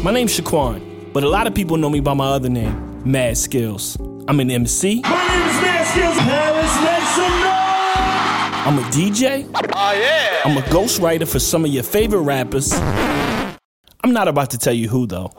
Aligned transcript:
My 0.00 0.12
name's 0.12 0.38
Shaquan, 0.38 1.12
but 1.12 1.24
a 1.24 1.28
lot 1.28 1.48
of 1.48 1.54
people 1.56 1.76
know 1.76 1.90
me 1.90 1.98
by 1.98 2.14
my 2.14 2.28
other 2.28 2.48
name, 2.48 3.02
Mad 3.04 3.36
Skills. 3.36 3.96
I'm 4.28 4.38
an 4.38 4.48
MC. 4.48 5.00
My 5.02 5.08
name 5.10 5.48
is 5.48 5.60
Mad 5.60 5.86
Skills. 5.88 6.16
Paris, 6.18 6.74
make 6.84 7.08
some 7.16 7.40
noise. 7.40 8.66
I'm 8.66 8.78
a 8.78 8.82
DJ. 8.92 9.50
Oh, 9.74 9.92
yeah. 9.92 10.42
I'm 10.44 10.56
a 10.56 10.60
ghostwriter 10.60 11.26
for 11.26 11.40
some 11.40 11.64
of 11.64 11.72
your 11.72 11.82
favorite 11.82 12.20
rappers. 12.20 12.72
I'm 12.74 14.12
not 14.12 14.28
about 14.28 14.50
to 14.50 14.58
tell 14.58 14.72
you 14.72 14.88
who, 14.88 15.08
though. 15.08 15.32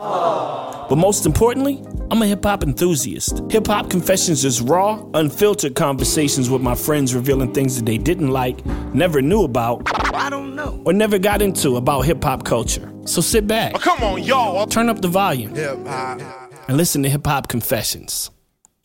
But 0.90 0.98
most 0.98 1.26
importantly, 1.28 1.84
I'm 2.12 2.22
a 2.22 2.26
hip 2.28 2.44
hop 2.44 2.64
enthusiast. 2.64 3.44
Hip 3.52 3.68
hop 3.68 3.90
confessions 3.92 4.44
is 4.44 4.60
raw, 4.62 5.04
unfiltered 5.14 5.76
conversations 5.76 6.50
with 6.50 6.62
my 6.64 6.74
friends 6.74 7.14
revealing 7.14 7.54
things 7.54 7.76
that 7.78 7.86
they 7.86 8.00
didn't 8.00 8.30
like, 8.30 8.66
never 8.94 9.22
knew 9.22 9.44
about, 9.44 9.84
I 10.16 10.30
don't 10.32 10.56
know. 10.56 10.82
or 10.86 10.94
never 10.94 11.20
got 11.20 11.42
into 11.44 11.76
about 11.78 12.02
hip 12.02 12.24
hop 12.24 12.44
culture. 12.44 12.92
So 13.06 13.22
sit 13.22 13.46
back, 13.48 13.74
Oh, 13.76 13.80
come 13.80 14.04
on, 14.04 14.24
y'all. 14.24 14.66
turn 14.66 14.90
up 14.90 15.02
the 15.02 15.08
volume, 15.08 15.54
Hip 15.56 15.86
hop. 15.86 16.22
and 16.68 16.76
listen 16.78 17.04
to 17.04 17.10
hip 17.10 17.26
hop 17.28 17.48
confessions. 17.48 18.32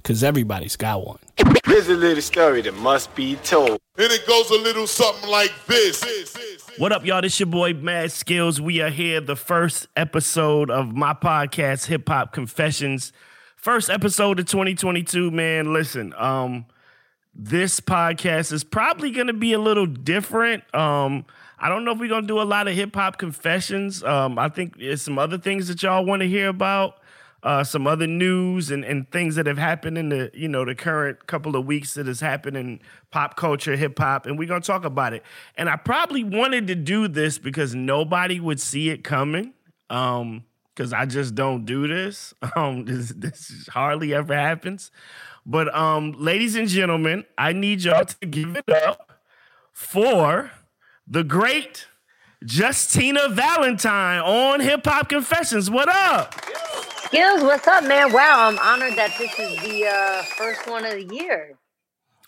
Because 0.05 0.23
everybody's 0.23 0.77
got 0.77 1.07
one. 1.07 1.19
Here's 1.65 1.89
a 1.89 1.95
little 1.95 2.21
story 2.21 2.61
that 2.61 2.75
must 2.75 3.15
be 3.15 3.37
told. 3.37 3.81
And 3.97 4.13
it 4.13 4.27
goes 4.27 4.51
a 4.51 4.59
little 4.59 4.87
something 4.87 5.31
like 5.31 5.51
this. 5.67 6.37
What 6.77 6.93
up, 6.93 7.07
y'all? 7.07 7.23
This 7.23 7.41
your 7.41 7.47
boy 7.47 7.73
Mad 7.73 8.13
Skills. 8.13 8.61
We 8.61 8.83
are 8.83 8.91
here, 8.91 9.23
the 9.23 9.35
first 9.35 9.87
episode 9.97 10.71
of 10.71 10.95
my 10.95 11.15
podcast, 11.15 11.87
Hip 11.87 12.07
Hop 12.11 12.35
Confessions. 12.35 13.15
First 13.57 13.89
episode 13.89 14.39
of 14.39 14.45
2022, 14.45 15.31
man. 15.31 15.73
Listen, 15.73 16.13
um, 16.19 16.67
this 17.35 17.81
podcast 17.81 18.53
is 18.53 18.63
probably 18.63 19.11
gonna 19.11 19.33
be 19.33 19.55
a 19.55 19.59
little 19.59 19.87
different. 19.87 20.65
Um, 20.75 21.25
I 21.59 21.71
don't 21.71 21.83
know 21.87 21.93
if 21.93 21.99
we're 21.99 22.11
gonna 22.11 22.27
do 22.27 22.43
a 22.43 22.45
lot 22.45 22.69
of 22.69 22.75
hip 22.75 22.95
hop 22.95 23.17
confessions. 23.17 24.05
Um, 24.05 24.39
I 24.39 24.51
think 24.51 24.79
there's 24.79 25.01
some 25.01 25.19
other 25.19 25.39
things 25.39 25.69
that 25.69 25.83
y'all 25.83 26.05
want 26.05 26.21
to 26.21 26.29
hear 26.29 26.49
about. 26.49 26.99
Uh, 27.45 27.63
some 27.63 27.87
other 27.87 28.07
news 28.07 28.71
and, 28.71 28.87
and 28.87 29.11
things 29.13 29.37
that 29.37 29.47
have 29.47 29.59
happened 29.59 29.99
in 29.99 30.09
the 30.09 30.31
you 30.33 30.49
know 30.49 30.65
the 30.65 30.75
current 30.75 31.27
couple 31.27 31.55
of 31.55 31.67
weeks 31.67 31.93
that 31.93 32.07
has 32.07 32.21
happened 32.21 32.57
in 32.57 32.81
pop 33.11 33.37
culture, 33.37 33.77
hip 33.77 33.99
hop, 33.99 34.25
and 34.25 34.39
we're 34.39 34.49
gonna 34.49 34.63
talk 34.63 34.85
about 34.85 35.13
it. 35.13 35.23
And 35.57 35.69
I 35.69 35.77
probably 35.77 36.25
wanted 36.25 36.67
to 36.69 36.75
do 36.75 37.07
this 37.07 37.39
because 37.39 37.75
nobody 37.75 38.41
would 38.41 38.61
see 38.61 38.89
it 38.89 39.05
coming. 39.05 39.53
Um, 39.91 40.45
because 40.75 40.93
I 40.93 41.07
just 41.07 41.35
don't 41.35 41.65
do 41.65 41.87
this. 41.87 42.35
Um, 42.57 42.85
this 42.85 43.11
this 43.11 43.69
hardly 43.73 44.15
ever 44.15 44.35
happens. 44.35 44.91
But 45.47 45.75
um, 45.75 46.13
ladies 46.13 46.57
and 46.57 46.69
gentlemen, 46.69 47.25
I 47.37 47.53
need 47.53 47.83
y'all 47.83 48.05
to 48.05 48.27
give 48.27 48.57
it 48.57 48.69
up 48.69 49.21
for 49.73 50.51
the 51.07 51.25
great 51.25 51.87
Justina 52.47 53.29
Valentine 53.31 54.21
on 54.21 54.61
Hip 54.61 54.85
Hop 54.85 55.09
Confessions. 55.09 55.71
What 55.71 55.89
up? 55.89 56.35
Skills, 57.07 57.43
what's 57.43 57.67
up, 57.67 57.85
man? 57.85 58.13
Wow, 58.13 58.49
I'm 58.49 58.59
honored 58.59 58.97
that 58.99 59.17
this 59.19 59.39
is 59.39 59.59
the 59.63 59.87
uh, 59.87 60.23
first 60.37 60.69
one 60.69 60.85
of 60.85 60.93
the 60.93 61.15
year. 61.15 61.57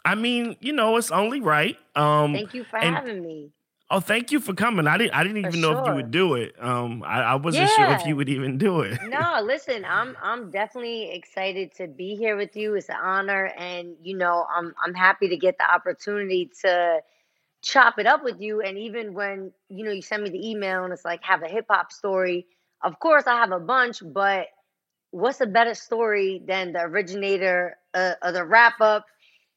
I 0.04 0.14
mean, 0.14 0.56
you 0.60 0.72
know, 0.72 0.96
it's 0.96 1.10
only 1.10 1.40
right. 1.40 1.76
Um, 1.94 2.32
Thank 2.32 2.54
you 2.54 2.64
for 2.64 2.78
and- 2.78 2.94
having 2.94 3.22
me. 3.22 3.50
Oh, 3.88 4.00
thank 4.00 4.32
you 4.32 4.40
for 4.40 4.52
coming. 4.52 4.88
I 4.88 4.98
didn't. 4.98 5.14
I 5.14 5.22
didn't 5.22 5.42
For 5.42 5.48
even 5.50 5.60
know 5.60 5.78
if 5.78 5.86
you 5.86 5.94
would 5.94 6.10
do 6.10 6.34
it. 6.34 6.56
Um, 6.60 7.04
I, 7.06 7.20
I 7.22 7.34
wasn't 7.36 7.70
sure 7.70 7.86
if 7.92 8.04
you 8.04 8.16
would 8.16 8.28
even 8.28 8.58
do 8.58 8.80
it. 8.80 8.98
No, 9.06 9.40
listen, 9.44 9.84
I'm 9.84 10.16
I'm 10.20 10.50
definitely 10.50 11.12
excited 11.12 11.72
to 11.76 11.86
be 11.86 12.16
here 12.16 12.36
with 12.36 12.56
you. 12.56 12.74
It's 12.74 12.88
an 12.88 12.96
honor, 13.00 13.52
and 13.56 13.94
you 14.02 14.16
know, 14.16 14.44
I'm 14.52 14.74
I'm 14.84 14.92
happy 14.92 15.28
to 15.28 15.36
get 15.36 15.56
the 15.58 15.72
opportunity 15.72 16.50
to 16.62 16.98
chop 17.66 17.98
it 17.98 18.06
up 18.06 18.24
with 18.24 18.40
you. 18.40 18.62
And 18.62 18.78
even 18.78 19.14
when 19.14 19.52
you 19.68 19.84
know 19.84 19.92
you 19.92 20.02
send 20.02 20.24
me 20.24 20.30
the 20.30 20.50
email 20.50 20.84
and 20.84 20.92
it's 20.92 21.04
like 21.04 21.24
have 21.24 21.42
a 21.42 21.48
hip 21.48 21.66
hop 21.70 21.92
story. 21.92 22.46
Of 22.82 23.00
course, 23.00 23.26
I 23.26 23.36
have 23.40 23.52
a 23.52 23.60
bunch, 23.60 24.02
but 24.04 24.46
what's 25.10 25.40
a 25.40 25.46
better 25.46 25.74
story 25.74 26.42
than 26.46 26.72
the 26.72 26.80
originator 26.80 27.76
uh, 27.94 28.14
of 28.22 28.34
the 28.34 28.44
wrap 28.44 28.80
up 28.80 29.06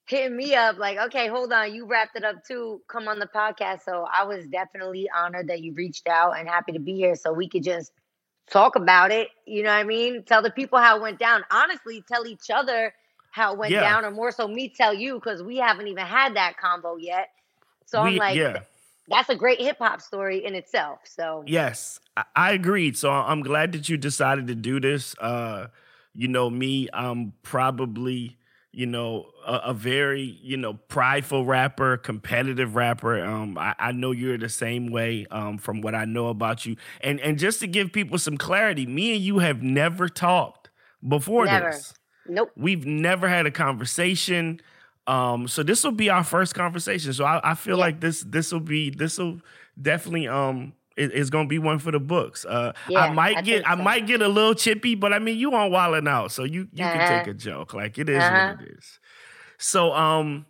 hitting 0.07 0.35
me 0.38 0.55
up 0.55 0.77
like, 0.77 0.97
okay, 0.97 1.27
hold 1.27 1.51
on, 1.53 1.73
you 1.73 1.85
wrapped 1.88 2.16
it 2.16 2.23
up 2.23 2.44
too. 2.45 2.81
Come 2.89 3.07
on 3.07 3.19
the 3.19 3.28
podcast. 3.28 3.81
So 3.84 4.06
I 4.11 4.25
was 4.25 4.45
definitely 4.47 5.09
honored 5.16 5.47
that 5.50 5.61
you 5.61 5.73
reached 5.73 6.07
out 6.07 6.38
and 6.38 6.47
happy 6.47 6.73
to 6.73 6.79
be 6.79 6.95
here 6.95 7.16
so 7.16 7.34
we 7.34 7.50
could 7.50 7.63
just 7.63 7.91
talk 8.51 8.75
about 8.75 9.11
it. 9.11 9.29
You 9.45 9.63
know 9.63 9.69
what 9.69 9.78
I 9.79 9.84
mean? 9.84 10.23
Tell 10.25 10.41
the 10.41 10.51
people 10.51 10.79
how 10.79 10.97
it 10.97 11.01
went 11.01 11.19
down. 11.19 11.44
Honestly, 11.51 12.03
tell 12.07 12.28
each 12.28 12.50
other 12.53 12.94
how 13.31 13.53
it 13.53 13.59
went 13.59 13.79
Yeah. 13.79 13.97
down, 13.97 14.05
or 14.05 14.11
more 14.11 14.31
so 14.31 14.47
me 14.47 14.69
tell 14.75 14.94
you 14.94 15.16
because 15.16 15.44
we 15.44 15.57
haven't 15.57 15.88
even 15.88 16.05
had 16.05 16.35
that 16.35 16.57
combo 16.57 16.97
yet. 16.97 17.29
So 17.89 18.01
I'm 18.01 18.16
like, 18.17 18.35
yeah. 18.35 18.59
that's 19.07 19.29
a 19.29 19.35
great 19.35 19.59
hip 19.59 19.77
hop 19.79 20.01
story 20.01 20.45
in 20.45 20.53
itself. 20.55 21.00
So 21.05 21.44
Yes, 21.47 22.00
I, 22.16 22.23
I 22.35 22.51
agreed. 22.51 22.97
So 22.97 23.09
I'm 23.09 23.41
glad 23.41 23.72
that 23.72 23.89
you 23.89 23.97
decided 23.97 24.47
to 24.47 24.55
do 24.55 24.79
this. 24.79 25.16
Uh, 25.17 25.67
you 26.13 26.28
know, 26.28 26.49
me, 26.49 26.88
I'm 26.94 27.33
probably, 27.41 28.38
you 28.72 28.85
know, 28.85 29.31
a, 29.45 29.55
a 29.66 29.73
very, 29.73 30.38
you 30.44 30.57
know, 30.57 30.73
prideful 30.73 31.45
rapper, 31.45 31.97
competitive 31.97 32.75
rapper. 32.75 33.23
Um, 33.23 33.57
I, 33.57 33.73
I 33.79 33.91
know 33.91 34.11
you're 34.11 34.38
the 34.38 34.49
same 34.49 34.91
way 34.91 35.25
um, 35.31 35.57
from 35.57 35.81
what 35.81 35.95
I 35.95 36.05
know 36.05 36.28
about 36.28 36.66
you. 36.66 36.75
And 37.01 37.19
and 37.22 37.39
just 37.39 37.59
to 37.61 37.67
give 37.67 37.91
people 37.91 38.19
some 38.19 38.38
clarity, 38.38 38.85
me 38.85 39.16
and 39.16 39.23
you 39.23 39.39
have 39.39 39.63
never 39.63 40.07
talked 40.07 40.69
before 41.07 41.45
Never. 41.45 41.72
this. 41.72 41.94
nope. 42.28 42.51
We've 42.55 42.85
never 42.85 43.28
had 43.28 43.45
a 43.45 43.51
conversation. 43.51 44.61
Um, 45.09 45.47
so 45.47 45.64
this 45.64 45.84
will 45.84 45.92
be 45.92 46.09
our 46.09 46.24
first 46.24 46.53
conversation. 46.56 47.14
So 47.14 47.25
I, 47.25 47.52
I 47.52 47.56
feel 47.56 47.78
Yeah. 47.78 47.81
like 47.86 48.00
this 48.02 48.22
this 48.24 48.52
will 48.52 48.59
be 48.62 48.90
this 48.92 49.18
will 49.18 49.42
definitely 49.81 50.28
um 50.28 50.74
it- 50.97 51.12
it's 51.14 51.30
gonna 51.30 51.47
be 51.47 51.59
one 51.59 51.80
for 51.80 51.92
the 51.92 52.00
books. 52.00 52.46
Uh, 52.46 52.74
Yeah, 52.86 53.03
I 53.03 53.14
might 53.14 53.38
I 53.38 53.42
get 53.42 53.64
think 53.64 53.70
I 53.70 53.75
might 53.75 54.08
get 54.08 54.22
a 54.22 54.28
little 54.28 54.53
chippy, 54.53 54.96
but 54.96 55.14
I 55.14 55.20
mean 55.20 55.38
you 55.38 55.53
on 55.56 55.72
wilding 55.72 56.08
out, 56.08 56.31
so 56.31 56.44
you 56.44 56.68
you 56.74 56.90
can 56.90 57.02
Uh-huh. 57.02 57.06
take 57.06 57.28
a 57.28 57.34
joke. 57.34 57.74
Like 57.74 57.97
it 57.97 58.09
is 58.09 58.30
Uh-huh. 58.30 58.36
what 58.36 58.47
it 58.62 58.62
is. 58.78 59.00
So 59.58 59.94
um 59.94 60.46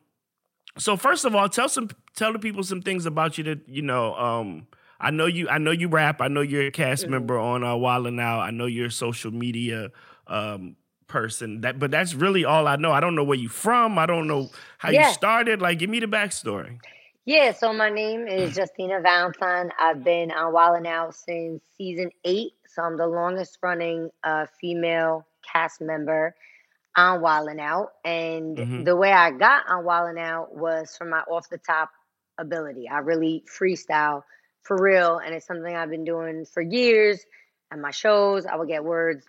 so 0.78 0.96
first 0.98 1.26
of 1.26 1.36
all, 1.36 1.50
tell 1.50 1.70
some 1.70 1.90
tell 2.16 2.34
the 2.34 2.40
people 2.40 2.64
some 2.64 2.82
things 2.82 3.06
about 3.06 3.38
you 3.38 3.44
that 3.46 3.68
you 3.68 3.82
know. 3.82 4.16
Um, 4.16 4.68
I 5.02 5.12
know 5.12 5.26
you. 5.28 5.48
I 5.50 5.58
know 5.60 5.72
you 5.72 5.88
rap. 5.88 6.22
I 6.22 6.28
know 6.28 6.42
you're 6.42 6.68
a 6.68 6.72
cast 6.72 7.06
Mm-hmm. 7.06 7.12
member 7.12 7.38
on 7.40 7.64
uh, 7.64 7.76
Wild 7.76 8.08
Out. 8.20 8.42
I 8.42 8.52
know 8.52 8.66
you're 8.66 8.88
a 8.88 8.92
social 8.92 9.32
media 9.32 9.92
um, 10.28 10.76
person. 11.10 11.62
That, 11.62 11.80
but 11.80 11.92
that's 11.92 12.14
really 12.14 12.46
all 12.46 12.68
I 12.68 12.78
know. 12.78 12.94
I 12.94 13.02
don't 13.02 13.16
know 13.16 13.26
where 13.26 13.38
you 13.38 13.50
from. 13.50 14.00
I 14.00 14.06
don't 14.06 14.28
know 14.28 14.52
how 14.80 14.92
Yeah. 14.92 15.00
you 15.00 15.04
started. 15.04 15.62
Like, 15.62 15.80
give 15.80 15.90
me 15.90 16.00
the 16.00 16.08
backstory. 16.08 16.80
Yeah, 17.26 17.52
so 17.52 17.74
my 17.74 17.90
name 17.90 18.28
is 18.28 18.58
Justina 18.58 19.02
Valentine. 19.02 19.72
I've 19.80 20.04
been 20.04 20.32
on 20.32 20.54
Wild 20.54 20.78
'N 20.78 20.88
Out 20.88 21.16
since 21.16 21.64
season 21.78 22.12
eight. 22.26 22.54
So 22.68 22.82
I'm 22.84 22.98
the 22.98 23.08
longest 23.08 23.60
running 23.62 24.10
uh, 24.24 24.48
female 24.60 25.28
cast 25.52 25.82
member 25.82 26.36
on 26.98 27.22
Wild 27.22 27.50
'N 27.50 27.60
Out. 27.60 27.94
And 28.06 28.58
Mhm. 28.58 28.86
the 28.86 28.96
way 28.96 29.12
I 29.12 29.32
got 29.32 29.68
on 29.70 29.86
Wild 29.86 30.10
'N 30.10 30.18
Out 30.18 30.56
was 30.56 30.98
from 30.98 31.10
my 31.12 31.22
off 31.22 31.50
the 31.50 31.60
top 31.60 31.92
ability. 32.40 32.90
I 32.90 33.00
really 33.00 33.44
freestyle 33.48 34.24
for 34.64 34.78
real. 34.82 35.20
And 35.20 35.36
it's 35.36 35.46
something 35.46 35.76
I've 35.76 35.90
been 35.90 36.06
doing 36.06 36.46
for 36.46 36.62
years. 36.62 37.26
At 37.72 37.80
my 37.80 37.92
shows, 37.92 38.46
I 38.48 38.56
would 38.56 38.68
get 38.70 38.84
words 38.84 39.28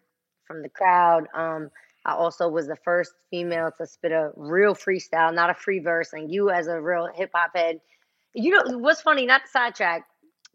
from 0.50 0.62
the 0.62 0.68
crowd. 0.68 1.28
Um, 1.32 1.70
I 2.04 2.14
also 2.14 2.48
was 2.48 2.66
the 2.66 2.76
first 2.76 3.12
female 3.30 3.70
to 3.78 3.86
spit 3.86 4.10
a 4.10 4.32
real 4.34 4.74
freestyle, 4.74 5.32
not 5.32 5.50
a 5.50 5.54
free 5.54 5.78
verse. 5.78 6.12
And 6.12 6.32
you, 6.32 6.50
as 6.50 6.66
a 6.66 6.80
real 6.80 7.08
hip 7.14 7.30
hop 7.32 7.52
head, 7.54 7.80
you 8.34 8.50
know 8.50 8.78
what's 8.78 9.00
funny? 9.00 9.26
Not 9.26 9.42
to 9.44 9.50
sidetrack. 9.50 10.06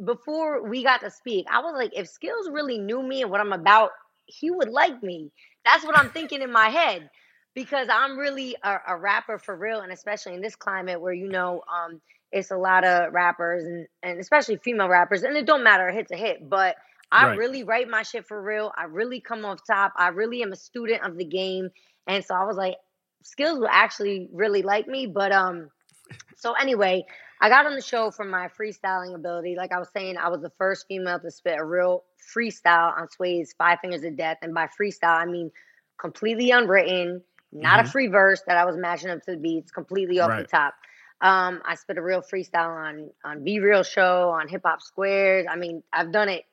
Before 0.03 0.67
we 0.67 0.83
got 0.83 0.99
to 1.01 1.09
speak, 1.09 1.45
I 1.49 1.59
was 1.61 1.73
like, 1.75 1.91
if 1.95 2.09
Skills 2.09 2.49
really 2.51 2.77
knew 2.77 3.01
me 3.01 3.21
and 3.21 3.31
what 3.31 3.39
I'm 3.39 3.53
about, 3.53 3.91
he 4.25 4.51
would 4.51 4.67
like 4.67 5.01
me. 5.01 5.31
That's 5.63 5.85
what 5.85 5.97
I'm 5.97 6.09
thinking 6.09 6.41
in 6.41 6.51
my 6.51 6.67
head 6.67 7.09
because 7.53 7.87
I'm 7.89 8.17
really 8.17 8.57
a, 8.61 8.77
a 8.89 8.97
rapper 8.97 9.39
for 9.39 9.55
real, 9.55 9.79
and 9.79 9.93
especially 9.93 10.33
in 10.33 10.41
this 10.41 10.55
climate 10.57 10.99
where 10.99 11.13
you 11.13 11.29
know 11.29 11.61
um, 11.73 12.01
it's 12.33 12.51
a 12.51 12.57
lot 12.57 12.83
of 12.83 13.13
rappers 13.13 13.63
and 13.63 13.87
and 14.03 14.19
especially 14.19 14.57
female 14.57 14.89
rappers, 14.89 15.23
and 15.23 15.37
it 15.37 15.45
don't 15.45 15.63
matter, 15.63 15.89
hit's 15.91 16.11
a 16.11 16.17
hit, 16.17 16.49
but. 16.49 16.75
I 17.11 17.27
Right. 17.27 17.37
really 17.37 17.63
write 17.63 17.87
my 17.87 18.03
shit 18.03 18.25
for 18.25 18.41
real. 18.41 18.71
I 18.77 18.85
really 18.85 19.21
come 19.21 19.45
off 19.45 19.59
top. 19.65 19.93
I 19.95 20.09
really 20.09 20.41
am 20.43 20.51
a 20.51 20.55
student 20.57 21.03
of 21.03 21.17
the 21.17 21.25
game. 21.25 21.69
And 22.07 22.23
so 22.25 22.35
I 22.35 22.43
was 22.45 22.57
like, 22.57 22.75
skills 23.23 23.59
will 23.59 23.67
actually 23.69 24.29
really 24.33 24.61
like 24.63 24.87
me. 24.87 25.07
But 25.07 25.31
um, 25.31 25.69
so 26.35 26.53
anyway, 26.53 27.05
I 27.41 27.49
got 27.49 27.65
on 27.65 27.75
the 27.75 27.81
show 27.81 28.11
for 28.11 28.23
my 28.25 28.47
freestyling 28.49 29.13
ability. 29.15 29.55
Like 29.55 29.71
I 29.71 29.79
was 29.79 29.89
saying, 29.95 30.17
I 30.17 30.29
was 30.29 30.41
the 30.41 30.51
first 30.57 30.85
female 30.87 31.19
to 31.19 31.31
spit 31.31 31.59
a 31.59 31.63
real 31.65 32.03
freestyle 32.35 32.97
on 32.97 33.09
Sway's 33.09 33.53
Five 33.57 33.79
Fingers 33.81 34.03
of 34.03 34.17
Death. 34.17 34.37
And 34.41 34.53
by 34.53 34.67
freestyle, 34.67 35.17
I 35.17 35.25
mean 35.25 35.51
completely 35.97 36.51
unwritten, 36.51 37.23
not 37.51 37.79
Mhm. 37.79 37.87
a 37.87 37.91
free 37.91 38.07
verse 38.07 38.41
that 38.47 38.57
I 38.57 38.65
was 38.65 38.75
matching 38.77 39.09
up 39.09 39.21
to 39.23 39.31
the 39.31 39.37
beats, 39.37 39.71
completely 39.71 40.19
off 40.19 40.31
the 40.37 40.43
top. 40.47 40.75
Um, 41.21 41.61
I 41.65 41.75
spit 41.75 41.97
a 41.97 42.01
real 42.01 42.21
freestyle 42.21 42.75
on 42.75 43.09
on 43.23 43.43
Be 43.43 43.59
Real 43.59 43.83
Show, 43.83 44.29
on 44.31 44.47
Hip 44.49 44.63
Hop 44.65 44.81
Squares. 44.81 45.45
I 45.49 45.55
mean, 45.55 45.81
I've 45.93 46.11
done 46.11 46.27
it 46.29 46.45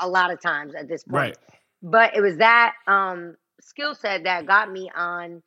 a 0.00 0.08
lot 0.08 0.30
of 0.30 0.40
times 0.40 0.74
at 0.74 0.88
this 0.88 1.04
point. 1.04 1.14
Right. 1.14 1.38
But 1.82 2.16
it 2.16 2.20
was 2.20 2.38
that 2.38 2.74
um, 2.86 3.36
skill 3.60 3.94
set 3.94 4.24
that 4.24 4.46
got 4.46 4.70
me 4.70 4.90
on 4.94 5.42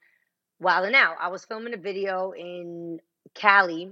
Wild 0.60 0.86
'N 0.86 0.96
Out. 0.96 1.16
I 1.20 1.28
was 1.30 1.46
filming 1.46 1.74
a 1.74 1.78
video 1.78 2.32
in 2.32 3.00
Cali 3.34 3.92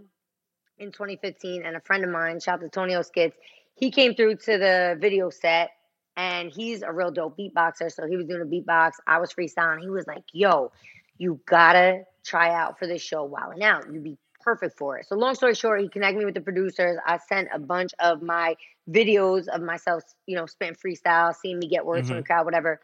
in 0.78 0.92
2015, 0.92 1.66
and 1.66 1.76
a 1.76 1.82
friend 1.82 2.04
of 2.04 2.10
mine, 2.10 2.40
shout 2.40 2.56
out 2.56 2.62
to 2.62 2.70
Tonio 2.70 3.02
Skits, 3.02 3.36
he 3.76 3.92
came 3.92 4.14
through 4.14 4.36
to 4.36 4.58
the 4.58 4.98
video 5.00 5.30
set 5.30 5.72
and 6.18 6.52
he's 6.52 6.82
a 6.82 6.92
real 6.92 7.12
dope 7.12 7.38
beatboxer. 7.38 7.92
So 7.92 8.06
he 8.06 8.18
was 8.18 8.26
doing 8.26 8.42
a 8.42 8.46
beatbox. 8.46 8.94
I 9.08 9.20
was 9.20 9.34
freestyling. 9.34 9.80
He 9.80 9.90
was 9.90 10.06
like, 10.06 10.24
"Yo, 10.34 10.72
you 11.18 11.40
gotta 11.46 12.04
try 12.26 12.54
out 12.54 12.78
for 12.78 12.88
this 12.88 13.02
show 13.02 13.24
Wild 13.24 13.54
'N 13.56 13.62
Out. 13.62 13.92
You'd 13.92 14.04
be 14.04 14.18
perfect 14.42 14.78
for 14.78 14.98
it." 14.98 15.06
So 15.06 15.16
long 15.16 15.34
story 15.36 15.56
short, 15.56 15.80
he 15.80 15.88
connected 15.88 16.20
me 16.20 16.26
with 16.26 16.34
the 16.34 16.42
producers. 16.42 16.98
I 17.06 17.18
sent 17.18 17.48
a 17.54 17.60
bunch 17.60 17.92
of 18.00 18.22
my 18.22 18.58
videos 18.90 19.48
of 19.48 19.62
myself, 19.62 20.04
you 20.26 20.36
know, 20.36 20.46
spitting 20.46 20.76
freestyle, 20.76 21.34
seeing 21.36 21.60
me 21.60 21.68
get 21.68 21.86
words 21.86 22.08
from 22.08 22.18
the 22.18 22.24
crowd, 22.24 22.46
whatever. 22.46 22.80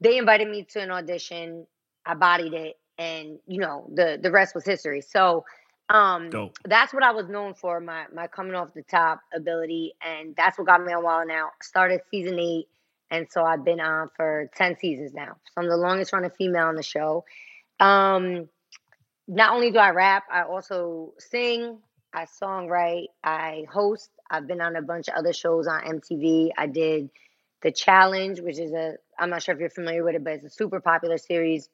They 0.00 0.18
invited 0.18 0.48
me 0.48 0.64
to 0.70 0.80
an 0.80 0.90
audition. 0.90 1.66
I 2.06 2.14
bodied 2.14 2.54
it, 2.54 2.76
and 2.98 3.38
you 3.46 3.60
know, 3.60 3.88
the 3.94 4.18
the 4.22 4.30
rest 4.30 4.54
was 4.54 4.64
history. 4.64 5.00
So. 5.00 5.44
Um, 5.90 6.30
Dope. 6.30 6.58
that's 6.64 6.94
what 6.94 7.02
I 7.02 7.10
was 7.10 7.28
known 7.28 7.52
for 7.52 7.78
my 7.80 8.06
my 8.14 8.26
coming 8.26 8.54
off 8.54 8.72
the 8.72 8.82
top 8.82 9.20
ability, 9.34 9.92
and 10.00 10.34
that's 10.36 10.56
what 10.56 10.66
got 10.66 10.82
me 10.82 10.92
on 10.92 11.02
Wild 11.02 11.28
'N 11.28 11.36
Out. 11.36 11.50
Started 11.60 12.00
season 12.10 12.38
eight, 12.38 12.68
and 13.10 13.26
so 13.30 13.44
I've 13.44 13.62
been 13.64 13.80
on 13.80 14.08
for 14.16 14.48
ten 14.54 14.78
seasons 14.78 15.12
now. 15.12 15.36
So 15.44 15.52
I'm 15.58 15.68
the 15.68 15.76
longest 15.76 16.12
running 16.14 16.30
female 16.30 16.68
on 16.68 16.76
the 16.76 16.82
show. 16.82 17.24
Um, 17.78 18.48
not 19.28 19.52
only 19.52 19.70
do 19.70 19.78
I 19.78 19.90
rap, 19.90 20.24
I 20.32 20.42
also 20.42 21.12
sing, 21.18 21.78
I 22.14 22.24
songwrite, 22.24 23.08
I 23.22 23.64
host. 23.70 24.10
I've 24.32 24.46
been 24.46 24.62
on 24.62 24.76
a 24.76 24.82
bunch 24.82 25.08
of 25.08 25.14
other 25.14 25.34
shows 25.34 25.66
on 25.66 25.82
MTV. 25.82 26.50
I 26.56 26.66
did 26.66 27.10
the 27.62 27.70
Challenge, 27.70 28.40
which 28.40 28.58
is 28.58 28.72
a 28.72 28.94
I'm 29.18 29.30
not 29.30 29.42
sure 29.42 29.54
if 29.54 29.60
you're 29.60 29.70
familiar 29.70 30.02
with 30.02 30.16
it, 30.16 30.24
but 30.24 30.32
it's 30.32 30.44
a 30.44 30.50
super 30.50 30.80
popular 30.80 31.18
series 31.18 31.68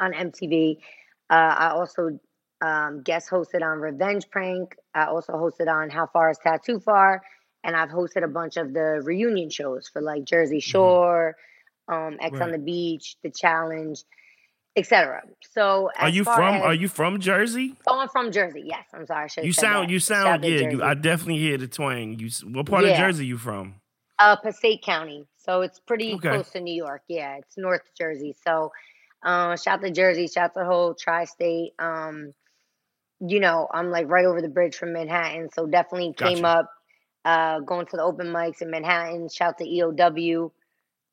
on 0.00 0.12
MTV. 0.12 0.78
Uh, 1.28 1.34
I 1.34 1.68
also 1.70 2.18
um, 2.62 3.02
guest 3.02 3.28
hosted 3.30 3.62
on 3.62 3.78
Revenge 3.78 4.28
Prank. 4.30 4.74
I 4.94 5.04
also 5.04 5.34
hosted 5.34 5.68
on 5.68 5.90
How 5.90 6.06
Far 6.06 6.30
Is 6.30 6.38
Tattoo 6.38 6.80
Far, 6.80 7.22
and 7.62 7.76
I've 7.76 7.90
hosted 7.90 8.24
a 8.24 8.28
bunch 8.28 8.56
of 8.56 8.72
the 8.72 9.02
reunion 9.04 9.50
shows 9.50 9.88
for 9.88 10.00
like 10.00 10.24
Jersey 10.24 10.60
Shore, 10.60 11.36
um, 11.88 12.16
Ex 12.20 12.40
on 12.40 12.52
the 12.52 12.58
Beach, 12.58 13.16
The 13.22 13.30
Challenge, 13.30 14.02
etc. 14.76 15.22
So, 15.50 15.90
Are 15.98 16.08
you 16.08 16.24
from 16.24 16.54
as- 16.54 16.62
are 16.62 16.74
you 16.74 16.88
from 16.88 17.18
Jersey? 17.20 17.74
Oh, 17.86 17.98
I'm 17.98 18.08
from 18.08 18.30
Jersey. 18.30 18.62
Yes, 18.64 18.84
I'm 18.92 19.06
sorry. 19.06 19.24
I 19.24 19.26
should 19.28 19.44
You 19.44 19.52
sound 19.52 19.88
that. 19.88 19.92
you 19.92 20.00
sound 20.00 20.44
yeah, 20.44 20.70
you. 20.70 20.82
I 20.82 20.94
definitely 20.94 21.38
hear 21.38 21.56
the 21.58 21.66
twang. 21.68 22.18
You 22.18 22.28
what 22.52 22.66
part 22.66 22.84
Yeah. 22.84 22.90
of 22.92 22.98
Jersey 22.98 23.26
you 23.26 23.38
from? 23.38 23.76
Uh, 24.18 24.36
Passaic 24.36 24.82
County. 24.82 25.26
So 25.36 25.60
it's 25.62 25.78
pretty 25.78 26.14
Okay. 26.14 26.30
close 26.30 26.50
to 26.50 26.60
New 26.60 26.74
York. 26.74 27.02
Yeah, 27.08 27.36
it's 27.36 27.56
North 27.56 27.82
Jersey. 27.96 28.34
So, 28.46 28.72
uh, 29.22 29.56
shout 29.56 29.80
to 29.82 29.90
Jersey, 29.90 30.26
shout 30.26 30.54
to 30.54 30.60
the 30.60 30.66
whole 30.66 30.94
tri-state. 30.94 31.72
Um, 31.78 32.32
you 33.20 33.40
know, 33.40 33.68
I'm 33.72 33.90
like 33.90 34.08
right 34.08 34.26
over 34.26 34.42
the 34.42 34.48
bridge 34.48 34.76
from 34.76 34.92
Manhattan, 34.92 35.48
so 35.52 35.66
definitely 35.66 36.12
came 36.14 36.42
Gotcha. 36.42 36.58
up. 36.60 36.70
Uh, 37.24 37.58
going 37.60 37.86
to 37.86 37.96
the 37.96 38.02
open 38.02 38.28
mics 38.28 38.62
in 38.62 38.70
Manhattan. 38.70 39.28
Shout 39.28 39.58
to 39.58 39.64
EOW. 39.64 40.52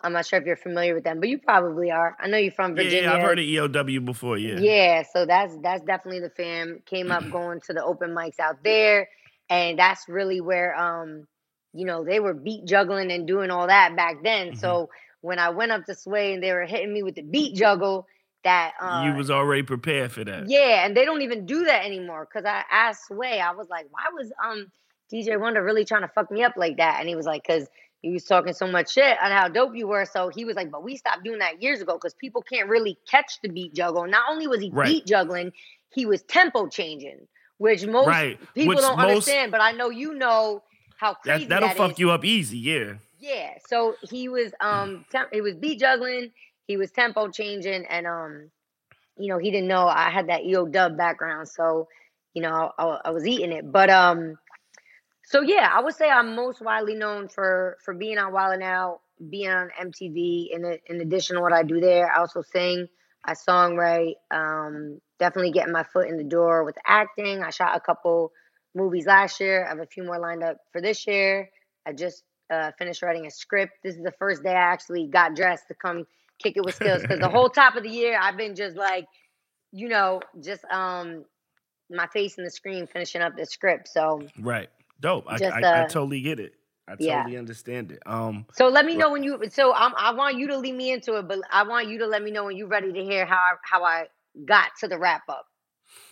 I'm 0.03 0.13
not 0.13 0.25
sure 0.25 0.39
if 0.39 0.45
you're 0.45 0.57
familiar 0.57 0.93
with 0.95 1.03
them, 1.03 1.19
but 1.19 1.29
you 1.29 1.37
probably 1.39 1.91
are. 1.91 2.15
I 2.19 2.27
know 2.27 2.37
you're 2.37 2.51
from 2.51 2.75
Virginia. 2.75 3.03
yeah, 3.03 3.13
I've 3.13 3.21
heard 3.21 3.39
of 3.39 3.45
EOW 3.45 4.03
before, 4.05 4.37
yeah. 4.37 4.59
Yeah, 4.59 5.03
so 5.03 5.25
that's 5.25 5.55
that's 5.63 5.83
definitely 5.83 6.19
the 6.19 6.29
fam. 6.29 6.81
Came 6.85 7.11
up 7.11 7.23
going 7.31 7.61
to 7.61 7.73
the 7.73 7.83
open 7.83 8.11
mics 8.11 8.39
out 8.39 8.63
there, 8.63 9.09
and 9.49 9.79
that's 9.79 10.07
really 10.09 10.41
where 10.41 10.75
um, 10.75 11.27
you 11.73 11.85
know, 11.85 12.03
they 12.03 12.19
were 12.19 12.33
beat 12.33 12.65
juggling 12.65 13.11
and 13.11 13.25
doing 13.27 13.49
all 13.49 13.67
that 13.67 13.95
back 13.95 14.23
then. 14.23 14.51
Mhm. 14.51 14.59
So 14.59 14.89
when 15.21 15.39
I 15.39 15.49
went 15.49 15.71
up 15.71 15.85
to 15.85 15.95
Sway 15.95 16.33
and 16.33 16.43
they 16.43 16.51
were 16.51 16.65
hitting 16.65 16.93
me 16.93 17.01
with 17.01 17.15
the 17.15 17.21
beat 17.23 17.55
juggle, 17.55 18.05
that 18.43 18.73
uh, 18.81 19.05
you 19.07 19.15
was 19.17 19.31
already 19.31 19.63
prepared 19.63 20.11
for 20.11 20.23
that. 20.25 20.49
yeah, 20.49 20.85
and 20.85 20.97
they 20.97 21.05
don't 21.05 21.21
even 21.21 21.45
do 21.45 21.63
that 21.63 21.85
anymore. 21.85 22.25
Cause 22.31 22.43
I 22.45 22.63
asked 22.69 23.07
Sway, 23.07 23.39
I 23.39 23.51
was 23.53 23.69
like, 23.69 23.87
why 23.89 24.03
was 24.13 24.31
um 24.43 24.69
DJ 25.11 25.39
Wonder 25.39 25.63
really 25.63 25.85
trying 25.85 26.01
to 26.01 26.09
fuck 26.09 26.29
me 26.29 26.43
up 26.43 26.53
like 26.57 26.75
that? 26.77 26.97
And 26.99 27.07
he 27.07 27.15
was 27.15 27.25
like, 27.25 27.43
cause 27.47 27.67
you 28.03 28.11
was 28.13 28.25
talking 28.25 28.53
so 28.53 28.67
much 28.67 28.91
shit 28.93 29.17
on 29.23 29.31
how 29.31 29.47
dope 29.47 29.75
you 29.75 29.87
were. 29.87 30.05
So 30.05 30.29
he 30.29 30.43
was 30.45 30.55
like, 30.55 30.69
but 30.69 30.83
we 30.83 30.97
stopped 30.97 31.23
doing 31.23 31.39
that 31.39 31.61
years 31.63 31.81
ago 31.81 31.93
because 31.93 32.13
people 32.13 32.41
can't 32.41 32.67
really 32.69 32.97
catch 33.09 33.39
the 33.41 33.49
beat 33.49 33.73
juggle. 33.73 34.05
Not 34.07 34.23
only 34.29 34.45
was 34.45 34.59
he 34.59 34.69
Right. 34.69 34.87
beat 34.87 35.05
juggling, 35.05 35.53
he 35.93 36.05
was 36.05 36.21
tempo 36.23 36.67
changing, 36.67 37.27
which 37.59 37.85
most 37.85 38.07
Right, 38.07 38.37
people 38.53 38.69
which 38.75 38.79
don't 38.79 38.97
most- 38.97 39.07
understand. 39.07 39.51
But 39.51 39.61
I 39.61 39.71
know 39.71 39.89
you 39.89 40.13
know 40.13 40.63
how 40.97 41.13
crazy 41.15 41.45
That, 41.45 41.49
that'll 41.61 41.69
that 41.69 41.77
fuck 41.77 41.91
is. 41.93 41.99
you 41.99 42.11
up 42.11 42.25
easy, 42.25 42.57
yeah. 42.57 42.93
Yeah. 43.19 43.51
So 43.67 43.95
he 44.01 44.27
was 44.27 44.51
um 44.59 45.05
temp- 45.11 45.29
he 45.33 45.39
was 45.41 45.55
beat 45.55 45.79
juggling, 45.79 46.31
he 46.67 46.75
was 46.77 46.91
tempo 46.91 47.29
changing, 47.29 47.85
and 47.85 48.05
um, 48.05 48.51
you 49.17 49.29
know, 49.29 49.37
he 49.37 49.49
didn't 49.51 49.67
know 49.69 49.87
I 49.87 50.09
had 50.09 50.27
that 50.27 50.43
EO 50.43 50.65
dub 50.65 50.97
background, 50.97 51.47
so 51.47 51.87
you 52.33 52.41
know, 52.41 52.71
I, 52.77 52.99
I 53.05 53.09
was 53.11 53.25
eating 53.27 53.51
it. 53.51 53.71
But 53.71 53.89
um, 53.91 54.37
so 55.23 55.41
yeah, 55.41 55.69
I 55.73 55.81
would 55.81 55.95
say 55.95 56.09
I'm 56.09 56.35
most 56.35 56.61
widely 56.61 56.95
known 56.95 57.27
for 57.29 57.77
for 57.83 57.93
being 57.93 58.17
on 58.17 58.33
Wild 58.33 58.55
'N 58.55 58.63
Out, 58.63 59.01
being 59.29 59.49
on 59.49 59.69
MTV. 59.79 60.49
In 60.51 60.77
in 60.87 61.01
addition 61.01 61.35
to 61.37 61.41
what 61.41 61.53
I 61.53 61.63
do 61.63 61.79
there, 61.79 62.11
I 62.11 62.19
also 62.19 62.41
sing, 62.41 62.87
I 63.25 63.33
songwrite. 63.33 64.15
Um, 64.31 64.99
definitely 65.19 65.51
getting 65.51 65.73
my 65.73 65.83
foot 65.83 66.09
in 66.09 66.17
the 66.17 66.23
door 66.23 66.63
with 66.65 66.77
acting. 66.85 67.43
I 67.43 67.51
shot 67.51 67.75
a 67.77 67.79
couple 67.79 68.31
movies 68.75 69.05
last 69.07 69.39
year. 69.39 69.65
I 69.65 69.69
have 69.69 69.79
a 69.79 69.85
few 69.85 70.03
more 70.03 70.19
lined 70.19 70.43
up 70.43 70.57
for 70.71 70.81
this 70.81 71.07
year. 71.07 71.49
I 71.85 71.93
just 71.93 72.23
uh, 72.51 72.71
finished 72.77 73.01
writing 73.01 73.25
a 73.25 73.31
script. 73.31 73.73
This 73.83 73.95
is 73.95 74.03
the 74.03 74.13
first 74.19 74.43
day 74.43 74.51
I 74.51 74.73
actually 74.73 75.07
got 75.07 75.35
dressed 75.35 75.67
to 75.69 75.75
come 75.75 76.05
kick 76.41 76.57
it 76.57 76.65
with 76.65 76.75
skills 76.75 77.03
because 77.03 77.19
the 77.21 77.29
whole 77.29 77.49
top 77.49 77.75
of 77.75 77.83
the 77.83 77.89
year 77.89 78.17
I've 78.21 78.37
been 78.37 78.55
just 78.55 78.75
like, 78.75 79.05
you 79.71 79.87
know, 79.89 80.21
just 80.43 80.65
um 80.65 81.25
my 81.89 82.07
face 82.07 82.37
in 82.37 82.43
the 82.43 82.51
screen 82.51 82.87
finishing 82.87 83.21
up 83.21 83.35
the 83.37 83.45
script. 83.45 83.87
So 83.89 84.21
Right. 84.39 84.69
Dope. 84.99 85.25
I, 85.27 85.37
Just, 85.37 85.51
I, 85.53 85.59
I 85.59 85.79
uh, 85.81 85.87
totally 85.87 86.21
get 86.21 86.39
it. 86.39 86.53
I 86.87 86.95
yeah. 86.99 87.17
totally 87.19 87.37
understand 87.37 87.91
it. 87.93 87.99
Um 88.05 88.45
so 88.53 88.67
let 88.67 88.85
me 88.85 88.95
know 88.95 89.09
when 89.11 89.23
you. 89.23 89.39
So 89.51 89.73
I'm, 89.73 89.93
I 89.97 90.11
want 90.13 90.37
you 90.37 90.47
to 90.47 90.57
lead 90.57 90.75
me 90.75 90.91
into 90.91 91.15
it, 91.17 91.27
but 91.27 91.39
I 91.51 91.63
want 91.63 91.87
you 91.87 91.97
to 91.99 92.07
let 92.07 92.21
me 92.23 92.31
know 92.31 92.45
when 92.45 92.57
you're 92.57 92.67
ready 92.67 92.91
to 92.91 93.03
hear 93.03 93.25
how 93.25 93.35
I, 93.37 93.53
how 93.63 93.83
I 93.83 94.07
got 94.45 94.71
to 94.79 94.87
the 94.87 94.97
wrap 94.99 95.23
up. 95.29 95.45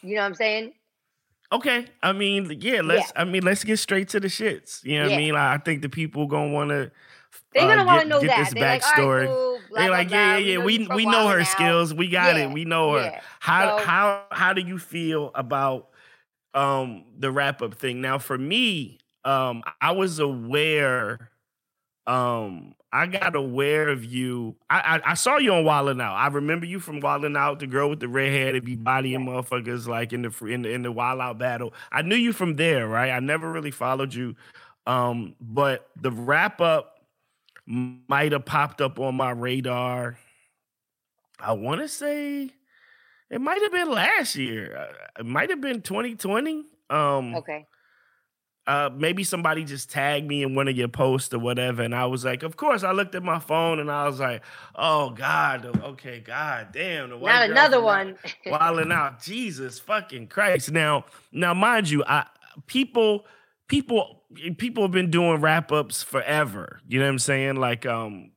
You 0.01 0.16
know 0.16 0.22
what 0.22 0.28
I'm 0.28 0.36
saying? 0.36 0.74
Okay, 1.54 1.86
I 2.01 2.13
mean, 2.13 2.57
yeah, 2.62 2.80
let's. 2.81 3.12
I 3.13 3.25
mean, 3.25 3.44
let's 3.44 3.66
get 3.66 3.78
straight 3.80 4.07
to 4.10 4.22
the 4.22 4.30
shits. 4.30 4.81
You 4.86 4.95
know 5.00 5.01
what 5.04 5.10
Yeah. 5.12 5.16
I 5.18 5.19
mean? 5.19 5.33
Like, 5.33 5.60
I 5.60 5.62
think 5.62 5.81
the 5.81 5.89
people 5.89 6.25
gonna 6.28 6.51
want 6.54 6.69
to. 6.69 6.89
They're 7.54 7.68
gonna 7.68 7.86
want 7.86 8.04
to 8.04 8.07
know 8.07 8.22
get 8.22 8.28
that. 8.28 8.38
this 8.45 8.54
They're 8.54 8.63
like, 8.63 8.81
backstory. 8.81 9.19
right, 9.22 9.28
cool, 9.28 9.60
blah, 9.69 9.80
They 9.81 9.88
blah, 9.88 9.98
like, 9.98 10.07
blah. 10.07 10.18
yeah, 10.18 10.38
yeah, 10.38 10.48
yeah. 10.54 10.57
know 10.60 10.66
We 10.66 10.80
you 10.80 10.86
from 10.86 10.95
we 10.95 11.06
know 11.06 11.28
her 11.28 11.33
her 11.33 11.39
'N 11.39 11.42
Out. 11.42 11.48
skills. 11.48 11.94
We 11.94 12.07
got 12.10 12.38
Yeah, 12.38 12.44
it. 12.44 12.51
We 12.51 12.63
know 12.63 12.94
her. 12.94 13.01
yeah. 13.04 13.22
How 13.42 13.78
So- 13.80 13.83
how 13.86 14.24
how 14.31 14.54
do 14.54 14.62
you 14.62 14.78
feel 14.78 15.31
about 15.36 15.89
um 16.53 17.06
the 17.18 17.31
wrap 17.31 17.62
up 17.62 17.75
thing? 17.75 18.01
Now, 18.01 18.19
for 18.19 18.38
me, 18.38 19.00
um, 19.25 19.63
I 19.81 19.92
was 19.92 20.19
aware. 20.19 21.31
Um, 22.07 22.74
I 22.94 23.07
got 23.07 23.36
aware 23.36 23.89
of 23.89 24.03
you. 24.03 24.56
I 24.69 24.98
I, 25.06 25.12
I 25.12 25.13
saw 25.13 25.38
you 25.38 25.53
on 25.53 25.63
Wild 25.65 25.90
'N 25.90 26.02
Out. 26.02 26.16
I 26.16 26.28
remember 26.28 26.66
you 26.66 26.80
from 26.80 26.99
Wild 26.99 27.23
'N 27.25 27.37
Out, 27.37 27.59
the 27.59 27.68
girl 27.68 27.90
with 27.90 27.99
the 28.02 28.07
red 28.09 28.31
hair 28.31 28.54
that 28.54 28.66
be 28.66 28.75
bodying 28.75 29.25
motherfuckers 29.25 29.87
like 29.87 30.11
in 30.14 30.23
the 30.23 30.45
in 30.45 30.64
the 30.64 30.69
in 30.71 30.81
the 30.83 30.92
Wild 30.92 31.21
Out 31.21 31.37
battle. 31.37 31.73
I 31.92 32.02
knew 32.02 32.16
you 32.16 32.33
from 32.33 32.56
there, 32.57 32.87
right? 32.87 33.11
I 33.11 33.19
never 33.19 33.52
really 33.52 33.71
followed 33.71 34.14
you. 34.14 34.35
Um, 34.87 35.35
but 35.40 35.90
the 36.02 36.11
wrap 36.11 36.59
up 36.59 36.99
might 37.66 38.31
have 38.33 38.45
popped 38.45 38.81
up 38.81 38.99
on 38.99 39.16
my 39.16 39.31
radar. 39.31 40.18
I 41.40 41.54
want 41.54 41.81
to 41.81 41.87
say 41.87 42.52
it 43.31 43.42
might 43.42 43.61
have 43.61 43.71
been 43.71 43.90
last 43.90 44.35
year. 44.35 44.76
Uh, 44.78 45.21
It 45.21 45.26
might 45.26 45.50
have 45.50 45.61
been 45.61 45.81
2020. 45.81 46.66
Um, 46.90 47.33
Okay. 47.35 47.66
uh, 48.68 48.90
maybe 48.95 49.23
somebody 49.23 49.64
just 49.64 49.90
tagged 49.90 50.28
me 50.28 50.44
in 50.44 50.54
one 50.54 50.68
of 50.68 50.78
your 50.78 50.88
posts 50.88 51.33
or 51.33 51.40
whatever, 51.40 51.81
and 51.81 51.95
I 51.95 52.06
was 52.06 52.23
like, 52.23 52.44
of 52.44 52.56
course. 52.57 52.83
I 52.83 52.92
looked 52.92 53.16
at 53.16 53.23
my 53.23 53.40
phone 53.40 53.80
and 53.80 53.90
I 53.90 54.06
was 54.06 54.19
like, 54.19 54.44
oh 54.76 55.09
God, 55.09 55.66
okay, 55.66 56.19
God 56.19 56.68
damn, 56.71 57.09
the 57.09 57.18
Not 57.18 57.50
another 57.50 57.81
one. 57.81 58.18
wilding 58.45 58.92
out. 58.92 59.21
Jesus 59.23 59.80
fucking 59.80 60.28
Christ. 60.28 60.71
Now, 60.71 61.06
now, 61.31 61.54
mind 61.54 61.90
you, 61.90 62.04
I 62.06 62.26
people, 62.68 63.26
people, 63.68 64.23
people 64.57 64.83
have 64.83 64.92
been 64.92 65.09
doing 65.09 65.42
wrap 65.42 65.71
ups 65.71 66.04
forever. 66.04 66.80
You 66.88 67.00
know 67.00 67.06
what 67.06 67.11
I'm 67.14 67.19
saying? 67.19 67.56
Like, 67.56 67.85
um, 67.85 68.31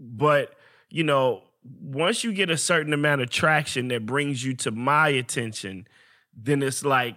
but 0.00 0.54
you 0.88 1.02
know, 1.04 1.42
once 1.80 2.24
you 2.24 2.32
get 2.32 2.50
a 2.50 2.56
certain 2.56 2.92
amount 2.92 3.20
of 3.20 3.30
traction 3.30 3.88
that 3.88 4.06
brings 4.06 4.44
you 4.44 4.54
to 4.54 4.70
my 4.70 5.08
attention, 5.08 5.86
then 6.34 6.62
it's 6.62 6.84
like 6.84 7.16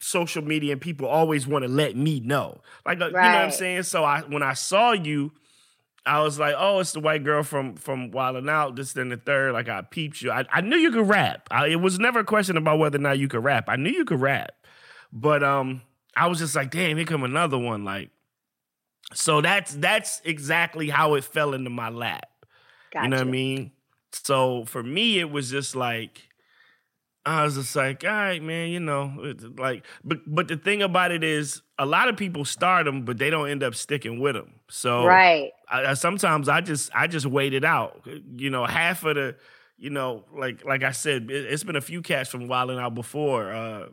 social 0.00 0.42
media 0.42 0.72
and 0.72 0.80
people 0.80 1.06
always 1.06 1.46
want 1.46 1.64
to 1.64 1.68
let 1.68 1.96
me 1.96 2.20
know. 2.20 2.60
Like, 2.86 3.00
uh, 3.00 3.06
you 3.06 3.12
know 3.12 3.18
what 3.18 3.24
I'm 3.24 3.50
saying? 3.50 3.84
So 3.84 4.04
I 4.04 4.20
when 4.22 4.42
I 4.42 4.54
saw 4.54 4.92
you, 4.92 5.32
I 6.06 6.22
was 6.22 6.38
like, 6.38 6.54
oh, 6.56 6.80
it's 6.80 6.92
the 6.92 7.00
white 7.00 7.24
girl 7.24 7.42
from 7.42 7.76
from 7.76 8.10
Wild 8.10 8.48
Out. 8.48 8.76
This, 8.76 8.92
then 8.92 9.10
the 9.10 9.16
third. 9.16 9.52
Like 9.52 9.68
I 9.68 9.82
peeped 9.82 10.22
you. 10.22 10.30
I, 10.30 10.44
I 10.52 10.60
knew 10.60 10.76
you 10.76 10.90
could 10.90 11.08
rap. 11.08 11.48
I, 11.50 11.68
it 11.68 11.80
was 11.80 11.98
never 11.98 12.20
a 12.20 12.24
question 12.24 12.56
about 12.56 12.78
whether 12.78 12.96
or 12.96 13.02
not 13.02 13.18
you 13.18 13.28
could 13.28 13.44
rap. 13.44 13.64
I 13.68 13.76
knew 13.76 13.90
you 13.90 14.04
could 14.04 14.20
rap, 14.20 14.52
but 15.12 15.42
um, 15.42 15.82
I 16.16 16.26
was 16.26 16.38
just 16.38 16.56
like, 16.56 16.70
damn, 16.70 16.96
here 16.96 17.06
come 17.06 17.24
another 17.24 17.58
one. 17.58 17.84
Like, 17.84 18.10
so 19.14 19.40
that's 19.40 19.74
that's 19.74 20.22
exactly 20.24 20.88
how 20.88 21.14
it 21.14 21.24
fell 21.24 21.54
into 21.54 21.70
my 21.70 21.90
lap. 21.90 22.28
Got 22.92 23.04
You 23.04 23.08
know 23.10 23.16
what 23.18 23.26
I 23.26 23.30
mean? 23.30 23.72
So 24.12 24.64
for 24.64 24.82
me, 24.82 25.18
it 25.18 25.30
was 25.30 25.50
just 25.50 25.76
like, 25.76 26.22
I 27.26 27.44
was 27.44 27.56
just 27.56 27.76
like, 27.76 28.04
all 28.04 28.10
right, 28.10 28.42
man, 28.42 28.70
you 28.70 28.80
know, 28.80 29.34
like, 29.58 29.84
but 30.02 30.18
but 30.26 30.48
the 30.48 30.56
thing 30.56 30.82
about 30.82 31.12
it 31.12 31.22
is, 31.22 31.60
a 31.78 31.86
lot 31.86 32.08
of 32.08 32.16
people 32.16 32.44
start 32.44 32.86
them, 32.86 33.04
but 33.04 33.18
they 33.18 33.30
don't 33.30 33.48
end 33.50 33.62
up 33.62 33.74
sticking 33.74 34.18
with 34.18 34.34
them. 34.34 34.54
So 34.68 35.04
Right. 35.04 35.50
I, 35.70 35.86
I, 35.86 35.94
sometimes 35.94 36.48
I 36.48 36.60
just 36.60 36.90
I 36.94 37.06
just 37.06 37.26
wait 37.26 37.54
it 37.54 37.64
out. 37.64 38.06
You 38.36 38.50
know, 38.50 38.64
half 38.64 39.04
of 39.04 39.16
the, 39.16 39.36
you 39.76 39.90
know, 39.90 40.24
like 40.34 40.64
like 40.64 40.82
I 40.82 40.92
said, 40.92 41.30
it, 41.30 41.50
has 41.50 41.64
been 41.64 41.76
a 41.76 41.80
few 41.80 42.02
cats 42.02 42.30
from 42.30 42.48
Wilding 42.48 42.78
Out 42.78 42.94
before. 42.94 43.52
Uh, 43.52 43.88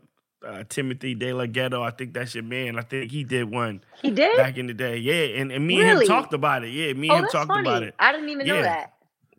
uh, 0.46 0.64
Timothy 0.68 1.14
DeLaGhetto, 1.14 1.82
I 1.82 1.90
think 1.90 2.14
that's 2.14 2.34
your 2.34 2.44
man. 2.44 2.78
I 2.78 2.82
think 2.82 3.10
he 3.10 3.24
did 3.24 3.50
one 3.50 3.82
He 4.02 4.10
did? 4.10 4.36
back 4.36 4.56
in 4.56 4.66
the 4.66 4.74
day. 4.74 4.96
Yeah, 4.98 5.40
and, 5.40 5.50
and 5.50 5.66
me 5.66 5.80
and 5.80 6.00
him 6.00 6.06
talked 6.06 6.32
about 6.32 6.64
it. 6.64 6.70
Yeah, 6.70 6.92
me 6.92 7.10
oh, 7.10 7.16
and 7.16 7.24
him 7.24 7.30
talked 7.30 7.48
funny. 7.48 7.68
about 7.68 7.82
it. 7.82 7.94
I 7.98 8.12
didn't 8.12 8.28
even 8.28 8.46
know 8.46 8.62
that. 8.62 8.88
Uh. 8.88 8.92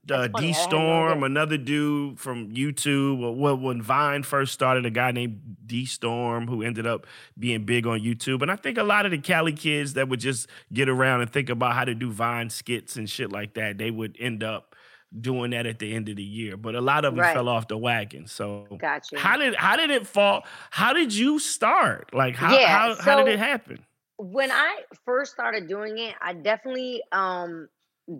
D 0.09 0.13
I 0.13 0.21
had 0.21 0.31
no 0.33 0.51
Storm, 0.53 1.23
another 1.23 1.57
dude 1.57 2.19
from 2.19 2.51
YouTube. 2.51 3.37
Well, 3.37 3.57
when 3.57 3.81
Vine 3.81 4.23
first 4.23 4.53
started, 4.53 4.85
a 4.85 4.89
guy 4.89 5.11
named 5.11 5.57
DeStorm 5.65 6.47
who 6.47 6.61
ended 6.63 6.87
up 6.87 7.05
being 7.37 7.65
big 7.65 7.85
on 7.85 7.99
YouTube. 7.99 8.41
And 8.41 8.49
I 8.49 8.55
think 8.55 8.77
a 8.77 8.83
lot 8.83 9.05
of 9.05 9.11
the 9.11 9.17
Cali 9.17 9.51
kids 9.51 9.93
that 9.93 10.07
would 10.07 10.19
just 10.19 10.47
get 10.71 10.87
around 10.87 11.21
and 11.21 11.29
think 11.29 11.49
about 11.49 11.73
how 11.73 11.83
to 11.83 11.93
do 11.93 12.11
Vine 12.11 12.49
skits 12.49 12.95
and 12.95 13.09
shit 13.09 13.31
like 13.31 13.55
that, 13.55 13.77
they 13.77 13.91
would 13.91 14.15
end 14.19 14.43
up 14.43 14.75
doing 15.19 15.51
that 15.51 15.65
at 15.65 15.79
the 15.79 15.93
end 15.93 16.09
of 16.09 16.15
the 16.17 16.23
year. 16.23 16.57
But 16.57 16.75
a 16.75 16.81
lot 16.81 17.05
of 17.05 17.15
them 17.15 17.23
Right. 17.23 17.25
fell 17.25 17.49
off 17.49 17.67
the 17.67 17.77
wagon. 17.77 18.27
So 18.27 18.79
Got 18.79 19.11
you. 19.11 19.19
how 19.19 19.37
did 19.37 19.55
how 19.55 19.75
did 19.75 19.89
it 19.91 20.07
fall? 20.07 20.45
How 20.71 20.93
did 20.93 21.13
you 21.13 21.39
start? 21.39 22.13
Like 22.13 22.35
how 22.35 22.59
Yeah, 22.59 22.65
how, 22.65 22.95
how 22.95 23.15
did 23.15 23.27
it 23.27 23.39
happen? 23.39 23.85
when 24.17 24.51
I 24.51 24.83
first 25.05 25.31
started 25.33 25.67
doing 25.67 25.97
it, 25.97 26.15
I 26.21 26.33
definitely 26.33 27.03
um 27.11 27.67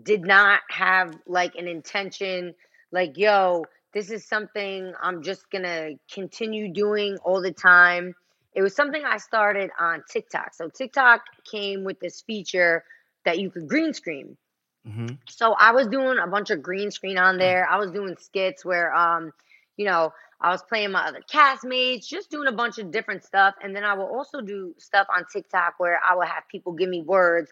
did 0.02 0.22
not 0.22 0.60
have 0.70 1.14
like 1.26 1.54
an 1.56 1.66
intention 1.68 2.54
like 2.92 3.16
yo, 3.16 3.64
this 3.94 4.10
is 4.10 4.26
something 4.26 4.92
I'm 5.02 5.22
just 5.22 5.50
to 5.64 5.96
continue 6.12 6.72
doing 6.72 7.16
all 7.24 7.40
the 7.42 7.52
time. 7.52 8.14
It 8.54 8.62
was 8.62 8.74
something 8.74 9.02
I 9.04 9.18
started 9.18 9.70
on 9.78 10.02
TikTok. 10.10 10.54
So 10.54 10.68
TikTok 10.68 11.22
came 11.50 11.84
with 11.84 12.00
this 12.00 12.22
feature 12.22 12.84
that 13.24 13.38
you 13.38 13.50
could 13.50 13.68
green 13.68 13.92
screen. 13.94 14.36
Hmm 14.88 15.14
So 15.28 15.54
I 15.58 15.72
was 15.72 15.88
doing 15.88 16.18
a 16.18 16.28
bunch 16.28 16.50
of 16.50 16.62
green 16.62 16.90
screen 16.90 17.18
on 17.18 17.38
there. 17.38 17.68
I 17.68 17.78
was 17.78 17.92
doing 17.92 18.16
skits 18.18 18.64
where 18.64 18.94
um, 18.94 19.32
you 19.76 19.86
know, 19.86 20.12
I 20.40 20.50
was 20.50 20.62
playing 20.62 20.92
my 20.92 21.06
other 21.06 21.22
castmates, 21.32 22.06
just 22.08 22.30
doing 22.30 22.48
a 22.48 22.52
bunch 22.52 22.78
of 22.78 22.92
different 22.92 23.24
stuff. 23.24 23.54
And 23.62 23.76
then 23.76 23.84
I 23.84 23.94
will 23.94 24.06
also 24.06 24.40
do 24.40 24.74
stuff 24.78 25.08
on 25.14 25.24
TikTok 25.32 25.74
where 25.78 26.00
I 26.08 26.16
would 26.16 26.28
have 26.28 26.44
people 26.50 26.72
give 26.72 26.88
me 26.90 27.02
words, 27.02 27.50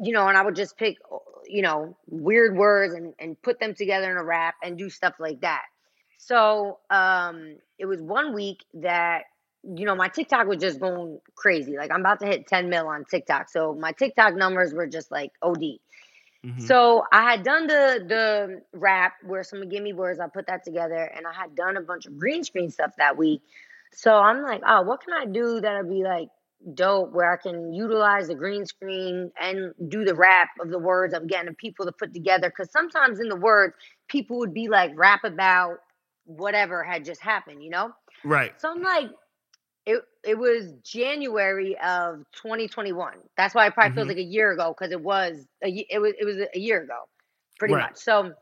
you 0.00 0.12
know, 0.12 0.28
and 0.28 0.36
I 0.38 0.42
would 0.42 0.56
just 0.56 0.76
pick, 0.78 0.98
you 1.46 1.62
know, 1.62 1.96
weird 2.08 2.56
words 2.56 2.94
and, 2.94 3.14
and 3.18 3.40
put 3.42 3.60
them 3.60 3.74
together 3.74 4.10
in 4.10 4.16
a 4.16 4.24
rap 4.24 4.56
and 4.62 4.78
do 4.78 4.90
stuff 4.90 5.14
like 5.20 5.40
that. 5.42 5.64
So 6.18 6.78
um 6.90 7.56
it 7.78 7.86
was 7.86 8.00
one 8.00 8.34
week 8.34 8.64
that 8.74 9.24
you 9.62 9.86
know, 9.86 9.94
my 9.94 10.08
TikTok 10.08 10.46
was 10.46 10.58
just 10.58 10.80
going 10.80 11.20
crazy. 11.36 11.76
Like 11.76 11.90
I'm 11.92 12.00
about 12.00 12.20
to 12.20 12.26
hit 12.26 12.46
10 12.46 12.68
mil 12.68 12.86
on 12.88 13.04
TikTok. 13.04 13.48
So 13.50 13.74
my 13.74 13.92
TikTok 13.92 14.34
numbers 14.34 14.72
were 14.74 14.86
just 14.86 15.10
like 15.10 15.32
OD. 15.42 15.80
Hmm 16.44 16.66
So 16.66 17.04
I 17.12 17.30
had 17.30 17.42
done 17.42 17.66
the 17.66 18.04
the 18.06 18.62
rap 18.72 19.14
where 19.24 19.42
someone 19.42 19.68
gave 19.68 19.82
me 19.82 19.92
words, 19.92 20.20
I 20.20 20.28
put 20.28 20.46
that 20.46 20.64
together, 20.64 21.10
and 21.16 21.26
I 21.26 21.32
had 21.32 21.54
done 21.54 21.76
a 21.76 21.80
bunch 21.80 22.06
of 22.06 22.18
green 22.18 22.44
screen 22.44 22.70
stuff 22.70 22.92
that 22.98 23.16
week. 23.16 23.42
So 23.92 24.14
I'm 24.14 24.42
like, 24.42 24.62
oh, 24.66 24.82
what 24.82 25.02
can 25.02 25.14
I 25.14 25.26
do 25.26 25.60
that'll 25.60 25.88
be 25.88 26.02
like 26.02 26.28
dope 26.74 27.12
where 27.12 27.32
I 27.32 27.36
can 27.36 27.72
utilize 27.72 28.28
the 28.28 28.34
green 28.34 28.64
screen 28.66 29.30
and 29.40 29.74
do 29.88 30.04
the 30.04 30.14
rap 30.14 30.48
of 30.60 30.70
the 30.70 30.78
words 30.78 31.12
I'm 31.14 31.26
getting 31.26 31.54
people 31.54 31.84
to 31.86 31.92
put 31.92 32.14
together. 32.14 32.50
Cause 32.50 32.70
sometimes 32.70 33.20
in 33.20 33.28
the 33.28 33.36
words, 33.36 33.74
people 34.08 34.38
would 34.38 34.54
be 34.54 34.68
like 34.68 34.92
rap 34.96 35.24
about 35.24 35.78
whatever 36.24 36.82
had 36.82 37.04
just 37.04 37.20
happened, 37.20 37.62
you 37.62 37.70
know? 37.70 37.92
Right. 38.24 38.58
So 38.58 38.70
I'm 38.70 38.82
like, 38.82 39.10
it 40.26 40.38
was 40.38 40.72
January 40.84 41.76
of 41.84 42.24
2021. 42.40 43.14
That's 43.36 43.54
why 43.54 43.66
it 43.66 43.74
probably 43.74 43.92
feels 43.94 44.08
Mhm. 44.08 44.08
like 44.08 44.18
a 44.18 44.22
year 44.22 44.52
ago 44.52 44.74
because 44.78 44.92
it 44.92 45.00
was 45.00 45.46
a, 45.64 45.68
it 45.90 46.00
was 46.00 46.14
it 46.18 46.24
was 46.24 46.38
a 46.54 46.58
year 46.58 46.82
ago, 46.82 46.98
pretty 47.58 47.74
Right. 47.74 47.76
much. 47.76 47.96
So 47.96 48.32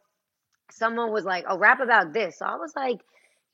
someone 0.71 1.13
was 1.13 1.25
like, 1.25 1.45
"Oh, 1.49 1.59
rap 1.59 1.81
about 1.81 2.13
this." 2.13 2.39
So 2.39 2.47
I 2.47 2.57
was 2.57 2.75
like, 2.77 3.01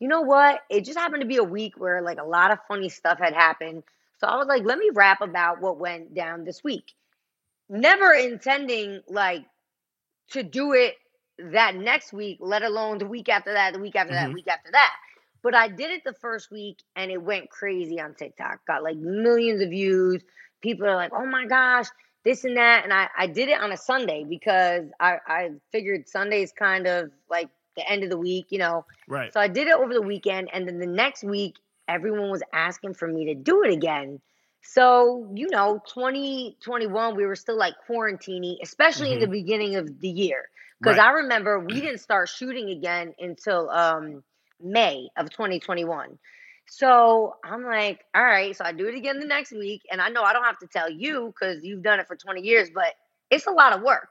you 0.00 0.08
know 0.08 0.22
what? 0.22 0.60
It 0.70 0.84
just 0.84 0.98
happened 0.98 1.22
to 1.22 1.28
be 1.28 1.36
a 1.38 1.44
week 1.44 1.74
where 1.78 2.02
like 2.02 2.18
a 2.18 2.24
lot 2.24 2.50
of 2.52 2.58
funny 2.68 2.88
stuff 2.88 3.18
had 3.18 3.34
happened. 3.34 3.84
So 4.18 4.26
I 4.28 4.36
was 4.36 4.46
like, 4.48 4.64
let 4.64 4.78
me 4.78 4.90
rap 4.94 5.20
about 5.22 5.60
what 5.60 5.78
went 5.78 6.14
down 6.14 6.44
this 6.44 6.62
week. 6.64 6.92
Never 7.68 8.12
intending 8.12 9.02
like 9.08 9.44
to 10.30 10.42
do 10.42 10.72
it 10.72 10.94
that 11.38 11.74
next 11.76 12.12
week, 12.12 12.38
let 12.40 12.62
alone 12.62 12.98
the 12.98 13.06
week 13.06 13.28
after 13.28 13.52
that, 13.52 13.72
the 13.72 13.78
week 13.80 13.96
after 13.96 14.14
that, 14.14 14.32
Mhm. 14.32 14.34
week 14.34 14.48
after 14.48 14.70
that. 14.72 14.92
But 15.42 15.54
I 15.54 15.68
did 15.68 15.90
it 15.90 16.02
the 16.04 16.14
first 16.14 16.50
week 16.50 16.78
and 16.96 17.10
it 17.10 17.22
went 17.22 17.50
crazy 17.50 18.00
on 18.00 18.14
TikTok. 18.14 18.66
Got 18.66 18.82
like 18.82 18.96
millions 18.96 19.62
of 19.62 19.70
views. 19.70 20.22
People 20.62 20.86
are 20.86 20.96
like, 20.96 21.12
oh 21.14 21.26
my 21.26 21.46
gosh, 21.46 21.86
this 22.24 22.44
and 22.44 22.56
that. 22.56 22.84
And 22.84 22.92
I, 22.92 23.08
I 23.16 23.26
did 23.26 23.48
it 23.48 23.60
on 23.60 23.72
a 23.72 23.76
Sunday 23.76 24.24
because 24.28 24.86
I, 25.00 25.18
I 25.26 25.50
figured 25.70 26.08
Sunday's 26.08 26.52
kind 26.52 26.86
of 26.86 27.10
like 27.30 27.48
the 27.76 27.88
end 27.90 28.02
of 28.04 28.10
the 28.10 28.18
week, 28.18 28.46
you 28.50 28.58
know. 28.58 28.84
Right. 29.06 29.32
So 29.32 29.40
I 29.40 29.48
did 29.48 29.68
it 29.68 29.74
over 29.74 29.94
the 29.94 30.02
weekend, 30.02 30.50
and 30.52 30.66
then 30.66 30.78
the 30.78 30.86
next 30.86 31.24
week, 31.24 31.56
everyone 31.86 32.30
was 32.30 32.42
asking 32.52 32.94
for 32.94 33.08
me 33.08 33.26
to 33.26 33.34
do 33.34 33.62
it 33.62 33.72
again. 33.72 34.20
So, 34.62 35.30
you 35.34 35.48
know, 35.48 35.80
2021, 35.94 37.16
we 37.16 37.24
were 37.24 37.36
still 37.36 37.56
like 37.56 37.74
quarantining, 37.88 38.56
especially 38.62 39.12
in 39.12 39.20
the 39.20 39.28
beginning 39.28 39.76
of 39.76 40.00
the 40.00 40.08
year. 40.08 40.48
Because 40.82 40.98
Right. 40.98 41.06
I 41.06 41.10
remember 41.12 41.60
we 41.60 41.74
didn't 41.80 41.98
start 42.00 42.28
shooting 42.28 42.70
again 42.70 43.14
until 43.18 43.70
um, 43.70 44.22
May 44.60 45.08
of 45.16 45.30
2021. 45.30 46.18
So 46.70 47.36
I'm 47.44 47.64
like, 47.64 48.00
all 48.14 48.24
right, 48.24 48.54
so 48.54 48.64
I 48.64 48.72
do 48.72 48.86
it 48.86 48.94
again 48.94 49.20
the 49.20 49.26
next 49.26 49.52
week. 49.52 49.82
And 49.90 50.00
I 50.00 50.10
know 50.10 50.22
I 50.22 50.32
don't 50.32 50.44
have 50.44 50.58
to 50.58 50.66
tell 50.66 50.90
you 50.90 51.32
because 51.32 51.64
you've 51.64 51.82
done 51.82 51.98
it 51.98 52.06
for 52.06 52.16
20 52.16 52.42
years, 52.42 52.68
but 52.74 52.94
it's 53.30 53.46
a 53.46 53.50
lot 53.50 53.72
of 53.72 53.82
work. 53.82 54.10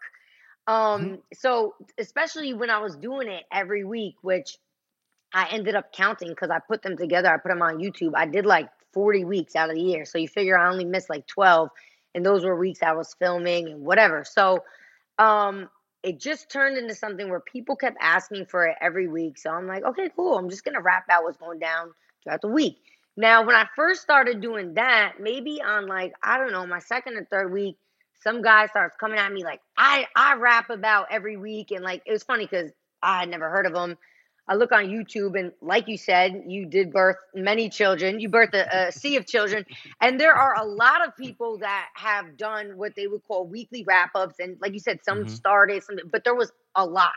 Um, 0.65 1.19
so 1.33 1.75
especially 1.97 2.53
when 2.53 2.69
I 2.69 2.79
was 2.79 2.97
doing 2.97 3.29
it 3.29 3.43
every 3.51 3.83
week, 3.83 4.15
which 4.21 4.57
I 5.33 5.47
ended 5.51 5.75
up 5.75 5.93
counting 5.93 6.29
because 6.29 6.49
I 6.49 6.59
put 6.59 6.81
them 6.81 6.97
together. 6.97 7.29
I 7.29 7.37
put 7.37 7.49
them 7.49 7.61
on 7.61 7.77
YouTube. 7.77 8.13
I 8.15 8.25
did 8.25 8.45
like 8.45 8.69
40 8.93 9.25
weeks 9.25 9.55
out 9.55 9.69
of 9.69 9.75
the 9.75 9.81
year. 9.81 10.05
So 10.05 10.17
you 10.17 10.27
figure 10.27 10.57
I 10.57 10.69
only 10.69 10.85
missed 10.85 11.09
like 11.09 11.27
12. 11.27 11.69
And 12.15 12.25
those 12.25 12.43
were 12.43 12.55
weeks 12.55 12.81
I 12.81 12.93
was 12.93 13.15
filming 13.19 13.67
and 13.67 13.81
whatever. 13.81 14.23
So 14.23 14.63
um 15.19 15.69
it 16.07 16.19
just 16.21 16.49
turned 16.49 16.77
into 16.77 16.95
something 16.95 17.29
where 17.29 17.41
people 17.41 17.75
kept 17.75 17.97
asking 17.99 18.45
for 18.45 18.65
it 18.65 18.77
every 18.79 19.09
week. 19.09 19.37
So 19.37 19.51
I'm 19.51 19.67
like, 19.67 19.83
okay, 19.83 20.09
cool. 20.15 20.37
I'm 20.37 20.49
just 20.49 20.63
gonna 20.63 20.81
rap 20.81 21.03
out 21.09 21.23
what's 21.23 21.37
going 21.37 21.59
down 21.59 21.91
throughout 22.23 22.41
the 22.41 22.47
week. 22.47 22.77
Now, 23.17 23.45
when 23.45 23.55
I 23.57 23.65
first 23.75 24.01
started 24.03 24.39
doing 24.41 24.75
that, 24.75 25.15
maybe 25.19 25.61
on 25.61 25.85
like, 25.87 26.13
I 26.23 26.37
don't 26.37 26.53
know, 26.53 26.65
my 26.65 26.79
second 26.79 27.17
or 27.17 27.25
third 27.25 27.51
week, 27.51 27.75
some 28.21 28.41
guy 28.41 28.67
starts 28.67 28.95
coming 28.97 29.19
at 29.19 29.33
me 29.33 29.43
like, 29.43 29.59
I 29.77 30.07
I 30.15 30.35
rap 30.35 30.69
about 30.69 31.07
every 31.11 31.35
week. 31.35 31.71
And 31.71 31.83
like 31.83 32.03
it 32.05 32.11
was 32.13 32.23
funny 32.23 32.45
because 32.45 32.71
I 33.03 33.19
had 33.19 33.29
never 33.29 33.49
heard 33.49 33.65
of 33.65 33.75
him. 33.75 33.97
I 34.47 34.55
look 34.55 34.71
on 34.71 34.85
YouTube 34.85 35.37
and 35.39 35.51
like 35.61 35.87
you 35.87 35.97
said, 35.97 36.43
you 36.47 36.65
did 36.65 36.91
birth 36.91 37.17
many 37.35 37.69
children. 37.69 38.19
You 38.19 38.29
birthed 38.29 38.53
a, 38.55 38.87
a 38.87 38.91
sea 38.91 39.15
of 39.17 39.25
children. 39.27 39.65
And 40.01 40.19
there 40.19 40.35
are 40.35 40.55
a 40.55 40.65
lot 40.65 41.05
of 41.07 41.15
people 41.17 41.59
that 41.59 41.87
have 41.95 42.37
done 42.37 42.77
what 42.77 42.93
they 42.95 43.07
would 43.07 43.23
call 43.27 43.47
weekly 43.47 43.83
wrap 43.87 44.11
ups. 44.15 44.35
And 44.39 44.57
like 44.61 44.73
you 44.73 44.79
said, 44.79 45.03
some 45.03 45.25
Mhm. 45.25 45.27
started, 45.27 45.83
some, 45.83 45.97
but 46.11 46.23
there 46.23 46.35
was 46.35 46.51
a 46.75 46.85
lot. 46.85 47.13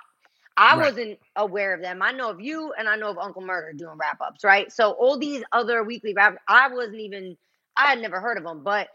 I 0.56 0.76
Right. 0.76 0.78
wasn't 0.78 1.18
aware 1.36 1.74
of 1.74 1.82
them. 1.82 2.02
I 2.02 2.12
know 2.12 2.30
of 2.30 2.40
you 2.40 2.72
and 2.78 2.88
I 2.88 2.96
know 2.96 3.10
of 3.10 3.18
Uncle 3.18 3.42
Murder 3.42 3.72
doing 3.72 3.96
wrap 3.98 4.20
ups, 4.20 4.44
right? 4.44 4.70
So 4.72 4.92
all 4.92 5.18
these 5.18 5.42
other 5.52 5.82
weekly 5.84 6.14
wrap 6.14 6.36
I 6.48 6.68
wasn't 6.68 7.00
even, 7.00 7.36
I 7.76 7.88
had 7.88 8.00
never 8.00 8.20
heard 8.20 8.38
of 8.38 8.44
them. 8.44 8.62
But, 8.64 8.88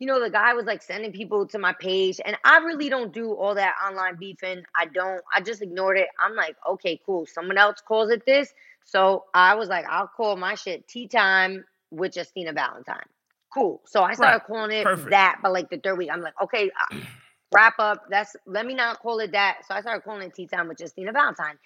you 0.00 0.08
know, 0.08 0.20
the 0.20 0.30
guy 0.30 0.54
was 0.54 0.66
like 0.66 0.82
sending 0.82 1.12
people 1.12 1.46
to 1.48 1.60
my 1.60 1.74
page. 1.74 2.20
And 2.24 2.36
I 2.44 2.58
really 2.60 2.90
don't 2.90 3.14
do 3.14 3.34
all 3.34 3.54
that 3.56 3.74
online 3.86 4.16
beefing. 4.18 4.64
I 4.76 4.86
don't, 4.86 5.22
I 5.34 5.42
just 5.42 5.62
ignored 5.62 5.98
it. 5.98 6.08
I'm 6.20 6.36
like, 6.36 6.56
okay, 6.70 7.00
cool. 7.06 7.26
Someone 7.26 7.58
else 7.58 7.82
calls 7.86 8.10
it 8.10 8.26
this. 8.26 8.54
So 8.84 9.26
I 9.34 9.56
was 9.56 9.70
like, 9.70 9.86
I'll 9.90 10.08
call 10.08 10.36
my 10.36 10.56
shit 10.56 10.88
Tea 10.88 11.08
Time 11.08 11.64
with 11.92 12.16
Justina 12.16 12.52
Valentine. 12.54 13.04
Cool. 13.54 13.82
So 13.86 14.02
I 14.04 14.14
started 14.14 14.40
Right. 14.40 14.46
calling 14.46 14.72
it 14.72 14.88
Perfect. 14.88 15.10
that, 15.10 15.38
but 15.42 15.52
like 15.52 15.70
the 15.70 15.78
third 15.78 15.98
week, 15.98 16.10
I'm 16.12 16.22
like, 16.22 16.34
okay, 16.42 16.66
uh, 16.70 16.94
wrap 17.54 17.74
up. 17.80 18.04
That's 18.10 18.36
let 18.46 18.66
me 18.66 18.74
not 18.74 19.00
call 19.00 19.20
it 19.20 19.32
that. 19.32 19.60
So 19.68 19.74
I 19.74 19.82
started 19.82 20.02
calling 20.04 20.28
it 20.28 20.34
Tea 20.34 20.48
Time 20.48 20.68
with 20.68 20.80
Justina 20.80 21.12
Valentine. 21.12 21.58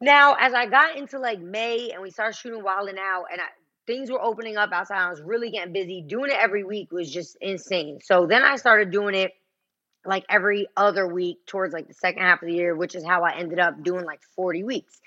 Now, 0.00 0.34
as 0.40 0.54
I 0.54 0.66
got 0.66 0.96
into 0.96 1.18
like 1.18 1.40
May 1.40 1.90
and 1.92 2.02
we 2.02 2.10
started 2.10 2.36
shooting 2.36 2.62
Wild 2.62 2.88
'N 2.88 2.98
Out, 2.98 3.26
and 3.32 3.40
I, 3.40 3.46
things 3.86 4.10
were 4.10 4.22
opening 4.22 4.56
up 4.56 4.70
outside, 4.72 4.98
I 4.98 5.10
was 5.10 5.20
really 5.20 5.50
getting 5.50 5.72
busy. 5.72 6.02
Doing 6.06 6.30
it 6.30 6.38
every 6.38 6.64
week 6.64 6.92
was 6.92 7.10
just 7.10 7.36
insane. 7.40 8.00
So 8.02 8.26
then 8.26 8.42
I 8.42 8.56
started 8.56 8.90
doing 8.90 9.14
it 9.14 9.32
like 10.06 10.24
every 10.28 10.66
other 10.76 11.06
week 11.06 11.46
towards 11.46 11.72
like 11.72 11.88
the 11.88 11.94
second 11.94 12.22
half 12.22 12.42
of 12.42 12.48
the 12.48 12.54
year, 12.54 12.74
which 12.74 12.94
is 12.94 13.04
how 13.04 13.22
I 13.22 13.36
ended 13.36 13.58
up 13.58 13.82
doing 13.82 14.04
like 14.04 14.20
40 14.36 14.64
weeks. 14.64 15.00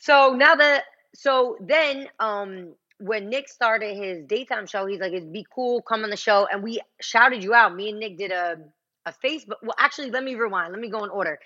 So 0.00 0.34
now 0.34 0.54
that 0.54 0.84
so 1.14 1.56
then 1.60 2.08
um 2.18 2.74
when 3.00 3.28
Nick 3.28 3.48
started 3.48 3.96
his 3.96 4.24
daytime 4.24 4.66
show, 4.66 4.84
he's 4.86 5.00
like, 5.00 5.12
it'd 5.12 5.32
be 5.32 5.46
cool, 5.54 5.82
come 5.82 6.02
on 6.02 6.10
the 6.10 6.16
show. 6.16 6.48
And 6.50 6.64
we 6.64 6.80
shouted 7.00 7.44
you 7.44 7.54
out. 7.54 7.74
Me 7.74 7.90
and 7.90 8.00
Nick 8.00 8.18
did 8.18 8.32
a 8.32 8.56
a 9.06 9.12
Facebook. 9.24 9.56
Well, 9.62 9.74
actually, 9.78 10.10
let 10.10 10.22
me 10.22 10.34
rewind. 10.34 10.72
Let 10.72 10.80
me 10.80 10.90
go 10.90 11.04
in 11.04 11.10
order. 11.10 11.38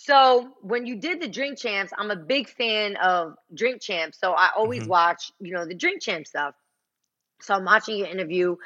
So 0.00 0.50
when 0.60 0.86
you 0.86 0.94
did 0.94 1.20
the 1.20 1.26
drink 1.28 1.58
champs, 1.58 1.92
I'm 1.98 2.12
a 2.12 2.16
big 2.16 2.48
fan 2.48 2.96
of 2.98 3.34
drink 3.52 3.82
champs. 3.82 4.20
So 4.20 4.30
I 4.32 4.48
always 4.56 4.86
Mhm. 4.86 4.88
watch, 4.88 5.32
you 5.40 5.52
know, 5.52 5.66
the 5.66 5.74
drink 5.74 6.00
champ 6.02 6.24
stuff. 6.28 6.54
So 7.40 7.54
I'm 7.54 7.64
watching 7.64 7.98
your 7.98 8.08
interview 8.08 8.56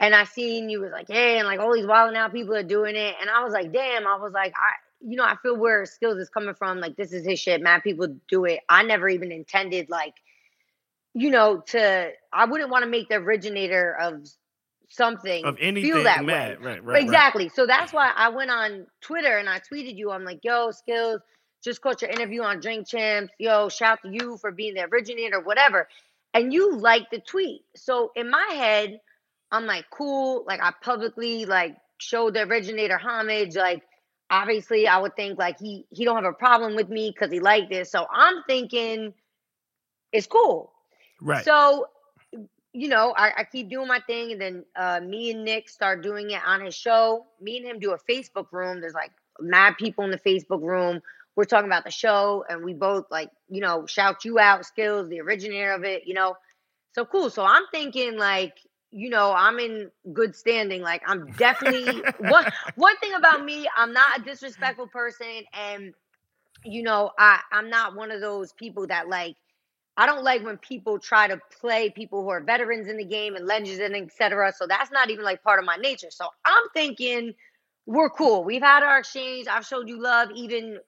and 0.00 0.14
I 0.14 0.24
seen 0.24 0.70
you 0.70 0.80
was 0.80 0.92
like, 0.92 1.08
hey, 1.08 1.38
and 1.38 1.48
like 1.48 1.60
all 1.60 1.74
these 1.74 1.86
Wild 1.86 2.10
'N 2.10 2.16
Out 2.16 2.32
people 2.32 2.54
are 2.54 2.62
doing 2.62 2.96
it. 2.96 3.16
And 3.20 3.30
I 3.30 3.42
was 3.44 3.52
like, 3.52 3.72
damn, 3.72 4.06
I 4.06 4.16
was 4.16 4.32
like, 4.32 4.52
I 4.56 4.72
you 5.00 5.16
know, 5.16 5.24
I 5.24 5.36
feel 5.42 5.56
where 5.56 5.86
skills 5.86 6.18
is 6.18 6.30
coming 6.30 6.54
from. 6.54 6.80
Like 6.80 6.96
this 6.96 7.12
is 7.12 7.26
his 7.26 7.40
shit. 7.40 7.62
Mad 7.62 7.82
people 7.82 8.08
do 8.28 8.44
it. 8.46 8.60
I 8.68 8.82
never 8.84 9.08
even 9.08 9.32
intended 9.32 9.90
like, 9.90 10.14
you 11.14 11.30
know, 11.30 11.62
to 11.68 12.10
I 12.32 12.44
wouldn't 12.46 12.70
want 12.70 12.84
to 12.84 12.90
make 12.90 13.08
the 13.08 13.16
originator 13.16 13.96
of 14.00 14.24
something 14.90 15.44
Of 15.44 15.56
anything 15.60 15.92
feel 15.92 16.04
that 16.04 16.20
way. 16.20 16.26
mad. 16.26 16.58
Right, 16.60 16.84
right, 16.84 16.84
right. 16.84 17.02
exactly. 17.02 17.48
So 17.48 17.66
that's 17.66 17.92
why 17.92 18.12
I 18.16 18.30
went 18.30 18.50
on 18.50 18.86
Twitter 19.00 19.38
and 19.38 19.48
I 19.48 19.60
tweeted 19.60 19.96
you. 19.96 20.10
I'm 20.12 20.24
like, 20.24 20.40
yo, 20.44 20.72
Skills, 20.72 21.20
just 21.64 21.80
caught 21.82 22.02
your 22.02 22.10
interview 22.10 22.42
on 22.42 22.60
Drink 22.60 22.88
Champs. 22.88 23.32
Yo, 23.38 23.68
shout 23.70 24.00
to 24.04 24.10
you 24.10 24.38
for 24.38 24.52
being 24.52 24.74
the 24.74 24.86
originator, 24.86 25.40
whatever. 25.40 25.88
And 26.34 26.52
you 26.52 26.76
liked 26.76 27.12
the 27.12 27.20
tweet. 27.20 27.62
So 27.76 28.12
in 28.16 28.30
my 28.30 28.48
head, 28.52 29.00
I'm 29.52 29.66
like, 29.66 29.86
cool. 29.90 30.44
Like 30.46 30.62
I 30.62 30.72
publicly 30.82 31.46
like 31.46 31.76
showed 31.98 32.34
the 32.34 32.42
originator 32.42 32.98
homage. 32.98 33.56
Like 33.56 33.82
obviously 34.30 34.86
I 34.88 34.98
would 34.98 35.16
think 35.16 35.38
like 35.38 35.58
he 35.60 35.86
he 35.90 36.04
don't 36.04 36.16
have 36.16 36.24
a 36.24 36.32
problem 36.32 36.76
with 36.76 36.88
me 36.88 37.10
because 37.14 37.32
he 37.32 37.40
liked 37.40 37.70
this. 37.70 37.90
So 37.90 38.06
I'm 38.12 38.42
thinking 38.48 39.14
it's 40.12 40.26
cool. 40.26 40.72
Right. 41.20 41.44
So, 41.44 41.86
you 42.72 42.88
know, 42.88 43.14
I, 43.16 43.32
I 43.38 43.44
keep 43.44 43.68
doing 43.68 43.88
my 43.88 44.00
thing, 44.06 44.32
and 44.32 44.40
then 44.40 44.64
uh, 44.76 45.00
me 45.00 45.32
and 45.32 45.44
Nick 45.44 45.68
start 45.68 46.02
doing 46.02 46.30
it 46.30 46.40
on 46.46 46.60
his 46.60 46.74
show. 46.74 47.26
Me 47.40 47.56
and 47.56 47.66
him 47.66 47.80
do 47.80 47.92
a 47.92 47.98
Facebook 47.98 48.46
room. 48.52 48.80
There's 48.80 48.94
like 48.94 49.10
mad 49.40 49.74
people 49.78 50.04
in 50.04 50.10
the 50.10 50.18
Facebook 50.18 50.62
room. 50.62 51.00
We're 51.36 51.44
talking 51.44 51.66
about 51.66 51.84
the 51.84 51.90
show, 51.90 52.44
and 52.48 52.64
we 52.64 52.74
both 52.74 53.06
like, 53.10 53.30
you 53.48 53.60
know, 53.60 53.86
shout 53.86 54.24
you 54.24 54.38
out, 54.38 54.66
skills, 54.66 55.08
the 55.08 55.20
originator 55.20 55.72
of 55.72 55.84
it, 55.84 56.06
you 56.06 56.14
know. 56.14 56.36
So 56.92 57.04
cool. 57.04 57.30
So 57.30 57.44
I'm 57.44 57.62
thinking 57.72 58.16
like, 58.18 58.54
you 58.90 59.10
know, 59.10 59.32
I'm 59.32 59.58
in 59.58 59.90
good 60.12 60.34
standing. 60.36 60.82
Like 60.82 61.02
I'm 61.06 61.26
definitely 61.32 62.02
one 62.18 62.46
one 62.76 62.96
thing 62.98 63.14
about 63.14 63.44
me, 63.44 63.68
I'm 63.76 63.92
not 63.92 64.20
a 64.20 64.22
disrespectful 64.22 64.88
person, 64.88 65.44
and 65.54 65.94
you 66.64 66.82
know, 66.82 67.10
I 67.18 67.40
I'm 67.52 67.70
not 67.70 67.96
one 67.96 68.10
of 68.10 68.20
those 68.20 68.52
people 68.52 68.86
that 68.88 69.08
like 69.08 69.36
I 70.00 70.06
don't 70.06 70.24
like 70.24 70.42
when 70.42 70.56
people 70.56 70.98
try 70.98 71.28
to 71.28 71.38
play 71.60 71.90
people 71.90 72.22
who 72.22 72.30
are 72.30 72.40
veterans 72.40 72.88
in 72.88 72.96
the 72.96 73.04
game 73.04 73.36
and 73.36 73.46
legends 73.46 73.80
and 73.80 73.94
etc. 73.94 74.50
So 74.56 74.66
that's 74.66 74.90
not 74.90 75.10
even 75.10 75.26
like 75.26 75.42
part 75.42 75.58
of 75.58 75.66
my 75.66 75.76
nature. 75.76 76.10
So 76.10 76.26
I'm 76.46 76.64
thinking 76.72 77.34
we're 77.84 78.08
cool. 78.08 78.42
We've 78.42 78.62
had 78.62 78.82
our 78.82 79.00
exchange. 79.00 79.46
I've 79.46 79.66
showed 79.66 79.90
you 79.90 80.00
love, 80.00 80.30
even 80.34 80.78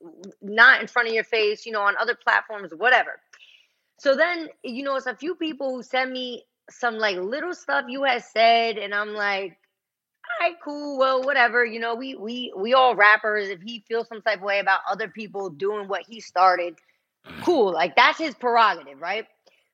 not 0.41 0.81
in 0.81 0.87
front 0.87 1.09
of 1.09 1.15
your 1.15 1.25
face, 1.25 1.67
you 1.67 1.73
know, 1.73 1.83
on 1.83 1.95
other 2.01 2.15
platforms, 2.15 2.73
whatever. 2.75 3.21
So 3.99 4.17
then, 4.17 4.49
you 4.65 4.83
know, 4.83 4.97
it's 4.97 5.05
a 5.05 5.15
few 5.15 5.35
people 5.35 5.75
who 5.75 5.83
send 5.83 6.11
me 6.11 6.45
some 6.71 6.97
like 6.97 7.19
little 7.19 7.53
stuff 7.53 7.85
you 7.89 8.05
had 8.05 8.25
said, 8.25 8.79
and 8.79 8.95
I'm 8.95 9.13
like, 9.13 9.59
all 10.25 10.49
right, 10.49 10.57
cool. 10.65 10.99
Well, 10.99 11.23
whatever. 11.23 11.67
You 11.67 11.81
know, 11.81 11.95
we 11.97 12.15
we 12.15 12.51
we 12.57 12.73
all 12.73 12.97
rappers. 12.97 13.51
If 13.51 13.61
he 13.61 13.85
feels 13.87 14.09
some 14.09 14.23
type 14.23 14.39
of 14.39 14.45
way 14.45 14.61
about 14.61 14.81
other 14.91 15.09
people 15.09 15.51
doing 15.51 15.87
what 15.87 16.05
he 16.09 16.21
started, 16.21 16.77
cool. 17.41 17.73
Like 17.73 17.97
that's 17.97 18.19
his 18.19 18.35
prerogative, 18.35 19.01
right? 19.01 19.27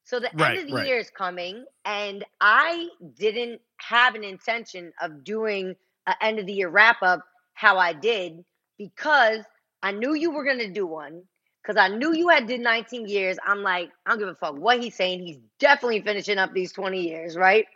So 0.04 0.20
the 0.20 0.30
Right, 0.32 0.42
end 0.42 0.58
of 0.58 0.66
the 0.66 0.72
right. 0.72 0.84
year 0.84 0.98
is 0.98 1.10
coming, 1.10 1.64
and 1.84 2.24
I 2.40 2.88
didn't 3.18 3.60
have 3.80 4.14
an 4.14 4.24
intention 4.24 4.92
of 5.00 5.24
doing 5.24 5.74
an 6.06 6.14
end 6.20 6.38
of 6.38 6.46
the 6.46 6.52
year 6.52 6.68
wrap 6.68 7.02
up 7.02 7.20
how 7.54 7.78
I 7.78 7.92
did 7.92 8.44
because 8.78 9.44
I 9.82 9.92
knew 9.92 10.14
you 10.14 10.30
were 10.30 10.44
gonna 10.44 10.70
do 10.70 10.86
one. 10.86 11.22
Because 11.62 11.76
I 11.76 11.88
knew 11.88 12.14
you 12.14 12.28
had 12.28 12.46
did 12.46 12.60
19 12.60 13.06
years. 13.06 13.38
I'm 13.46 13.62
like, 13.62 13.90
I 14.06 14.10
don't 14.10 14.18
give 14.18 14.28
a 14.28 14.34
fuck 14.34 14.56
what 14.56 14.82
he's 14.82 14.94
saying. 14.94 15.20
He's 15.26 15.38
definitely 15.58 16.00
finishing 16.00 16.38
up 16.38 16.52
these 16.54 16.72
20 16.72 17.00
years, 17.00 17.36
right? 17.36 17.66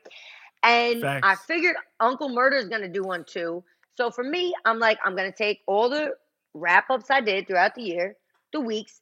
And 0.63 1.09
I 1.23 1.37
figured 1.37 1.77
Uncle 2.01 2.29
Murder 2.29 2.57
is 2.57 2.69
gonna 2.69 2.89
do 2.89 3.03
one 3.05 3.25
too. 3.25 3.65
So 3.97 4.11
for 4.11 4.25
me, 4.25 4.55
I'm 4.65 4.79
like, 4.79 4.99
I'm 5.05 5.15
gonna 5.17 5.33
take 5.33 5.61
all 5.67 5.89
the 5.89 6.15
wrap 6.55 6.91
ups 6.91 7.11
I 7.11 7.21
did 7.21 7.47
throughout 7.47 7.75
the 7.75 7.83
year, 7.83 8.17
the 8.53 8.61
weeks, 8.61 9.01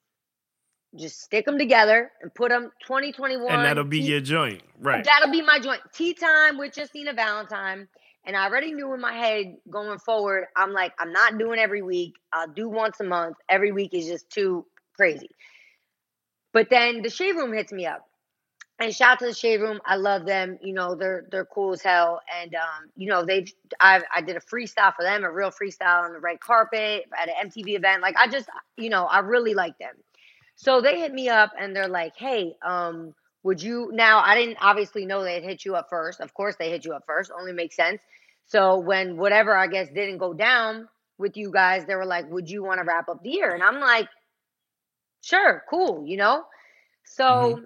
just 0.97 1.21
stick 1.21 1.45
them 1.45 1.59
together 1.59 2.11
and 2.21 2.35
put 2.35 2.51
them 2.51 2.71
2021. 2.87 3.53
and 3.53 3.65
that'll 3.65 3.85
be 3.85 4.01
tea- 4.01 4.09
your 4.09 4.21
joint. 4.21 4.63
Right. 4.79 5.05
That'll 5.05 5.31
be 5.31 5.43
my 5.43 5.59
joint. 5.61 5.81
Tea 5.93 6.15
time 6.15 6.59
with 6.59 6.77
Justina 6.77 7.13
Valentine. 7.13 7.89
And 8.25 8.37
I 8.37 8.45
already 8.45 8.73
knew 8.73 8.93
in 8.93 9.01
my 9.01 9.15
head 9.15 9.57
going 9.71 9.99
forward, 9.99 10.47
I'm 10.55 10.73
like, 10.73 10.93
I'm 10.99 11.13
not 11.13 11.39
doing 11.39 11.59
every 11.59 11.81
week. 11.83 12.15
I'll 12.33 12.49
do 12.49 12.69
once 12.69 13.01
a 13.01 13.05
month. 13.05 13.37
Every 13.49 13.73
week 13.73 13.95
is 13.95 14.07
just 14.07 14.29
too 14.31 14.67
crazy. 14.95 15.31
But 16.53 16.69
then 16.69 17.03
the 17.03 17.11
shade 17.11 17.37
room 17.37 17.53
hits 17.53 17.73
me 17.73 17.87
up. 17.87 18.07
And 18.79 18.95
shout 18.95 19.13
out 19.13 19.19
to 19.21 19.27
the 19.27 19.35
shade 19.35 19.61
room. 19.61 19.79
I 19.85 19.97
love 19.97 20.25
them. 20.25 20.59
You 20.63 20.73
know, 20.73 20.95
they're 20.95 21.27
they're 21.31 21.45
cool 21.45 21.75
as 21.75 21.83
hell. 21.83 22.21
And 22.41 22.55
um, 22.55 22.91
you 22.97 23.09
know, 23.09 23.25
they've 23.27 23.51
I 23.79 24.01
I 24.15 24.23
did 24.23 24.37
a 24.37 24.41
freestyle 24.41 24.95
for 24.95 25.03
them, 25.03 25.23
a 25.23 25.31
real 25.31 25.51
freestyle 25.51 26.05
on 26.05 26.15
the 26.15 26.19
red 26.19 26.41
carpet 26.41 27.05
at 27.21 27.29
an 27.29 27.51
MTV 27.51 27.77
event. 27.77 28.01
Like 28.01 28.17
I 28.17 28.27
just, 28.27 28.49
you 28.79 28.89
know, 28.89 29.05
I 29.05 29.19
really 29.19 29.53
like 29.53 29.79
them. 29.79 29.95
So 30.61 30.83
they 30.83 31.01
hit 31.01 31.15
me 31.15 31.31
up 31.31 31.53
and 31.59 31.75
they're 31.75 31.89
like, 31.89 32.15
hey, 32.17 32.55
um, 32.63 33.15
would 33.45 33.63
you 33.63 33.91
now 33.95 34.21
I 34.23 34.35
didn't 34.35 34.59
obviously 34.61 35.07
know 35.07 35.25
they 35.25 35.33
had 35.33 35.43
hit 35.43 35.65
you 35.65 35.75
up 35.75 35.87
first. 35.89 36.21
Of 36.21 36.35
course 36.35 36.57
they 36.57 36.69
hit 36.69 36.85
you 36.85 36.93
up 36.93 37.05
first. 37.07 37.33
Only 37.35 37.53
makes 37.55 37.77
sense. 37.77 38.03
So 38.45 38.79
when 38.79 39.17
whatever 39.17 39.57
I 39.57 39.69
guess 39.69 39.89
didn't 39.89 40.19
go 40.19 40.35
down 40.35 40.87
with 41.17 41.39
you 41.39 41.51
guys, 41.51 41.87
they 41.87 41.95
were 41.95 42.05
like, 42.05 42.31
Would 42.31 42.51
you 42.51 42.63
want 42.63 42.79
to 42.79 42.85
wrap 42.85 43.09
up 43.09 43.23
the 43.23 43.31
year? 43.31 43.55
And 43.55 43.63
I'm 43.63 43.81
like, 43.81 44.07
Sure, 45.23 45.65
cool, 45.71 46.05
you 46.07 46.19
know? 46.19 46.45
So 47.05 47.63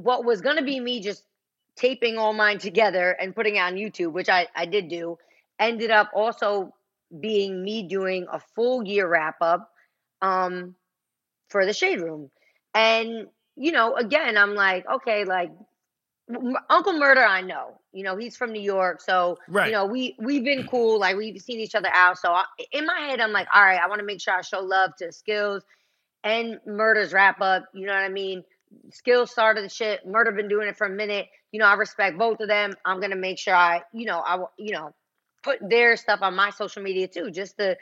what 0.00 0.24
was 0.24 0.40
gonna 0.40 0.64
be 0.64 0.80
me 0.80 1.00
just 1.00 1.22
taping 1.76 2.18
all 2.18 2.32
mine 2.32 2.58
together 2.58 3.12
and 3.20 3.36
putting 3.36 3.54
it 3.54 3.60
on 3.60 3.74
YouTube, 3.74 4.10
which 4.10 4.28
I, 4.28 4.48
I 4.56 4.66
did 4.66 4.88
do, 4.88 5.16
ended 5.60 5.92
up 5.92 6.10
also 6.12 6.74
being 7.20 7.62
me 7.62 7.84
doing 7.84 8.26
a 8.32 8.40
full 8.56 8.82
year 8.84 9.06
wrap 9.08 9.36
up 9.40 9.70
um 10.22 10.74
for 11.48 11.64
the 11.66 11.72
shade 11.72 12.00
room. 12.00 12.30
And 12.74 13.26
you 13.56 13.72
know, 13.72 13.96
again, 13.96 14.36
I'm 14.38 14.54
like, 14.54 14.86
okay, 14.88 15.24
like 15.24 15.50
M- 16.32 16.56
Uncle 16.70 16.92
Murder, 16.98 17.22
I 17.24 17.40
know. 17.40 17.80
You 17.92 18.04
know, 18.04 18.16
he's 18.16 18.36
from 18.36 18.52
New 18.52 18.60
York, 18.60 19.00
so 19.00 19.38
Right. 19.48 19.66
you 19.66 19.72
know 19.72 19.86
we 19.86 20.14
we've 20.18 20.44
been 20.44 20.66
cool. 20.66 20.98
Like 21.00 21.16
we've 21.16 21.40
seen 21.40 21.58
each 21.60 21.74
other 21.74 21.88
out. 21.92 22.18
So 22.18 22.30
I, 22.32 22.44
in 22.72 22.86
my 22.86 22.98
head, 23.08 23.20
I'm 23.20 23.32
like, 23.32 23.48
all 23.52 23.62
right, 23.62 23.80
I 23.80 23.88
want 23.88 24.00
to 24.00 24.06
make 24.06 24.20
sure 24.20 24.34
I 24.34 24.42
show 24.42 24.60
love 24.60 24.94
to 24.98 25.10
Skills 25.12 25.64
and 26.24 26.60
Murder's 26.66 27.12
wrap 27.12 27.40
up. 27.40 27.64
You 27.74 27.86
know 27.86 27.94
what 27.94 28.02
I 28.02 28.08
mean? 28.10 28.44
Skills 28.92 29.30
started 29.30 29.64
the 29.64 29.68
shit. 29.68 30.06
Murder 30.06 30.32
been 30.32 30.48
doing 30.48 30.68
it 30.68 30.76
for 30.76 30.86
a 30.86 30.90
minute. 30.90 31.26
You 31.52 31.60
know, 31.60 31.66
I 31.66 31.74
respect 31.74 32.18
both 32.18 32.40
of 32.40 32.48
them. 32.48 32.74
I'm 32.84 33.00
gonna 33.00 33.16
make 33.16 33.38
sure 33.38 33.54
I, 33.54 33.82
you 33.92 34.04
know, 34.06 34.18
I 34.20 34.36
will- 34.36 34.52
you 34.58 34.72
know 34.72 34.94
put 35.42 35.58
their 35.70 35.96
stuff 35.96 36.20
on 36.20 36.34
my 36.34 36.50
social 36.50 36.82
media 36.82 37.08
too, 37.08 37.30
just 37.30 37.56
to 37.58 37.76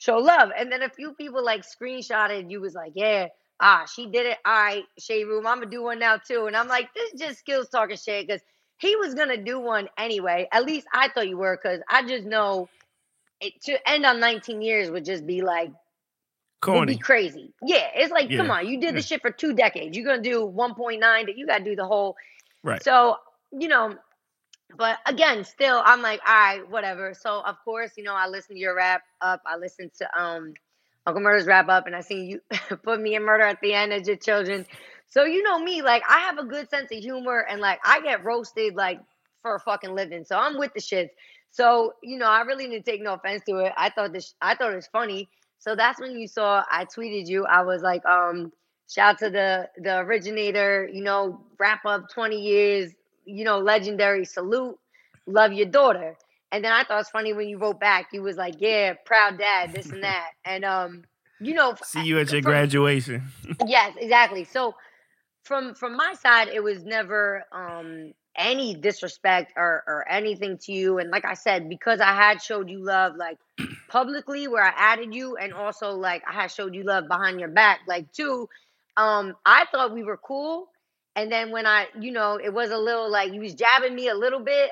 show 0.00 0.16
love. 0.16 0.50
And 0.58 0.72
then 0.72 0.82
a 0.82 0.88
few 0.88 1.12
people 1.12 1.44
like 1.44 1.62
screenshotted. 1.62 2.50
You 2.50 2.60
was 2.60 2.74
like, 2.74 2.92
yeah. 2.96 3.28
Ah, 3.62 3.84
she 3.84 4.06
did 4.06 4.26
it. 4.26 4.38
All 4.44 4.52
right, 4.52 4.84
Shade 4.98 5.24
Room. 5.24 5.46
I'm 5.46 5.58
gonna 5.58 5.70
do 5.70 5.82
one 5.82 5.98
now 5.98 6.16
too. 6.16 6.46
And 6.46 6.56
I'm 6.56 6.66
like, 6.66 6.92
this 6.94 7.12
is 7.12 7.20
just 7.20 7.38
skills 7.38 7.68
talking 7.68 7.96
shit 7.96 8.26
because 8.26 8.40
he 8.78 8.96
was 8.96 9.14
gonna 9.14 9.36
do 9.36 9.60
one 9.60 9.88
anyway. 9.98 10.48
At 10.50 10.64
least 10.64 10.86
I 10.92 11.08
thought 11.08 11.28
you 11.28 11.36
were, 11.36 11.60
because 11.62 11.80
I 11.88 12.06
just 12.06 12.24
know 12.24 12.70
it 13.40 13.60
to 13.64 13.88
end 13.88 14.06
on 14.06 14.18
19 14.18 14.62
years 14.62 14.90
would 14.90 15.04
just 15.04 15.26
be 15.26 15.42
like 15.42 15.70
would 16.66 16.88
be 16.88 16.96
crazy. 16.96 17.52
Yeah, 17.62 17.88
it's 17.94 18.10
like, 18.10 18.30
come 18.30 18.50
on, 18.50 18.66
you 18.66 18.80
did 18.80 18.86
yeah. 18.86 18.92
this 18.92 19.06
shit 19.06 19.20
for 19.20 19.30
two 19.30 19.52
decades. 19.54 19.96
You're 19.96 20.06
gonna 20.06 20.22
do 20.22 20.46
1.9, 20.46 21.00
that 21.00 21.36
you 21.36 21.46
gotta 21.46 21.64
do 21.64 21.76
the 21.76 21.86
whole. 21.86 22.16
Right. 22.62 22.82
So 22.82 23.16
you 23.52 23.68
know, 23.68 23.94
but 24.76 24.98
again, 25.06 25.44
still, 25.44 25.82
I'm 25.84 26.02
like, 26.02 26.20
all 26.26 26.34
right, 26.34 26.70
whatever. 26.70 27.14
So 27.14 27.40
of 27.42 27.56
course, 27.64 27.92
you 27.96 28.04
know, 28.04 28.14
I 28.14 28.28
listened 28.28 28.56
to 28.56 28.60
your 28.60 28.76
rap 28.76 29.02
up. 29.20 29.42
I 29.46 29.56
listened 29.56 29.92
to 29.98 30.20
um 30.20 30.54
Uncle 31.06 31.22
Murder's 31.22 31.46
wrap 31.46 31.68
up, 31.68 31.86
and 31.86 31.96
I 31.96 32.00
seen 32.00 32.26
you 32.26 32.40
put 32.82 33.00
me 33.00 33.14
in 33.14 33.24
murder 33.24 33.44
at 33.44 33.60
the 33.62 33.74
end 33.74 33.92
as 33.92 34.06
your 34.06 34.16
children. 34.16 34.66
So 35.08 35.24
you 35.24 35.42
know 35.42 35.58
me, 35.58 35.82
like 35.82 36.02
I 36.08 36.20
have 36.20 36.38
a 36.38 36.44
good 36.44 36.70
sense 36.70 36.92
of 36.92 36.98
humor, 36.98 37.46
and 37.48 37.60
like 37.60 37.80
I 37.84 38.00
get 38.02 38.24
roasted 38.24 38.74
like 38.74 39.00
for 39.42 39.54
a 39.56 39.60
fucking 39.60 39.94
living. 39.94 40.24
So 40.24 40.36
I'm 40.36 40.58
with 40.58 40.74
the 40.74 40.80
shits. 40.80 41.10
So 41.50 41.94
you 42.02 42.18
know, 42.18 42.26
I 42.26 42.42
really 42.42 42.68
didn't 42.68 42.86
take 42.86 43.02
no 43.02 43.14
offense 43.14 43.42
to 43.48 43.58
it. 43.58 43.72
I 43.76 43.90
thought 43.90 44.12
this, 44.12 44.34
I 44.40 44.54
thought 44.54 44.72
it 44.72 44.76
was 44.76 44.88
funny. 44.88 45.28
So 45.58 45.74
that's 45.76 46.00
when 46.00 46.18
you 46.18 46.26
saw 46.28 46.64
I 46.70 46.84
tweeted 46.86 47.26
you. 47.28 47.46
I 47.46 47.62
was 47.62 47.82
like, 47.82 48.04
um, 48.06 48.52
shout 48.90 49.14
out 49.14 49.18
to 49.20 49.30
the 49.30 49.68
the 49.78 49.98
originator. 49.98 50.88
You 50.92 51.02
know, 51.02 51.44
wrap 51.58 51.84
up 51.86 52.08
20 52.10 52.36
years. 52.40 52.92
You 53.24 53.44
know, 53.44 53.58
legendary 53.58 54.24
salute. 54.24 54.78
Love 55.26 55.52
your 55.52 55.66
daughter. 55.66 56.16
And 56.52 56.64
then 56.64 56.72
I 56.72 56.82
thought 56.84 57.00
it's 57.00 57.10
funny 57.10 57.32
when 57.32 57.48
you 57.48 57.58
wrote 57.58 57.78
back. 57.78 58.08
You 58.12 58.22
was 58.22 58.36
like, 58.36 58.56
yeah, 58.58 58.94
proud 59.04 59.38
dad, 59.38 59.72
this 59.72 59.90
and 59.90 60.02
that. 60.02 60.30
And 60.44 60.64
um, 60.64 61.04
you 61.40 61.54
know, 61.54 61.74
See 61.84 62.02
you 62.02 62.18
at 62.18 62.30
your 62.32 62.42
from- 62.42 62.50
graduation. 62.50 63.22
yes, 63.66 63.94
exactly. 63.98 64.44
So 64.44 64.74
from 65.44 65.74
from 65.74 65.96
my 65.96 66.14
side, 66.14 66.48
it 66.48 66.62
was 66.62 66.84
never 66.84 67.44
um 67.52 68.12
any 68.36 68.74
disrespect 68.74 69.52
or 69.56 69.82
or 69.86 70.06
anything 70.08 70.58
to 70.58 70.72
you. 70.72 70.98
And 70.98 71.10
like 71.10 71.24
I 71.24 71.34
said, 71.34 71.68
because 71.68 72.00
I 72.00 72.14
had 72.14 72.42
showed 72.42 72.68
you 72.68 72.82
love 72.84 73.16
like 73.16 73.38
publicly 73.88 74.48
where 74.48 74.62
I 74.64 74.72
added 74.76 75.14
you 75.14 75.36
and 75.36 75.52
also 75.52 75.92
like 75.92 76.22
I 76.28 76.32
had 76.32 76.50
showed 76.50 76.74
you 76.74 76.82
love 76.84 77.08
behind 77.08 77.40
your 77.40 77.48
back, 77.48 77.80
like 77.86 78.12
too, 78.12 78.48
um, 78.96 79.34
I 79.44 79.66
thought 79.72 79.92
we 79.94 80.04
were 80.04 80.16
cool. 80.18 80.68
And 81.16 81.30
then 81.30 81.50
when 81.50 81.66
I, 81.66 81.88
you 81.98 82.12
know, 82.12 82.38
it 82.42 82.52
was 82.52 82.70
a 82.70 82.78
little 82.78 83.10
like 83.10 83.32
you 83.32 83.40
was 83.40 83.54
jabbing 83.54 83.94
me 83.94 84.08
a 84.08 84.14
little 84.14 84.40
bit, 84.40 84.70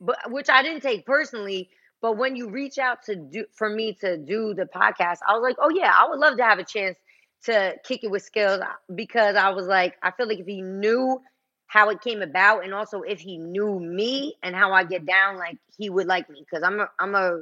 but 0.00 0.18
which 0.30 0.48
I 0.48 0.62
didn't 0.62 0.82
take 0.82 1.06
personally. 1.06 1.68
But 2.02 2.18
when 2.18 2.36
you 2.36 2.50
reach 2.50 2.78
out 2.78 3.02
to 3.04 3.16
do 3.16 3.46
for 3.52 3.68
me 3.68 3.94
to 4.00 4.16
do 4.16 4.54
the 4.54 4.66
podcast, 4.66 5.18
I 5.26 5.32
was 5.34 5.42
like, 5.42 5.56
oh 5.58 5.70
yeah, 5.70 5.92
I 5.96 6.08
would 6.08 6.18
love 6.18 6.36
to 6.36 6.44
have 6.44 6.58
a 6.58 6.64
chance 6.64 6.96
to 7.44 7.74
kick 7.84 8.04
it 8.04 8.10
with 8.10 8.22
skills 8.22 8.60
uh, 8.60 8.66
because 8.94 9.36
I 9.36 9.50
was 9.50 9.66
like, 9.66 9.94
I 10.02 10.10
feel 10.10 10.28
like 10.28 10.38
if 10.38 10.46
he 10.46 10.62
knew 10.62 11.20
how 11.68 11.90
it 11.90 12.00
came 12.00 12.22
about 12.22 12.64
and 12.64 12.72
also 12.72 13.02
if 13.02 13.20
he 13.20 13.38
knew 13.38 13.80
me 13.80 14.34
and 14.42 14.54
how 14.54 14.72
I 14.72 14.84
get 14.84 15.04
down, 15.04 15.36
like 15.36 15.58
he 15.76 15.90
would 15.90 16.06
like 16.06 16.28
me 16.30 16.44
because 16.48 16.62
I'm 16.62 16.80
a 16.80 16.88
I'm 16.98 17.14
a 17.14 17.40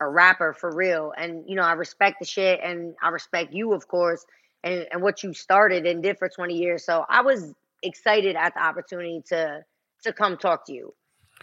a 0.00 0.08
rapper 0.08 0.52
for 0.52 0.74
real, 0.74 1.12
and 1.16 1.44
you 1.48 1.56
know 1.56 1.62
I 1.62 1.72
respect 1.72 2.18
the 2.20 2.24
shit 2.24 2.60
and 2.62 2.94
I 3.02 3.08
respect 3.10 3.52
you 3.52 3.72
of 3.72 3.88
course 3.88 4.24
and 4.64 4.86
and 4.92 5.02
what 5.02 5.22
you 5.22 5.32
started 5.34 5.86
and 5.86 6.02
did 6.02 6.18
for 6.18 6.28
20 6.28 6.54
years. 6.54 6.84
So 6.84 7.04
I 7.08 7.22
was 7.22 7.54
excited 7.82 8.36
at 8.36 8.54
the 8.54 8.62
opportunity 8.62 9.22
to 9.28 9.64
to 10.04 10.12
come 10.12 10.36
talk 10.36 10.66
to 10.66 10.72
you, 10.72 10.94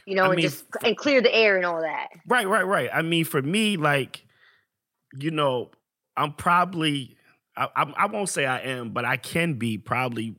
you 0.06 0.16
know, 0.16 0.24
I 0.24 0.28
and 0.28 0.36
mean, 0.36 0.44
just 0.44 0.66
and 0.84 0.96
clear 0.98 1.22
the 1.22 1.34
air 1.34 1.58
and 1.58 1.66
all 1.66 1.82
that. 1.82 2.08
Right, 2.28 2.48
right, 2.48 2.66
right. 2.66 2.90
I 2.94 3.02
mean, 3.02 3.26
for 3.26 3.42
me, 3.42 3.78
like, 3.78 4.26
you 5.20 5.32
know, 5.32 5.72
I'm 6.18 6.34
probably, 6.34 7.18
I, 7.58 7.68
I, 7.76 7.94
I 7.98 8.06
won't 8.08 8.30
say 8.30 8.46
I 8.46 8.60
am, 8.60 8.92
but 8.92 9.06
I 9.06 9.18
can 9.18 9.56
be 9.56 9.78
probably, 9.78 10.36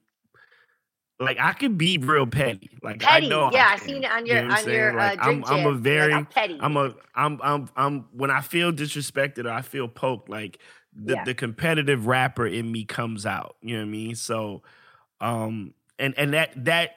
like, 1.21 1.39
I 1.41 1.53
can 1.53 1.77
be 1.77 1.99
real 1.99 2.27
petty. 2.27 2.71
Like, 2.83 3.01
Petty, 3.01 3.27
I 3.27 3.29
know, 3.29 3.51
yeah, 3.53 3.69
I 3.71 3.77
can. 3.77 3.89
seen 3.89 4.05
it 4.05 4.11
on 4.11 4.27
You 4.27 4.33
your 4.35 4.43
know 4.43 4.49
what 4.49 4.59
I'm 4.59 4.65
on 4.67 4.73
your 4.73 4.91
saying? 4.93 4.99
uh, 4.99 5.17
I'm, 5.19 5.45
I'm 5.45 5.67
a 5.67 5.75
very, 5.75 6.13
like, 6.13 6.15
I'm 6.15 6.27
petty. 6.27 6.59
I'm 6.61 6.77
a, 6.77 6.95
I'm, 7.15 7.41
I'm, 7.43 7.69
I'm. 7.77 8.07
When 8.13 8.31
I 8.31 8.41
feel 8.41 8.73
disrespected 8.73 9.45
or 9.47 9.51
I 9.51 9.63
feel 9.63 9.89
poked, 9.89 10.29
like 10.29 10.59
the 10.97 11.15
Yeah. 11.15 11.25
the 11.25 11.35
competitive 11.35 12.07
rapper 12.07 12.47
in 12.47 12.73
me 12.73 12.85
comes 12.85 13.27
out. 13.27 13.57
You 13.63 13.75
know 13.77 13.83
what 13.83 13.89
I 13.89 13.91
mean? 13.91 14.15
So, 14.17 14.63
um, 15.21 15.75
and 15.99 16.15
and 16.19 16.33
that 16.35 16.53
that 16.65 16.97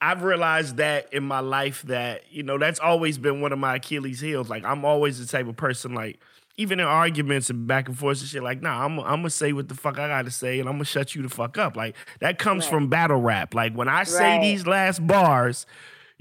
I've 0.00 0.22
realized 0.24 0.78
that 0.78 1.12
in 1.12 1.22
my 1.22 1.40
life 1.40 1.82
that 1.82 2.24
you 2.30 2.42
know 2.42 2.58
that's 2.58 2.80
always 2.80 3.18
been 3.18 3.40
one 3.40 3.52
of 3.52 3.58
my 3.58 3.76
Achilles 3.76 4.20
heels. 4.20 4.48
Like 4.50 4.64
I'm 4.64 4.84
always 4.84 5.18
the 5.24 5.26
type 5.30 5.46
of 5.46 5.56
person 5.56 5.94
like 5.94 6.18
even 6.58 6.80
in 6.80 6.86
arguments 6.86 7.48
and 7.50 7.66
back 7.66 7.88
and 7.88 7.96
forth 7.98 8.20
and 8.20 8.28
shit. 8.28 8.42
Like 8.42 8.62
nah, 8.62 8.84
I'm 8.84 8.98
I'm 9.00 9.16
gonna 9.20 9.30
say 9.30 9.52
what 9.52 9.68
the 9.68 9.74
fuck 9.74 9.98
I 9.98 10.08
gotta 10.08 10.30
say 10.30 10.58
and 10.58 10.68
I'm 10.68 10.74
gonna 10.74 10.84
shut 10.84 11.14
you 11.14 11.22
the 11.22 11.28
fuck 11.28 11.56
up. 11.56 11.76
Like 11.76 11.94
that 12.20 12.38
comes 12.38 12.64
Right. 12.64 12.70
from 12.70 12.88
battle 12.88 13.20
rap. 13.20 13.54
Like 13.54 13.74
when 13.74 13.88
I 13.88 14.02
say 14.04 14.32
Right. 14.38 14.42
these 14.42 14.66
last 14.66 15.06
bars. 15.06 15.66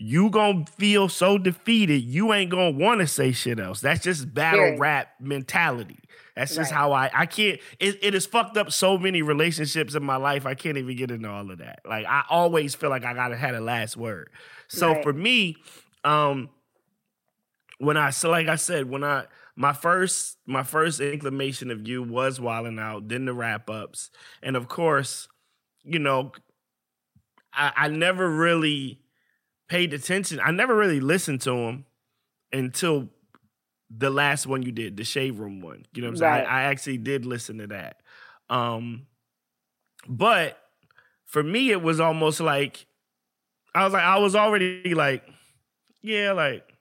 You 0.03 0.31
gonna 0.31 0.65
feel 0.79 1.09
so 1.09 1.37
defeated, 1.37 2.01
you 2.01 2.33
ain't 2.33 2.49
gonna 2.49 2.71
want 2.71 3.01
to 3.01 3.07
say 3.07 3.31
shit 3.33 3.59
else. 3.59 3.81
That's 3.81 4.01
just 4.01 4.33
battle 4.33 4.59
Period. 4.61 4.79
rap 4.79 5.09
mentality. 5.19 5.99
That's 6.35 6.55
just 6.55 6.71
how 6.71 6.91
I 6.93 7.09
I 7.13 7.25
can't. 7.25 7.59
It, 7.79 7.99
it 8.01 8.13
has 8.13 8.25
fucked 8.25 8.57
up 8.57 8.71
so 8.71 8.97
many 8.97 9.21
relationships 9.21 9.95
in 9.95 10.03
my 10.03 10.15
life. 10.17 10.45
I 10.45 10.53
can't 10.55 10.77
even 10.77 10.95
get 10.95 11.11
into 11.11 11.29
all 11.29 11.49
of 11.51 11.57
that. 11.59 11.79
Like 11.85 12.05
I 12.05 12.23
always 12.29 12.75
feel 12.75 12.89
like 12.89 13.03
I 13.05 13.13
gotta 13.13 13.35
have 13.37 13.55
a 13.55 13.59
last 13.59 13.97
word. 13.97 14.29
So 14.67 14.93
Right. 14.93 15.03
for 15.03 15.13
me, 15.13 15.57
um, 16.03 16.49
when 17.79 17.97
I 17.97 18.11
so 18.11 18.29
like 18.29 18.47
I 18.47 18.55
said, 18.55 18.89
when 18.89 19.03
I 19.03 19.25
my 19.55 19.73
first 19.73 20.37
my 20.45 20.63
first 20.63 20.99
inclination 20.99 21.71
of 21.71 21.87
you 21.87 22.03
was 22.03 22.39
wilding 22.39 22.79
out, 22.79 23.07
then 23.07 23.25
the 23.25 23.33
wrap 23.33 23.69
ups, 23.69 24.09
and 24.41 24.55
of 24.55 24.67
course, 24.67 25.27
you 25.83 25.99
know, 25.99 26.31
I, 27.53 27.71
I 27.75 27.87
never 27.89 28.29
really 28.29 29.01
paid 29.67 29.93
attention. 29.93 30.39
I 30.43 30.51
never 30.51 30.75
really 30.75 30.99
listened 30.99 31.41
to 31.41 31.53
him 31.53 31.85
until 32.51 33.09
the 33.97 34.09
last 34.09 34.47
one 34.47 34.63
you 34.63 34.71
did, 34.71 34.97
the 34.97 35.03
shade 35.03 35.35
room 35.35 35.61
one. 35.61 35.85
You 35.93 36.01
know 36.01 36.07
what 36.07 36.13
I'm 36.13 36.17
saying? 36.17 36.47
I, 36.47 36.61
I 36.61 36.63
actually 36.63 36.97
did 36.97 37.25
listen 37.25 37.57
to 37.59 37.67
that. 37.67 38.01
Um, 38.49 39.07
but 40.07 40.57
for 41.25 41.43
me, 41.43 41.71
it 41.71 41.81
was 41.81 41.99
almost 41.99 42.39
like 42.39 42.85
I 43.73 43.83
was 43.83 43.93
like, 43.93 44.03
I 44.03 44.17
was 44.19 44.35
already 44.35 44.93
like, 44.93 45.23
yeah, 46.01 46.31
like 46.31 46.71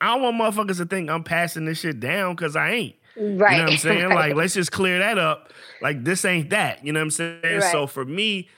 I 0.00 0.16
don't 0.16 0.38
want 0.38 0.54
motherfuckers 0.54 0.76
to 0.78 0.86
think 0.86 1.10
I'm 1.10 1.24
passing 1.24 1.64
this 1.64 1.80
shit 1.80 2.00
down 2.00 2.34
because 2.34 2.54
I 2.56 2.70
ain't. 2.70 2.96
right. 3.16 3.22
You 3.22 3.36
know 3.36 3.64
what 3.64 3.72
I'm 3.72 3.76
saying? 3.78 4.06
right. 4.08 4.28
Like, 4.28 4.34
let's 4.34 4.54
just 4.54 4.72
clear 4.72 4.98
that 4.98 5.18
up. 5.18 5.52
Like, 5.80 6.04
this 6.04 6.24
ain't 6.24 6.50
that. 6.50 6.84
You 6.84 6.92
know 6.92 7.00
what 7.00 7.04
I'm 7.04 7.10
saying? 7.10 7.40
Right. 7.42 7.62
So 7.72 7.86
for 7.86 8.04
me, 8.04 8.48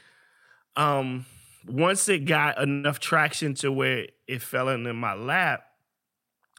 um, 0.76 1.26
once 1.66 2.08
it 2.08 2.24
got 2.24 2.60
enough 2.60 2.98
traction 2.98 3.54
to 3.54 3.70
where 3.70 4.06
it 4.26 4.42
fell 4.42 4.68
into 4.68 4.92
my 4.92 5.14
lap, 5.14 5.64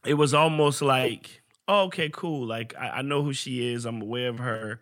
it 0.05 0.13
was 0.13 0.33
almost 0.33 0.81
like, 0.81 1.38
oh, 1.69 1.83
okay, 1.83 2.09
cool. 2.09 2.45
Like, 2.45 2.75
I, 2.77 2.89
I 2.89 3.01
know 3.01 3.23
who 3.23 3.31
she 3.31 3.71
is. 3.73 3.85
I'm 3.85 4.01
aware 4.01 4.27
of 4.29 4.39
her. 4.39 4.81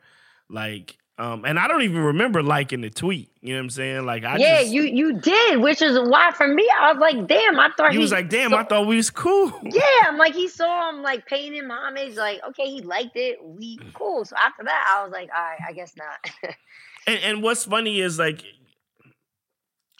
Like, 0.50 0.98
um, 1.20 1.46
and 1.46 1.60
I 1.60 1.68
don't 1.68 1.82
even 1.82 2.02
remember 2.02 2.42
liking 2.42 2.82
the 2.82 2.90
tweet. 2.90 3.30
You 3.42 3.50
know 3.54 3.60
what 3.60 3.64
I'm 3.64 3.70
saying? 3.72 4.06
Like, 4.06 4.24
I 4.24 4.38
yeah, 4.38 4.62
just, 4.62 4.72
you 4.72 4.84
you 4.84 5.20
did, 5.20 5.60
which 5.60 5.82
is 5.82 5.98
why 6.10 6.32
for 6.32 6.48
me 6.48 6.68
I 6.80 6.94
was 6.94 7.02
like, 7.02 7.28
damn, 7.28 7.60
I 7.60 7.70
thought 7.76 7.90
he 7.90 7.98
he 7.98 8.02
was 8.02 8.12
like, 8.12 8.30
damn, 8.30 8.52
saw- 8.52 8.58
I 8.58 8.64
thought 8.64 8.88
we 8.88 8.98
was 8.98 9.10
cool. 9.10 9.52
Yeah, 9.64 9.82
I'm 10.06 10.18
like 10.18 10.36
he 10.36 10.48
saw 10.48 10.90
him 10.90 11.02
like 11.02 11.26
paying 11.26 11.54
him 11.54 11.72
homage, 11.72 12.16
like 12.16 12.40
okay, 12.50 12.70
he 12.70 12.82
liked 12.82 13.16
it, 13.16 13.44
we 13.44 13.80
cool. 13.94 14.26
So 14.26 14.36
after 14.38 14.64
that, 14.64 14.96
I 14.96 15.04
was 15.04 15.12
like, 15.12 15.30
all 15.36 15.44
right, 15.44 15.60
I 15.68 15.74
guess 15.74 15.94
not. 15.98 16.56
And, 17.08 17.20
and 17.24 17.42
what's 17.42 17.64
funny 17.64 18.02
is 18.02 18.20
like, 18.20 18.44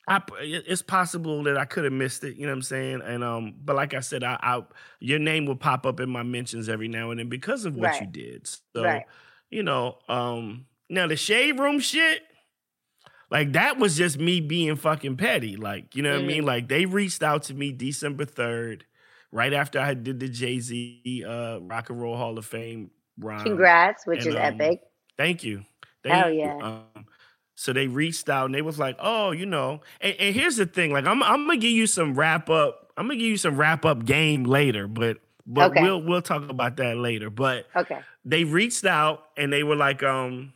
I 0.08 0.22
it's 0.40 0.82
possible 0.82 1.44
that 1.44 1.58
I 1.58 1.66
could 1.66 1.84
have 1.84 1.94
missed 1.94 2.24
it. 2.24 2.38
You 2.38 2.44
know 2.46 2.52
what 2.54 2.58
I'm 2.58 2.62
saying? 2.62 3.02
And 3.04 3.24
um, 3.24 3.56
but 3.64 3.76
like 3.76 3.94
I 3.94 4.00
said, 4.00 4.24
I, 4.24 4.38
I 4.42 4.64
your 5.00 5.20
name 5.20 5.46
will 5.46 5.56
pop 5.58 5.86
up 5.86 6.00
in 6.00 6.10
my 6.10 6.24
mentions 6.24 6.70
every 6.70 6.88
now 6.88 7.12
and 7.12 7.20
then 7.20 7.28
because 7.30 7.66
of 7.66 7.76
what 7.76 8.00
you 8.00 8.08
did. 8.08 8.48
So 8.48 8.84
Right. 8.84 9.06
you 9.50 9.64
know, 9.64 9.98
um, 10.08 10.66
now 10.90 11.08
the 11.08 11.16
shade 11.18 11.60
room 11.60 11.80
shit. 11.80 12.22
Like 13.30 13.52
that 13.54 13.78
was 13.78 13.98
just 13.98 14.18
me 14.18 14.40
being 14.40 14.78
fucking 14.78 15.18
petty. 15.18 15.58
Like, 15.58 15.96
you 15.96 16.02
know 16.02 16.14
what 16.14 16.24
I 16.24 16.26
mean? 16.26 16.44
Mhm. 16.44 16.48
Like 16.48 16.70
they 16.70 16.86
reached 16.86 17.22
out 17.22 17.44
to 17.44 17.54
me 17.54 17.74
December 17.74 18.24
3rd, 18.24 18.84
right 19.34 19.52
after 19.52 19.80
I 19.82 19.94
did 19.96 20.22
the 20.22 20.30
Jay-Z 20.30 21.26
uh 21.28 21.60
Rock 21.60 21.90
and 21.90 22.02
Roll 22.02 22.16
Hall 22.16 22.38
of 22.38 22.46
Fame 22.46 22.92
rhyme. 23.20 23.44
Congrats, 23.44 24.08
which 24.08 24.20
and, 24.20 24.28
is 24.30 24.36
um, 24.36 24.42
epic. 24.42 24.80
Thank 25.18 25.44
you. 25.44 25.66
Thank 26.04 26.16
Hell 26.16 26.32
you. 26.32 26.40
yeah. 26.40 26.58
Um, 26.62 27.06
so 27.60 27.74
they 27.74 27.88
reached 27.88 28.30
out 28.30 28.46
and 28.46 28.54
they 28.56 28.62
was 28.62 28.78
like, 28.78 28.96
"Oh, 29.00 29.32
you 29.32 29.46
know." 29.48 29.82
And, 30.00 30.16
and 30.20 30.36
here's 30.36 30.56
the 30.58 30.66
thing: 30.68 30.94
like, 30.94 31.06
I'm 31.06 31.22
I'm 31.24 31.46
gonna 31.48 31.58
give 31.58 31.72
you 31.72 31.88
some 31.88 32.14
wrap 32.14 32.50
up. 32.50 32.92
I'm 32.96 33.06
gonna 33.08 33.16
give 33.18 33.26
you 33.28 33.38
some 33.38 33.58
wrap 33.58 33.84
up 33.84 34.06
game 34.06 34.44
later, 34.44 34.88
but 34.88 35.18
but 35.46 35.72
Okay. 35.72 35.82
we'll 35.82 36.02
we'll 36.02 36.22
talk 36.22 36.50
about 36.50 36.78
that 36.78 36.98
later. 36.98 37.30
But 37.32 37.66
Okay. 37.76 38.00
they 38.24 38.44
reached 38.44 38.86
out 38.86 39.26
and 39.36 39.52
they 39.52 39.64
were 39.64 39.76
like, 39.76 40.04
um, 40.04 40.54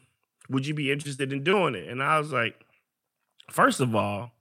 "Would 0.50 0.68
you 0.68 0.74
be 0.76 0.92
interested 0.92 1.34
in 1.34 1.44
doing 1.44 1.74
it?" 1.76 1.88
And 1.90 2.04
I 2.04 2.20
was 2.20 2.32
like, 2.32 2.64
first 3.50 3.80
of 3.80 3.96
all, 3.96 4.32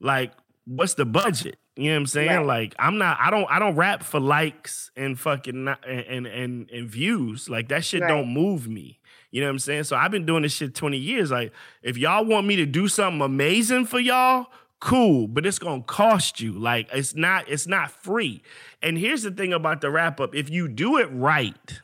like, 0.00 0.32
what's 0.66 0.94
the 0.94 1.04
budget?" 1.06 1.58
You 1.74 1.84
know 1.84 1.92
what 1.92 2.00
I'm 2.00 2.06
saying? 2.06 2.28
Right. 2.28 2.46
Like, 2.46 2.74
I'm 2.78 2.98
not. 2.98 3.16
I 3.18 3.30
don't. 3.30 3.46
I 3.50 3.58
don't 3.58 3.76
rap 3.76 4.02
for 4.02 4.20
likes 4.20 4.90
and 4.94 5.18
fucking 5.18 5.64
not- 5.64 5.88
and 5.88 6.00
and 6.00 6.26
and, 6.26 6.70
and 6.70 6.86
views. 6.90 7.48
Like 7.48 7.68
that 7.68 7.82
shit 7.82 8.02
Right. 8.02 8.08
don't 8.08 8.28
move 8.28 8.68
me. 8.68 8.98
You 9.32 9.40
know 9.40 9.48
what 9.48 9.52
I'm 9.52 9.58
saying? 9.60 9.84
So 9.84 9.96
I've 9.96 10.10
been 10.10 10.26
doing 10.26 10.42
this 10.42 10.52
shit 10.52 10.74
20 10.74 10.98
years. 10.98 11.30
Like, 11.30 11.52
if 11.82 11.96
y'all 11.96 12.24
want 12.24 12.46
me 12.46 12.54
to 12.56 12.66
do 12.66 12.86
something 12.86 13.22
amazing 13.22 13.86
for 13.86 13.98
y'all, 13.98 14.46
cool, 14.78 15.26
but 15.26 15.46
it's 15.46 15.58
gonna 15.58 15.82
cost 15.82 16.40
you. 16.40 16.52
Like, 16.52 16.88
it's 16.92 17.16
not, 17.16 17.48
it's 17.48 17.66
not 17.66 17.90
free. 17.90 18.42
And 18.82 18.98
here's 18.98 19.22
the 19.22 19.30
thing 19.30 19.52
about 19.52 19.80
the 19.80 19.90
wrap 19.90 20.20
up: 20.20 20.34
if 20.34 20.50
you 20.50 20.68
do 20.68 20.98
it 20.98 21.08
right, 21.10 21.80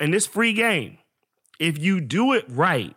and 0.00 0.12
this 0.12 0.26
free 0.26 0.54
game, 0.54 0.98
if 1.60 1.78
you 1.78 2.00
do 2.00 2.32
it 2.32 2.46
right, 2.48 2.96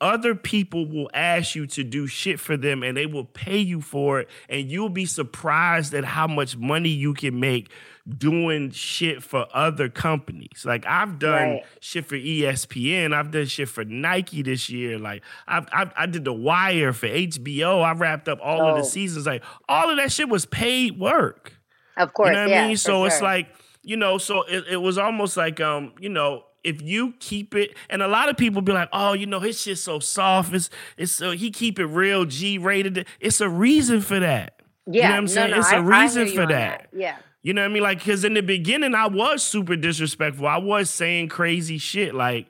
other 0.00 0.34
people 0.34 0.86
will 0.86 1.10
ask 1.12 1.54
you 1.54 1.66
to 1.66 1.84
do 1.84 2.06
shit 2.06 2.40
for 2.40 2.56
them 2.56 2.82
and 2.82 2.96
they 2.96 3.06
will 3.06 3.24
pay 3.24 3.58
you 3.58 3.80
for 3.80 4.20
it. 4.20 4.28
And 4.48 4.70
you'll 4.70 4.88
be 4.88 5.04
surprised 5.06 5.92
at 5.94 6.04
how 6.04 6.26
much 6.26 6.56
money 6.56 6.88
you 6.88 7.12
can 7.14 7.38
make 7.38 7.70
doing 8.08 8.70
shit 8.70 9.22
for 9.22 9.46
other 9.52 9.88
companies. 9.88 10.64
Like 10.64 10.86
I've 10.86 11.18
done 11.18 11.50
Right. 11.50 11.64
shit 11.80 12.06
for 12.06 12.16
ESPN, 12.16 13.12
I've 13.14 13.30
done 13.30 13.46
shit 13.46 13.68
for 13.68 13.84
Nike 13.84 14.42
this 14.42 14.70
year. 14.70 14.98
Like 14.98 15.22
I've, 15.46 15.66
I've 15.72 15.92
I 15.96 16.06
did 16.06 16.24
the 16.24 16.32
Wire 16.32 16.92
for 16.92 17.06
HBO. 17.06 17.82
I 17.82 17.92
wrapped 17.92 18.28
up 18.28 18.38
all 18.42 18.66
of 18.66 18.76
the 18.76 18.82
Oh. 18.82 18.84
seasons. 18.84 19.26
Like 19.26 19.44
all 19.68 19.90
of 19.90 19.96
that 19.98 20.10
shit 20.10 20.28
was 20.28 20.46
paid 20.46 20.98
work. 20.98 21.52
Of 21.96 22.12
course, 22.14 22.28
You 22.28 22.34
know 22.36 22.40
what 22.42 22.50
yeah. 22.50 22.64
I 22.64 22.68
mean? 22.68 22.76
So 22.78 23.04
it's 23.04 23.20
like, 23.20 23.48
you 23.82 23.96
know, 23.96 24.16
so 24.18 24.42
it, 24.44 24.64
it 24.70 24.76
was 24.78 24.96
almost 24.98 25.36
like, 25.36 25.60
um, 25.60 25.92
you 26.00 26.08
know, 26.08 26.44
if 26.64 26.82
you 26.82 27.14
keep 27.20 27.54
it, 27.54 27.74
and 27.88 28.02
a 28.02 28.08
lot 28.08 28.28
of 28.28 28.36
people 28.36 28.62
be 28.62 28.72
like, 28.72 28.88
oh, 28.92 29.12
you 29.12 29.26
know, 29.26 29.40
his 29.40 29.60
shit's 29.60 29.80
so 29.82 29.98
soft. 29.98 30.52
It's, 30.54 30.70
it's 30.96 31.12
so 31.12 31.30
he 31.32 31.50
keep 31.50 31.78
it 31.78 31.86
real 31.86 32.24
G 32.24 32.58
rated. 32.58 33.06
It's 33.20 33.40
a 33.40 33.48
reason 33.48 34.00
for 34.00 34.20
that. 34.20 34.60
yeah, 34.86 34.94
you 34.94 35.02
know 35.02 35.08
what 35.10 35.18
I'm 35.18 35.28
saying? 35.28 35.50
No, 35.52 35.58
It's 35.58 35.72
I- 35.72 35.76
a 35.76 35.82
reason 35.82 36.28
for 36.28 36.42
on 36.42 36.48
that. 36.48 36.88
Yeah. 36.92 37.16
You 37.42 37.54
know 37.54 37.62
what 37.62 37.70
I 37.70 37.72
mean? 37.74 37.82
Like, 37.82 37.98
because 38.00 38.22
in 38.24 38.34
the 38.34 38.42
beginning, 38.42 38.94
I 38.94 39.06
was 39.06 39.42
super 39.42 39.74
disrespectful. 39.74 40.46
I 40.46 40.58
was 40.58 40.90
saying 40.90 41.28
crazy 41.28 41.78
shit. 41.78 42.14
Like, 42.14 42.46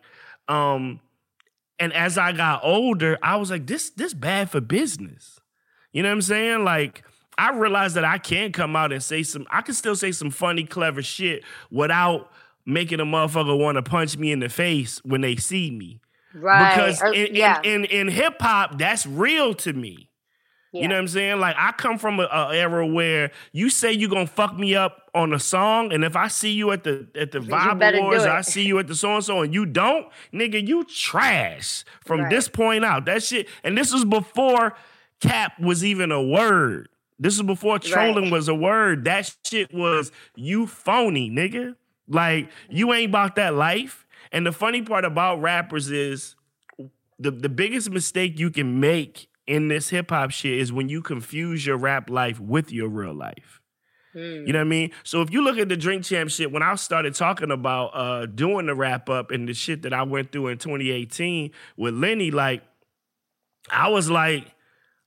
um, 0.49 0.99
and 1.79 1.93
as 1.93 2.19
I 2.19 2.33
got 2.33 2.63
older, 2.65 3.17
I 3.23 3.37
was 3.37 3.51
like, 3.53 3.67
this, 3.69 3.91
this 3.91 4.13
bad 4.15 4.51
for 4.51 4.61
business. 4.61 5.39
You 5.93 6.03
know 6.03 6.09
what 6.09 6.15
I'm 6.15 6.23
saying? 6.23 6.65
Like 6.65 7.05
I 7.39 7.51
realized 7.53 7.95
that 7.97 8.05
I 8.05 8.19
can 8.19 8.53
come 8.53 8.75
out 8.77 8.93
and 8.93 9.03
say 9.03 9.23
some. 9.23 9.47
I 9.51 9.63
can 9.63 9.75
still 9.75 9.97
say 9.97 10.13
some 10.13 10.31
funny, 10.31 10.65
clever 10.65 11.03
shit 11.03 11.43
without 11.71 12.31
making 12.73 13.01
a 13.01 13.05
motherfucker 13.05 13.59
want 13.59 13.77
to 13.77 13.83
punch 13.83 14.17
me 14.17 14.33
in 14.33 14.41
the 14.41 14.49
face 14.49 15.01
when 15.05 15.21
they 15.21 15.37
see 15.37 15.71
me. 15.71 16.01
Right. 16.35 16.75
Because 16.75 17.03
Or- 17.03 17.13
in, 17.13 17.35
yeah. 17.35 17.61
in, 17.63 17.85
in, 17.87 18.07
in 18.07 18.09
hip 18.09 18.37
hop, 18.41 18.79
that's 18.79 19.05
real 19.07 19.53
to 19.55 19.73
me. 19.73 20.11
yeah. 20.73 20.83
You 20.83 20.89
know 20.89 20.95
what 20.95 21.01
I'm 21.01 21.09
saying? 21.09 21.41
Like 21.41 21.57
I 21.59 21.73
come 21.73 21.99
from 21.99 22.21
a, 22.21 22.25
a 22.31 22.55
era 22.55 22.87
where 22.87 23.33
you 23.53 23.69
say 23.71 23.93
you're 23.93 24.09
gonna 24.11 24.27
fuck 24.29 24.57
me 24.57 24.77
up 24.77 25.11
on 25.13 25.33
a 25.33 25.41
song, 25.41 25.93
and 25.93 26.05
if 26.05 26.15
I 26.15 26.29
see 26.29 26.53
you 26.53 26.71
at 26.71 26.85
the 26.85 27.09
at 27.17 27.33
the 27.33 27.41
Vibe 27.41 27.99
Awards. 27.99 28.23
I 28.25 28.43
see 28.43 28.65
you 28.65 28.79
at 28.79 28.87
the 28.87 28.95
so 28.95 29.17
and 29.17 29.25
so, 29.25 29.43
and 29.43 29.53
you 29.53 29.67
don't, 29.67 30.07
nigga, 30.33 30.65
you 30.65 30.85
trash 30.85 31.85
from 32.05 32.21
Right. 32.21 32.31
this 32.31 32.47
point 32.49 32.85
out. 32.85 33.07
That 33.07 33.25
shit, 33.25 33.49
and 33.65 33.77
this 33.77 33.93
was 33.93 34.05
before 34.05 34.75
cap 35.21 35.59
was 35.59 35.85
even 35.85 36.13
a 36.13 36.23
word. 36.23 36.89
This 37.19 37.37
was 37.39 37.43
before 37.47 37.81
trolling 37.81 38.25
Right. 38.25 38.33
was 38.33 38.47
a 38.49 38.55
word. 38.55 39.05
That 39.05 39.35
shit 39.45 39.75
was 39.75 40.13
you 40.37 40.69
phony, 40.69 41.29
nigga. 41.29 41.75
Like 42.11 42.51
you 42.69 42.93
ain't 42.93 43.09
about 43.09 43.37
that 43.37 43.55
life. 43.55 44.07
And 44.33 44.47
the 44.47 44.53
funny 44.53 44.83
part 44.83 45.05
about 45.05 45.41
rappers 45.41 45.91
is 45.91 46.37
the, 47.19 47.31
the 47.31 47.49
biggest 47.49 47.91
mistake 47.91 48.39
you 48.39 48.51
can 48.51 48.81
make 48.81 49.29
in 49.47 49.69
this 49.69 49.89
hip 49.89 50.11
hop 50.11 50.31
shit 50.31 50.59
is 50.59 50.73
when 50.73 50.89
you 50.89 51.03
confuse 51.03 51.65
your 51.65 51.77
rap 51.77 52.11
life 52.11 52.39
with 52.39 52.71
your 52.71 52.89
real 52.89 53.15
life. 53.15 53.61
Mm. 54.15 54.47
You 54.47 54.53
know 54.53 54.59
what 54.59 54.65
I 54.67 54.69
mean? 54.69 54.91
So 55.05 55.23
if 55.23 55.31
you 55.31 55.43
look 55.43 55.59
at 55.59 55.69
the 55.69 55.77
Drink 55.77 56.05
Champ 56.05 56.31
shit, 56.31 56.51
when 56.51 56.63
I 56.63 56.75
started 56.75 57.15
talking 57.15 57.51
about 57.51 57.87
uh 57.89 58.27
doing 58.27 58.67
the 58.67 58.75
wrap 58.75 59.09
up 59.09 59.31
and 59.31 59.49
the 59.49 59.55
shit 59.55 59.83
that 59.83 59.93
I 59.93 60.03
went 60.03 60.33
through 60.33 60.49
in 60.49 60.59
2018 60.59 61.53
with 61.77 61.95
Lenny, 61.95 62.31
like 62.31 62.63
I 63.71 63.89
was 63.89 64.11
like, 64.11 64.47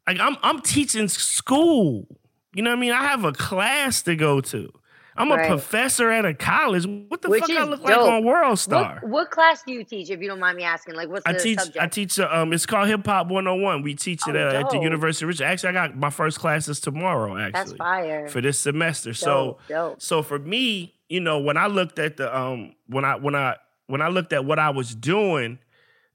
like 0.08 0.20
I'm 0.20 0.38
I'm 0.42 0.62
teaching 0.62 1.08
school. 1.10 2.08
You 2.56 2.62
know 2.64 2.70
what 2.70 2.78
I 2.78 2.82
mean? 2.82 2.92
I 2.92 3.04
have 3.04 3.26
a 3.26 3.34
class 3.34 4.04
to 4.04 4.16
go 4.16 4.40
to. 4.42 4.72
I'm 5.16 5.32
a 5.32 5.48
professor 5.48 6.10
at 6.10 6.26
a 6.26 6.34
college. 6.34 6.86
What 7.08 7.22
the 7.22 7.30
Which 7.30 7.42
fuck 7.42 7.50
I 7.52 7.64
look 7.66 7.84
like 7.84 7.96
on 7.98 8.24
World 8.26 8.58
Star? 8.60 9.00
What, 9.02 9.10
what 9.12 9.32
class 9.32 9.64
do 9.64 9.72
you 9.74 9.84
teach, 9.84 10.10
if 10.10 10.22
you 10.22 10.28
don't 10.28 10.40
mind 10.40 10.58
me 10.58 10.64
asking? 10.64 10.96
Like, 10.96 11.10
what's 11.10 11.24
the 11.24 11.30
I 11.32 11.34
teach. 11.34 11.60
subject? 11.60 11.78
I 11.84 11.88
teach. 11.88 12.20
uh, 12.20 12.28
Um, 12.32 12.52
it's 12.54 12.66
called 12.66 12.88
Hip 12.88 13.06
Hop 13.06 13.28
101. 13.28 13.82
We 13.84 13.96
teach 13.96 14.28
it 14.28 14.36
Oh, 14.36 14.40
at, 14.48 14.56
at 14.56 14.70
the. 14.70 14.80
University 14.80 15.26
of 15.26 15.30
Richmond. 15.30 15.52
Actually, 15.52 15.70
I 15.70 15.74
got 15.74 15.96
my 15.98 16.10
first 16.10 16.40
classes 16.40 16.80
tomorrow. 16.80 17.38
Actually, 17.38 17.52
That's 17.52 17.72
fire. 17.74 18.28
for 18.28 18.42
this 18.42 18.60
semester. 18.60 19.12
Dope, 19.12 19.16
so, 19.18 19.58
dope. 19.70 20.02
so 20.02 20.24
for 20.24 20.40
me, 20.40 20.94
you 21.10 21.20
know, 21.20 21.40
when 21.40 21.58
I 21.58 21.68
looked 21.68 22.00
at 22.00 22.18
the 22.18 22.36
um, 22.36 22.74
when 22.88 23.06
I 23.06 23.16
when 23.16 23.36
I 23.36 23.56
when 23.88 24.02
I 24.02 24.08
looked 24.08 24.34
at 24.34 24.46
what 24.46 24.58
I 24.60 24.72
was 24.72 24.96
doing, 24.96 25.60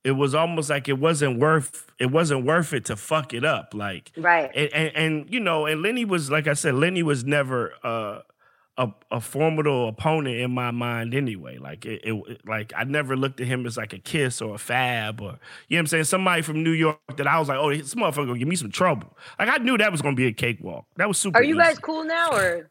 it 0.04 0.12
was 0.12 0.34
almost 0.34 0.70
like 0.70 0.88
it 0.88 0.98
wasn't 0.98 1.38
worth 1.38 1.86
it 1.98 2.10
wasn't 2.10 2.44
worth 2.44 2.72
it 2.72 2.84
to 2.86 2.96
fuck 2.96 3.32
it 3.32 3.44
up. 3.44 3.74
Like, 3.74 4.10
Right. 4.16 4.50
and, 4.54 4.72
and, 4.72 4.96
and 4.96 5.32
you 5.32 5.40
know, 5.40 5.66
and 5.66 5.82
Lenny 5.82 6.04
was 6.04 6.30
like 6.30 6.46
I 6.48 6.54
said, 6.54 6.74
Lenny 6.74 7.02
was 7.02 7.24
never 7.24 7.72
uh, 7.84 8.20
a 8.78 8.88
a 9.10 9.20
formidable 9.20 9.88
opponent 9.88 10.36
in 10.36 10.52
my 10.52 10.70
mind 10.70 11.14
anyway. 11.14 11.58
Like 11.58 11.84
it, 11.84 12.00
it, 12.04 12.40
like 12.46 12.72
I 12.74 12.84
never 12.84 13.16
looked 13.16 13.40
at 13.40 13.46
him 13.46 13.66
as 13.66 13.76
like 13.76 13.92
a 13.92 13.98
kiss 13.98 14.40
or 14.40 14.54
a 14.54 14.58
fab 14.58 15.20
or 15.20 15.24
you 15.24 15.28
know 15.30 15.36
what 15.76 15.78
I'm 15.78 15.86
saying. 15.88 16.04
Somebody 16.04 16.42
from 16.42 16.62
New 16.62 16.72
York 16.72 16.98
that 17.16 17.26
I 17.26 17.38
was 17.38 17.48
like, 17.48 17.58
oh, 17.58 17.70
this 17.74 17.94
motherfucker 17.94 18.26
gonna 18.26 18.38
give 18.38 18.48
me 18.48 18.56
some 18.56 18.70
trouble. 18.70 19.18
Like 19.38 19.48
I 19.48 19.58
knew 19.58 19.76
that 19.76 19.92
was 19.92 20.00
gonna 20.00 20.16
be 20.16 20.26
a 20.26 20.32
cakewalk. 20.32 20.86
That 20.96 21.08
was 21.08 21.18
super. 21.18 21.38
Are 21.38 21.42
you 21.42 21.56
easy. 21.56 21.64
guys 21.64 21.78
cool 21.78 22.04
now, 22.04 22.30
or 22.32 22.70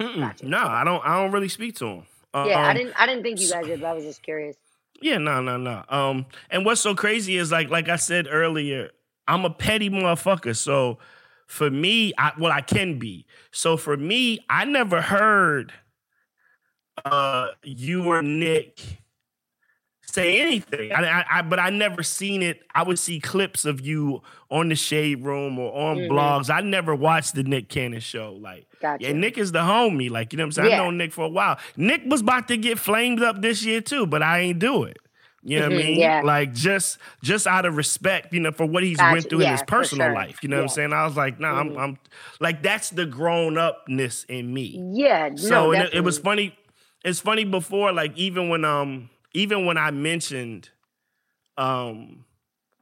Mm-mm. 0.00 0.42
No, 0.42 0.58
I 0.58 0.84
don't. 0.84 1.04
I 1.04 1.16
don't 1.22 1.32
really 1.32 1.48
speak 1.48 1.76
to 1.76 1.86
him. 1.86 2.06
Uh, 2.34 2.46
yeah? 2.48 2.60
I 2.60 2.70
um, 2.70 2.76
didn't. 2.76 2.94
I 3.00 3.06
didn't 3.06 3.22
think 3.22 3.40
you 3.40 3.50
guys 3.50 3.66
did, 3.66 3.80
but 3.80 3.88
I 3.88 3.92
was 3.92 4.04
just 4.04 4.22
curious. 4.22 4.56
Yeah, 5.00 5.18
no, 5.18 5.40
no, 5.42 5.56
no. 5.56 5.84
Um, 5.88 6.26
and 6.50 6.64
what's 6.64 6.80
so 6.80 6.94
crazy 6.94 7.36
is 7.36 7.52
like, 7.52 7.68
like 7.68 7.88
I 7.88 7.96
said 7.96 8.28
earlier, 8.30 8.90
I'm 9.28 9.44
a 9.44 9.50
petty 9.50 9.90
motherfucker. 9.90 10.56
So 10.56 10.98
for 11.46 11.70
me, 11.70 12.12
I 12.18 12.32
well, 12.38 12.52
I 12.52 12.60
can 12.60 12.98
be. 12.98 13.26
So 13.52 13.76
for 13.76 13.96
me, 13.96 14.44
I 14.50 14.64
never 14.64 15.00
heard 15.00 15.72
uh 17.04 17.48
you 17.62 18.04
or 18.08 18.22
Nick 18.22 18.80
say 20.02 20.40
anything. 20.40 20.92
I, 20.92 21.02
I, 21.20 21.24
I 21.38 21.42
but 21.42 21.58
I 21.60 21.70
never 21.70 22.02
seen 22.02 22.42
it. 22.42 22.62
I 22.74 22.82
would 22.82 22.98
see 22.98 23.20
clips 23.20 23.64
of 23.64 23.80
you 23.80 24.22
on 24.50 24.68
the 24.70 24.74
Shade 24.74 25.24
Room 25.24 25.58
or 25.58 25.72
on 25.76 25.96
Mhm. 25.98 26.08
blogs. 26.10 26.48
I 26.48 26.60
never 26.62 26.94
watched 26.94 27.34
the 27.34 27.42
Nick 27.42 27.68
Cannon 27.68 28.00
show. 28.00 28.32
Like, 28.40 28.66
Gotcha. 28.80 29.04
yeah, 29.04 29.12
Nick 29.12 29.36
is 29.36 29.52
the 29.52 29.58
homie. 29.60 30.08
Like, 30.10 30.32
you 30.32 30.36
know 30.38 30.44
what 30.44 30.46
I'm 30.46 30.52
saying? 30.52 30.70
Yeah. 30.70 30.80
I 30.80 30.84
know 30.84 30.90
Nick 30.90 31.12
for 31.12 31.24
a 31.26 31.28
while. 31.28 31.58
Nick 31.76 32.02
was 32.06 32.22
about 32.22 32.48
to 32.48 32.56
get 32.56 32.78
flamed 32.78 33.22
up 33.22 33.42
this 33.42 33.64
year 33.64 33.80
too, 33.80 34.06
but 34.06 34.22
I 34.22 34.40
ain't 34.40 34.58
do 34.58 34.84
it. 34.84 34.96
You 35.46 35.58
know 35.60 35.66
what 35.66 35.72
I 35.72 35.76
Mhm, 35.76 35.76
mean? 35.76 35.98
yeah. 36.00 36.20
Like 36.20 36.52
just 36.54 36.98
just 37.22 37.46
out 37.46 37.64
of 37.66 37.76
respect, 37.76 38.32
you 38.32 38.40
know, 38.40 38.52
for 38.52 38.66
what 38.66 38.82
he's 38.82 38.98
Gotcha. 38.98 39.12
went 39.12 39.28
through 39.28 39.40
in 39.42 39.50
his 39.50 39.62
personal 39.62 40.08
sure. 40.08 40.12
life. 40.12 40.42
You 40.42 40.48
know 40.48 40.56
what 40.56 40.62
I'm 40.62 40.68
saying? 40.68 40.92
I 40.92 41.04
was 41.06 41.16
like, 41.16 41.38
nah, 41.40 41.52
Mhm. 41.52 41.60
I'm 41.60 41.78
I'm 41.78 41.98
like 42.40 42.62
that's 42.62 42.90
the 42.90 43.06
grown 43.06 43.56
upness 43.58 44.24
in 44.28 44.52
me. 44.52 44.86
Yeah. 44.92 45.30
So 45.36 45.72
no, 45.72 45.72
it, 45.72 45.94
it 45.94 46.00
was 46.04 46.18
funny. 46.18 46.56
It's 47.04 47.20
funny 47.20 47.44
before, 47.44 47.92
like 47.92 48.16
even 48.16 48.48
when 48.48 48.64
um 48.64 49.10
even 49.34 49.66
when 49.66 49.78
I 49.78 49.90
mentioned 49.92 50.70
um 51.56 52.24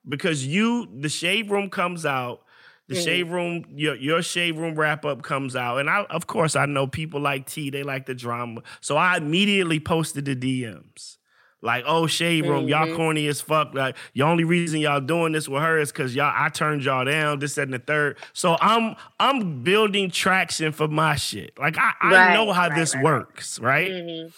because 0.08 0.46
you 0.46 0.88
the 1.00 1.08
shave 1.08 1.50
room 1.50 1.70
comes 1.70 2.06
out, 2.06 2.42
the 2.88 2.94
Mhm. 2.94 3.04
shade 3.04 3.24
room 3.28 3.64
your 3.74 3.94
your 3.96 4.22
shade 4.22 4.56
room 4.56 4.74
wrap 4.74 5.04
up 5.04 5.22
comes 5.22 5.56
out, 5.56 5.78
and 5.78 5.90
I 5.90 6.04
of 6.10 6.26
course 6.26 6.56
I 6.56 6.66
know 6.66 6.86
people 6.86 7.20
like 7.20 7.46
T, 7.46 7.70
they 7.70 7.82
like 7.82 8.06
the 8.06 8.14
drama, 8.14 8.62
so 8.80 8.96
I 8.96 9.16
immediately 9.16 9.80
posted 9.80 10.24
the 10.26 10.36
DMs. 10.36 11.18
Like, 11.64 11.84
oh, 11.86 12.06
shade 12.06 12.44
room, 12.46 12.68
y'all 12.68 12.86
Mhm. 12.86 12.96
corny 12.96 13.26
as 13.26 13.40
fuck. 13.40 13.72
Like, 13.74 13.96
the 14.12 14.20
only 14.22 14.44
reason 14.44 14.80
y'all 14.80 15.00
doing 15.00 15.32
this 15.32 15.48
with 15.48 15.62
her 15.62 15.78
is 15.80 15.90
because 15.90 16.14
y'all 16.14 16.32
I 16.36 16.50
turned 16.50 16.84
y'all 16.84 17.06
down, 17.06 17.38
this, 17.38 17.54
that, 17.54 17.62
and 17.62 17.72
the 17.72 17.78
third. 17.78 18.18
So 18.34 18.58
I'm 18.60 18.94
I'm 19.18 19.62
building 19.62 20.10
traction 20.10 20.72
for 20.72 20.88
my 20.88 21.16
shit. 21.16 21.58
Like 21.58 21.78
I, 21.78 21.92
I 22.02 22.34
know 22.34 22.52
how 22.52 22.68
right, 22.68 22.76
this 22.78 22.94
right, 22.94 23.02
right. 23.02 23.04
works, 23.04 23.58
right? 23.60 23.90
Mhm. 23.90 24.32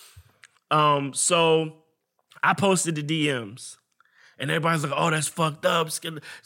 Um, 0.71 1.13
so 1.15 1.75
I 2.45 2.55
posted 2.55 2.95
the 2.95 3.03
DMs. 3.03 3.77
And 4.39 4.51
everybody's 4.51 4.85
like, 4.85 4.93
oh, 4.95 5.11
that's 5.11 5.29
fucked 5.29 5.65
up. 5.65 5.89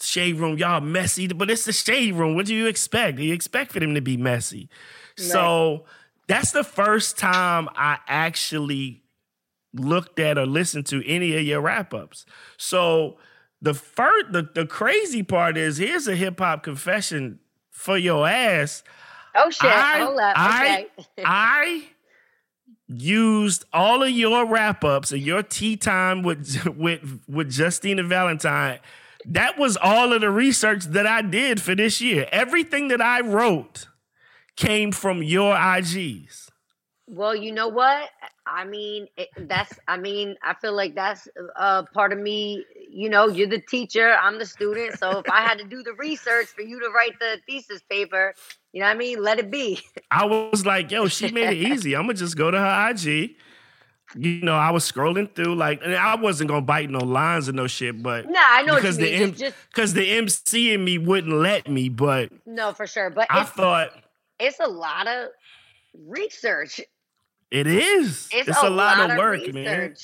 Shade 0.01 0.37
room, 0.37 0.57
y'all 0.57 0.81
messy. 0.81 1.27
But 1.27 1.51
it's 1.51 1.65
the 1.65 1.73
shade 1.73 2.15
room. 2.15 2.37
What 2.37 2.47
do 2.47 2.55
you 2.55 2.69
expect? 2.69 3.19
You 3.19 3.35
expect 3.35 3.73
for 3.73 3.81
them 3.81 3.97
to 3.97 4.01
be 4.01 4.17
messy. 4.17 4.69
So 5.17 5.85
that's 6.29 6.53
the 6.53 6.63
first 6.65 7.19
time 7.19 7.69
I 7.75 7.99
actually 8.07 9.03
looked 9.73 10.19
at 10.19 10.39
or 10.39 10.47
listened 10.47 10.87
to 10.87 11.07
any 11.07 11.37
of 11.37 11.43
your 11.43 11.61
wrap-ups. 11.61 12.25
So 12.57 13.19
the 13.63 13.75
first 13.75 14.33
the, 14.33 14.49
the 14.55 14.67
crazy 14.67 15.23
part 15.23 15.57
is 15.57 15.77
here's 15.79 16.09
a 16.09 16.17
hip-hop 16.17 16.63
confession 16.63 17.39
for 17.71 17.97
your 17.99 18.27
ass. 18.29 18.83
Oh 19.35 19.51
shit! 19.51 19.71
I- 19.71 19.99
Hold 20.01 20.19
up. 20.19 20.35
I- 20.37 20.87
Okay. 20.99 21.07
I 21.25 21.85
used 22.89 23.65
all 23.73 24.03
of 24.03 24.11
your 24.11 24.47
wrap 24.47 24.85
ups 24.85 25.13
and 25.13 25.23
your 25.23 25.43
tea 25.43 25.77
time 25.77 26.23
with 26.23 26.67
with 26.77 27.21
with 27.29 27.57
Justina 27.57 28.03
Valentine. 28.03 28.81
That 29.27 29.59
was 29.59 29.77
all 29.77 30.13
of 30.15 30.23
the 30.23 30.31
research 30.31 30.85
that 30.87 31.07
I 31.07 31.21
did 31.23 31.61
for 31.61 31.75
this 31.75 32.01
year. 32.01 32.27
Everything 32.33 32.89
that 32.89 33.03
I 33.03 33.21
wrote 33.21 33.87
came 34.57 34.93
from 34.93 35.23
your 35.23 35.55
IGs. 35.55 36.49
Well, 37.07 37.37
you 37.37 37.53
know 37.53 37.69
what? 37.69 38.09
I 38.51 38.65
mean, 38.65 39.07
it, 39.17 39.29
that's. 39.37 39.79
I 39.87 39.97
mean, 39.97 40.37
I 40.43 40.55
feel 40.55 40.75
like 40.75 40.95
that's 40.95 41.29
uh, 41.57 41.85
part 41.95 42.13
of 42.13 42.19
me. 42.19 42.65
You 42.91 43.09
know, 43.09 43.29
you're 43.29 43.49
the 43.49 43.61
teacher, 43.61 44.13
I'm 44.13 44.39
the 44.39 44.47
student. 44.47 44.99
So 44.99 45.19
if 45.21 45.31
I 45.31 45.41
had 45.43 45.59
to 45.59 45.65
do 45.65 45.83
the 45.83 45.93
research 45.95 46.49
for 46.49 46.63
you 46.63 46.81
to 46.81 46.89
write 46.89 47.19
the 47.21 47.39
thesis 47.47 47.83
paper, 47.89 48.35
you 48.73 48.81
know 48.81 48.87
what 48.87 48.97
I 48.97 48.99
mean? 48.99 49.23
Let 49.23 49.39
it 49.39 49.51
be. 49.51 49.81
I 50.11 50.25
was 50.25 50.67
like, 50.67 50.91
yo, 50.91 51.07
she 51.07 51.31
made 51.31 51.51
it 51.51 51.73
easy. 51.73 51.95
I'm 51.95 52.03
gonna 52.03 52.15
just 52.15 52.37
go 52.37 52.51
to 52.51 52.59
her 52.59 52.91
IG. 52.91 53.37
You 54.17 54.41
know, 54.43 54.57
I 54.57 54.73
was 54.73 54.91
scrolling 54.91 55.33
through 55.33 55.55
like, 55.55 55.83
and 55.85 55.95
I 55.95 56.17
wasn't 56.17 56.49
gonna 56.49 56.63
bite 56.63 56.91
no 56.91 56.99
lines 56.99 57.47
and 57.47 57.57
no 57.57 57.69
shit, 57.69 58.03
but 58.03 58.29
Nah, 58.29 58.41
I 58.43 58.63
know 58.63 58.75
because 58.75 58.97
the. 58.97 59.13
M- 59.13 59.35
just, 59.35 59.55
because 59.69 59.95
the 59.95 60.11
MC 60.11 60.73
in 60.75 60.85
me 60.85 60.99
wouldn't 60.99 61.35
let 61.35 61.69
me. 61.69 61.89
But 61.89 62.31
no, 62.45 62.73
for 62.73 62.89
sure. 62.89 63.11
But 63.11 63.29
I 63.31 63.45
thought 63.45 63.91
it's 64.41 64.59
a 64.59 64.69
lot 64.69 65.07
of 65.07 65.29
research. 65.95 66.81
It 67.51 67.67
is. 67.67 68.29
It's, 68.33 68.49
It's, 68.49 68.63
a, 68.63 68.71
lot, 68.71 69.11
of 69.11 69.17
work, 69.17 69.53
man. 69.53 69.95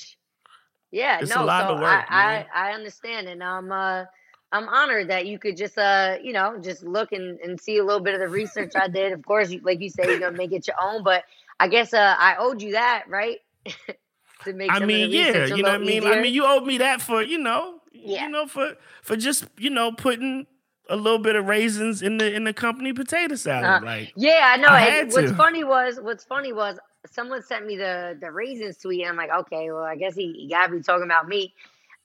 Yeah, 0.91 1.21
It's 1.21 1.31
a 1.31 1.39
no, 1.39 1.45
lot 1.45 1.69
so 1.69 1.75
of 1.75 1.81
work, 1.81 2.05
I. 2.09 2.47
I 2.55 2.69
I 2.69 2.73
understand, 2.73 3.29
and 3.29 3.43
I'm 3.43 3.71
uh 3.71 4.05
I'm 4.53 4.69
honored 4.69 5.09
that 5.09 5.27
you 5.27 5.39
could 5.39 5.57
just 5.57 5.77
uh 5.77 6.17
you 6.23 6.33
know 6.33 6.59
just 6.61 6.83
look 6.83 7.13
and, 7.13 7.39
and 7.41 7.61
see 7.61 7.79
a 7.79 7.85
little 7.85 8.01
bit 8.01 8.15
of 8.15 8.21
the 8.21 8.29
research 8.29 8.73
I 8.75 8.89
did. 8.89 9.13
Of 9.13 9.25
course, 9.25 9.51
you, 9.51 9.61
like 9.63 9.81
you 9.81 9.91
say, 9.91 10.05
you're 10.09 10.21
gonna 10.21 10.37
make 10.37 10.53
it 10.53 10.67
your 10.67 10.77
own, 10.81 11.03
but 11.03 11.25
I 11.61 11.69
guess 11.69 11.93
uh 11.93 12.15
I 12.19 12.37
owed 12.39 12.63
you 12.63 12.73
that, 12.73 13.05
right? 13.09 13.39
to 14.45 14.53
make 14.53 14.71
I 14.73 14.79
mean, 14.81 15.11
yeah, 15.11 15.47
you 15.47 15.63
know 15.63 15.71
what 15.71 15.81
I 15.81 15.85
mean. 15.85 16.07
I 16.07 16.21
mean, 16.21 16.33
you 16.33 16.47
owed 16.47 16.65
me 16.65 16.79
that 16.79 17.03
for 17.03 17.23
you 17.23 17.39
know, 17.39 17.81
Yeah. 17.93 18.25
you 18.25 18.31
know, 18.31 18.47
for 18.47 18.75
for 19.03 19.17
just 19.17 19.47
you 19.59 19.71
know 19.71 19.93
putting 19.93 20.47
a 20.89 20.97
little 20.97 21.19
bit 21.19 21.35
of 21.37 21.47
raisins 21.47 22.01
in 22.01 22.19
the 22.19 22.33
in 22.33 22.45
the 22.45 22.53
company 22.53 22.93
potato 22.93 23.35
salad. 23.35 23.83
Uh, 23.83 23.85
like, 23.85 24.13
Yeah, 24.17 24.53
I 24.55 24.57
know. 24.57 24.69
I 24.69 25.05
what's 25.05 25.31
to. 25.31 25.35
funny 25.35 25.65
was 25.65 25.99
what's 26.01 26.25
funny 26.25 26.53
was 26.53 26.79
someone 27.07 27.43
sent 27.43 27.67
me 27.67 27.77
the 27.77 28.17
the 28.21 28.31
raisins 28.31 28.79
tweet, 28.79 29.03
and 29.03 29.11
I'm 29.11 29.17
like, 29.17 29.31
okay, 29.47 29.71
well, 29.71 29.83
I 29.85 29.97
guess 29.97 30.15
he, 30.15 30.33
he 30.33 30.49
gotta 30.49 30.73
be 30.73 30.83
talking 30.83 31.05
about 31.05 31.29
me. 31.29 31.55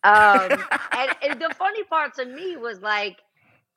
Um, 0.03 0.65
and, 0.93 1.11
and 1.23 1.41
the 1.41 1.53
funny 1.57 1.83
part 1.83 2.15
to 2.15 2.25
me 2.25 2.57
was 2.57 2.81
like, 2.81 3.17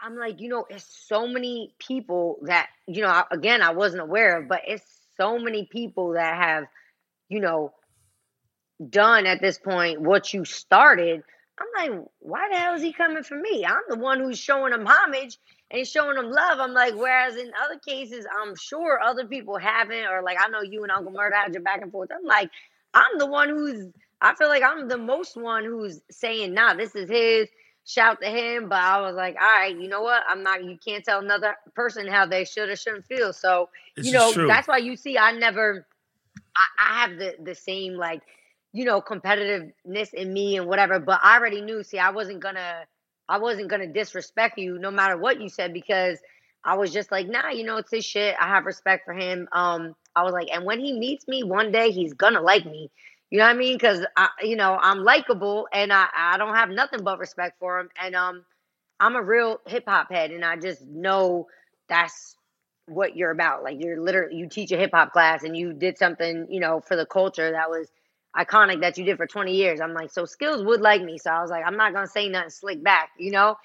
I'm 0.01 0.17
like, 0.17 0.41
you 0.41 0.49
know, 0.49 0.67
it's 0.69 0.85
so 1.09 1.27
many 1.27 1.75
people 1.79 2.39
that, 2.43 2.69
you 2.87 3.03
know, 3.03 3.09
I- 3.09 3.25
again, 3.31 3.63
I 3.63 3.73
wasn't 3.73 4.03
aware 4.03 4.39
of, 4.41 4.49
but 4.49 4.63
it's 4.67 4.85
so 5.17 5.39
many 5.39 5.67
people 5.67 6.13
that 6.13 6.37
have, 6.37 6.65
you 7.29 7.41
know, 7.41 7.73
done 8.91 9.27
at 9.27 9.41
this 9.41 9.59
point 9.59 10.01
what 10.01 10.33
you 10.35 10.45
started. 10.45 11.23
I'm 11.59 11.91
like, 11.91 12.07
why 12.19 12.49
the 12.51 12.57
hell 12.57 12.75
is 12.75 12.83
he 12.83 12.93
coming 12.93 13.23
for 13.23 13.37
me? 13.37 13.65
I'm 13.65 13.83
the 13.89 13.99
one 13.99 14.19
who's 14.21 14.39
showing 14.39 14.73
him 14.73 14.87
homage 14.87 15.39
and 15.71 15.87
showing 15.87 16.19
him 16.19 16.31
love. 16.31 16.59
I'm 16.59 16.73
like, 16.73 16.95
whereas 16.95 17.37
in 17.37 17.53
other 17.65 17.79
cases, 17.79 18.27
I'm 18.41 18.57
sure 18.57 19.01
other 19.01 19.27
people 19.27 19.57
haven't, 19.57 20.07
or 20.07 20.23
like 20.23 20.39
I 20.41 20.49
know 20.49 20.63
you 20.63 20.83
and 20.83 20.91
Uncle 20.91 21.13
Murder 21.13 21.37
had 21.37 21.53
your 21.53 21.63
back 21.63 21.83
and 21.83 21.93
forth. 21.93 22.11
I'm 22.13 22.25
like, 22.25 22.51
I'm 22.93 23.19
the 23.19 23.27
one 23.27 23.49
who's 23.49 23.87
I 24.21 24.35
feel 24.35 24.49
like 24.49 24.63
I'm 24.63 24.89
the 24.89 24.99
most 24.99 25.37
one 25.37 25.65
who's 25.65 26.01
saying, 26.11 26.55
nah, 26.55 26.75
this 26.75 26.95
is 26.95 27.11
his. 27.11 27.49
Shout 27.87 28.23
to 28.23 28.29
him. 28.29 28.71
But 28.71 28.79
I 28.79 29.03
was 29.03 29.15
like, 29.15 29.37
all 29.39 29.47
right, 29.47 29.77
you 29.77 29.89
know 29.89 30.01
what? 30.01 30.23
I'm 30.27 30.43
not 30.43 30.65
you 30.65 30.79
can't 30.83 31.05
tell 31.05 31.21
another 31.21 31.55
person 31.75 32.07
how 32.07 32.25
they 32.25 32.47
should 32.47 32.71
or 32.71 32.77
shouldn't 32.77 33.05
feel. 33.05 33.35
So, 33.35 33.69
This 33.97 34.07
you 34.07 34.13
know, 34.13 34.33
that's 34.49 34.67
why 34.67 34.79
you 34.79 34.97
see 34.97 35.19
I 35.19 35.33
never 35.33 35.87
I, 36.57 36.65
I 36.79 37.01
have 37.03 37.19
the 37.19 37.37
the 37.43 37.55
same 37.55 37.95
like, 37.95 38.23
you 38.75 38.85
know, 38.85 39.01
competitiveness 39.01 40.13
in 40.13 40.33
me 40.35 40.59
and 40.59 40.67
whatever, 40.67 40.99
but 40.99 41.21
I 41.23 41.39
already 41.39 41.63
knew, 41.63 41.85
see, 41.85 41.99
I 42.01 42.11
wasn't 42.11 42.41
gonna 42.43 42.85
I 43.29 43.39
wasn't 43.39 43.71
gonna 43.71 43.87
disrespect 43.87 44.59
you 44.59 44.79
no 44.79 44.91
matter 44.91 45.17
what 45.17 45.41
you 45.41 45.49
said 45.49 45.73
because 45.73 46.19
I 46.65 46.77
was 46.77 46.93
just 46.93 47.13
like, 47.13 47.29
nah, 47.29 47.51
you 47.51 47.65
know, 47.65 47.77
it's 47.79 47.93
his 47.93 48.05
shit. 48.05 48.35
I 48.41 48.49
have 48.49 48.67
respect 48.67 49.07
for 49.07 49.15
him. 49.15 49.49
Um, 49.53 49.95
I 50.17 50.25
was 50.25 50.33
like, 50.33 50.49
and 50.53 50.65
when 50.67 50.81
he 50.81 50.99
meets 50.99 51.29
me 51.29 51.45
one 51.45 51.73
day, 51.73 51.93
he's 51.93 52.15
gonna 52.15 52.43
like 52.43 52.67
me. 52.67 52.91
You 53.31 53.39
know 53.39 53.45
what 53.47 53.55
I 53.55 53.59
mean? 53.59 53.77
Because 53.77 54.05
I, 54.17 54.29
you 54.43 54.57
know, 54.57 54.79
I'm 54.81 55.05
likable 55.05 55.69
and 55.73 55.93
I, 55.93 56.07
I 56.17 56.37
don't 56.39 56.55
have 56.55 56.71
nothing 56.71 57.05
but 57.05 57.19
respect 57.21 57.59
for 57.61 57.81
him. 57.81 57.91
And 58.03 58.17
um, 58.17 58.45
I'm 59.01 59.17
a 59.17 59.23
real 59.23 59.61
hip 59.67 59.85
hop 59.87 60.11
head, 60.11 60.33
and 60.33 60.45
I 60.45 60.57
just 60.57 60.85
know 60.87 61.47
that's 61.89 62.37
what 62.87 63.17
you're 63.17 63.31
about. 63.31 63.63
Like 63.63 63.77
you're 63.81 64.01
literally 64.01 64.37
you 64.37 64.49
teach 64.49 64.73
a 64.73 64.77
hip 64.77 64.91
hop 64.93 65.13
class, 65.13 65.45
and 65.45 65.57
you 65.57 65.73
did 65.73 65.97
something, 65.97 66.49
you 66.51 66.61
know, 66.61 66.81
for 66.81 66.97
the 66.97 67.07
culture 67.07 67.53
that 67.53 67.71
was 67.71 67.89
iconic 68.37 68.81
that 68.81 68.99
you 68.99 69.05
did 69.05 69.17
for 69.17 69.27
20 69.27 69.55
years. 69.55 69.81
I'm 69.81 69.95
like, 69.95 70.11
so 70.11 70.25
Skillz 70.25 70.65
would 70.65 70.81
like 70.81 71.03
me. 71.03 71.19
So 71.19 71.31
I 71.31 71.41
was 71.41 71.51
like, 71.51 71.65
I'm 71.65 71.77
not 71.77 71.93
gonna 71.93 72.07
say 72.07 72.29
nothing 72.29 72.51
slick 72.51 72.83
back, 72.83 73.11
you 73.19 73.31
know. 73.31 73.57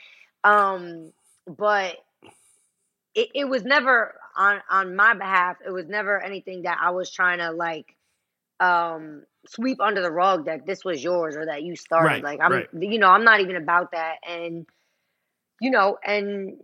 Um, 0.43 1.11
but 1.47 1.97
it, 3.15 3.29
it 3.33 3.45
was 3.45 3.63
never 3.63 4.15
on 4.35 4.61
on 4.69 4.95
my 4.95 5.13
behalf. 5.13 5.57
It 5.65 5.71
was 5.71 5.87
never 5.87 6.21
anything 6.21 6.63
that 6.63 6.77
I 6.81 6.91
was 6.91 7.11
trying 7.11 7.39
to 7.39 7.51
like 7.51 7.95
um 8.59 9.23
sweep 9.47 9.79
under 9.79 10.01
the 10.01 10.11
rug 10.11 10.45
that 10.45 10.65
this 10.65 10.83
was 10.83 11.03
yours 11.03 11.35
or 11.35 11.45
that 11.47 11.63
you 11.63 11.75
started. 11.75 12.07
Right, 12.07 12.23
like 12.23 12.39
I'm 12.41 12.51
right. 12.51 12.67
you 12.79 12.99
know, 12.99 13.09
I'm 13.09 13.23
not 13.23 13.41
even 13.41 13.55
about 13.55 13.91
that. 13.91 14.17
And 14.27 14.65
you 15.59 15.71
know, 15.71 15.97
and 16.05 16.57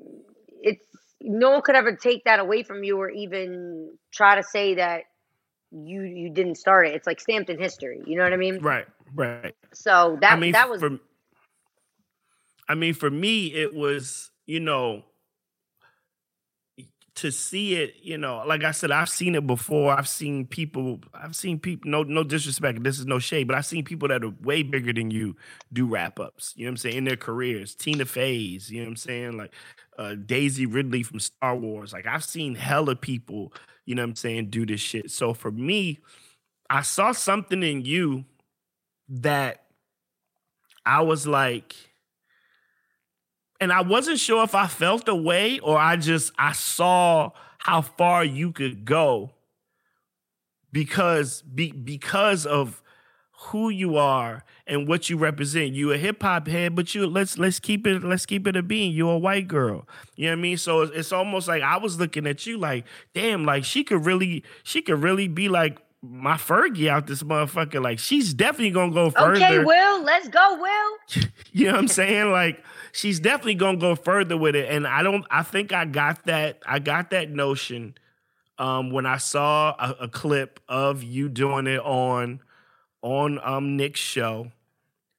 it's 0.62 0.86
no 1.22 1.52
one 1.52 1.62
could 1.62 1.76
ever 1.76 1.96
take 1.96 2.26
that 2.26 2.40
away 2.40 2.64
from 2.64 2.84
you 2.84 2.98
or 3.00 3.10
even 3.10 3.98
try 4.12 4.36
to 4.36 4.44
say 4.44 4.76
that 4.76 5.04
you 5.76 6.04
you 6.04 6.30
didn't 6.30 6.56
start 6.56 6.88
it. 6.88 6.96
It's 6.96 7.08
like 7.08 7.20
stamped 7.20 7.50
in 7.50 7.60
history. 7.60 8.02
You 8.06 8.18
know 8.18 8.24
what 8.24 8.34
I 8.34 8.38
mean? 8.38 8.60
Right, 8.60 8.86
right. 9.14 9.56
So 9.74 10.18
that 10.22 10.34
I 10.34 10.36
mean, 10.38 10.54
that 10.54 10.70
was 10.70 10.82
for, 10.82 11.00
I 12.70 12.76
mean, 12.76 12.94
for 12.94 13.10
me, 13.10 13.48
it 13.48 13.74
was 13.74 14.32
you 14.46 14.60
know 14.60 15.04
to 17.16 17.32
see 17.32 17.76
it. 17.76 17.96
You 18.02 18.18
know, 18.18 18.44
like 18.46 18.64
I 18.64 18.72
said, 18.72 18.92
I've 18.92 19.10
seen 19.10 19.36
it 19.36 19.46
before. 19.46 19.92
I've 19.92 20.08
seen 20.08 20.46
people. 20.46 21.00
I've 21.14 21.36
seen 21.36 21.60
people. 21.60 21.92
No, 21.92 22.04
no 22.04 22.24
disrespect. 22.24 22.84
This 22.84 23.00
is 23.00 23.06
no 23.06 23.20
shade, 23.20 23.48
but 23.48 23.58
I've 23.58 23.66
seen 23.66 23.84
people 23.84 24.08
that 24.10 24.24
are 24.24 24.34
way 24.42 24.64
bigger 24.64 24.94
than 24.94 25.12
you 25.12 25.36
do 25.74 25.88
wrap 25.88 26.20
ups. 26.20 26.54
You 26.56 26.66
know 26.66 26.70
what 26.70 26.74
I'm 26.74 26.78
saying 26.78 26.98
in 26.98 27.04
their 27.04 27.18
careers. 27.18 27.76
Tina 27.76 28.06
Fey's. 28.06 28.72
You 28.72 28.80
know 28.80 28.86
what 28.86 28.92
I'm 28.92 28.96
saying 28.98 29.38
like 29.38 29.54
uh, 29.98 30.16
Daisy 30.16 30.66
Ridley 30.66 31.04
from 31.04 31.20
Star 31.20 31.56
Wars. 31.56 31.94
Like 31.94 32.06
I've 32.06 32.24
seen 32.24 32.56
hella 32.56 32.96
people. 32.96 33.54
You 33.86 33.96
know 33.96 34.02
what 34.02 34.10
I'm 34.10 34.16
saying 34.16 34.50
do 34.50 34.66
this 34.66 34.82
shit. 34.82 35.12
So 35.12 35.34
for 35.34 35.52
me, 35.52 36.00
I 36.70 36.82
saw 36.82 37.12
something 37.12 37.62
in 37.62 37.86
you 37.86 38.26
that 39.08 39.64
I 40.86 41.02
was 41.02 41.28
like, 41.28 41.76
and 43.60 43.72
I 43.72 43.82
wasn't 43.82 44.20
sure 44.20 44.44
if 44.44 44.56
I 44.56 44.68
felt 44.68 45.06
the 45.06 45.16
way 45.16 45.60
or 45.60 45.78
I 45.78 45.96
just 45.96 46.32
I 46.38 46.52
saw 46.52 47.32
how 47.60 47.82
far 47.82 48.24
you 48.24 48.52
could 48.52 48.86
go 48.86 49.32
because 50.72 51.42
be, 51.42 51.72
because 51.72 52.46
of 52.46 52.84
who 53.46 53.70
you 53.70 53.98
are 53.98 54.44
and 54.68 54.88
what 54.88 55.10
you 55.10 55.18
represent. 55.18 55.74
You 55.74 55.92
a 55.92 55.98
hip 55.98 56.22
hop 56.22 56.48
head, 56.48 56.76
but 56.76 56.94
you 56.96 57.06
let's 57.08 57.38
let's 57.38 57.60
keep 57.60 57.86
it 57.86 58.04
let's 58.04 58.26
keep 58.26 58.48
it 58.48 58.56
a 58.56 58.64
being. 58.64 58.92
You're 58.92 59.14
a 59.14 59.18
white 59.18 59.48
girl. 59.48 59.88
You 60.16 60.26
know 60.26 60.32
what 60.32 60.40
I 60.40 60.42
mean? 60.42 60.58
So 60.58 60.82
it's, 60.82 60.96
it's 60.96 61.12
almost 61.12 61.48
like 61.48 61.62
I 61.62 61.78
was 61.78 62.00
looking 62.00 62.28
at 62.28 62.46
you 62.46 62.58
like, 62.58 62.86
damn, 63.14 63.46
like 63.46 63.64
she 63.64 63.84
could 63.84 64.06
really 64.06 64.44
she 64.64 64.82
could 64.82 65.02
really 65.02 65.28
be 65.28 65.50
like 65.50 65.80
my 66.02 66.36
Fergie 66.36 66.88
out 66.88 67.08
this 67.08 67.24
motherfucker. 67.24 67.82
Like 67.84 68.00
she's 68.00 68.34
definitely 68.34 68.72
gonna 68.72 68.94
go 68.94 69.10
further. 69.10 69.36
okay, 69.36 69.60
Will. 69.60 70.04
Let's 70.04 70.28
go, 70.28 70.58
Will. 70.60 71.24
You 71.52 71.68
know 71.68 71.72
what 71.72 71.80
I'm 71.80 71.88
saying? 71.88 72.32
Like 72.32 72.62
she's 72.92 73.22
definitely 73.22 73.56
gonna 73.56 73.78
go 73.78 73.96
further 73.96 74.36
with 74.36 74.58
it. 74.58 74.70
And 74.70 74.86
I 74.86 75.04
don't 75.04 75.26
I 75.30 75.44
think 75.44 75.72
I 75.72 75.86
got 75.86 76.26
that, 76.26 76.62
I 76.66 76.80
got 76.80 77.12
that 77.12 77.30
notion 77.30 77.96
um 78.58 78.92
when 78.92 79.06
I 79.06 79.18
saw 79.18 79.74
a, 79.80 79.96
a 80.02 80.08
clip 80.10 80.60
of 80.68 81.02
you 81.02 81.30
doing 81.30 81.68
it 81.68 81.80
on 81.80 82.42
on 83.06 83.40
um 83.44 83.78
Nick's 83.78 84.00
show. 84.00 84.52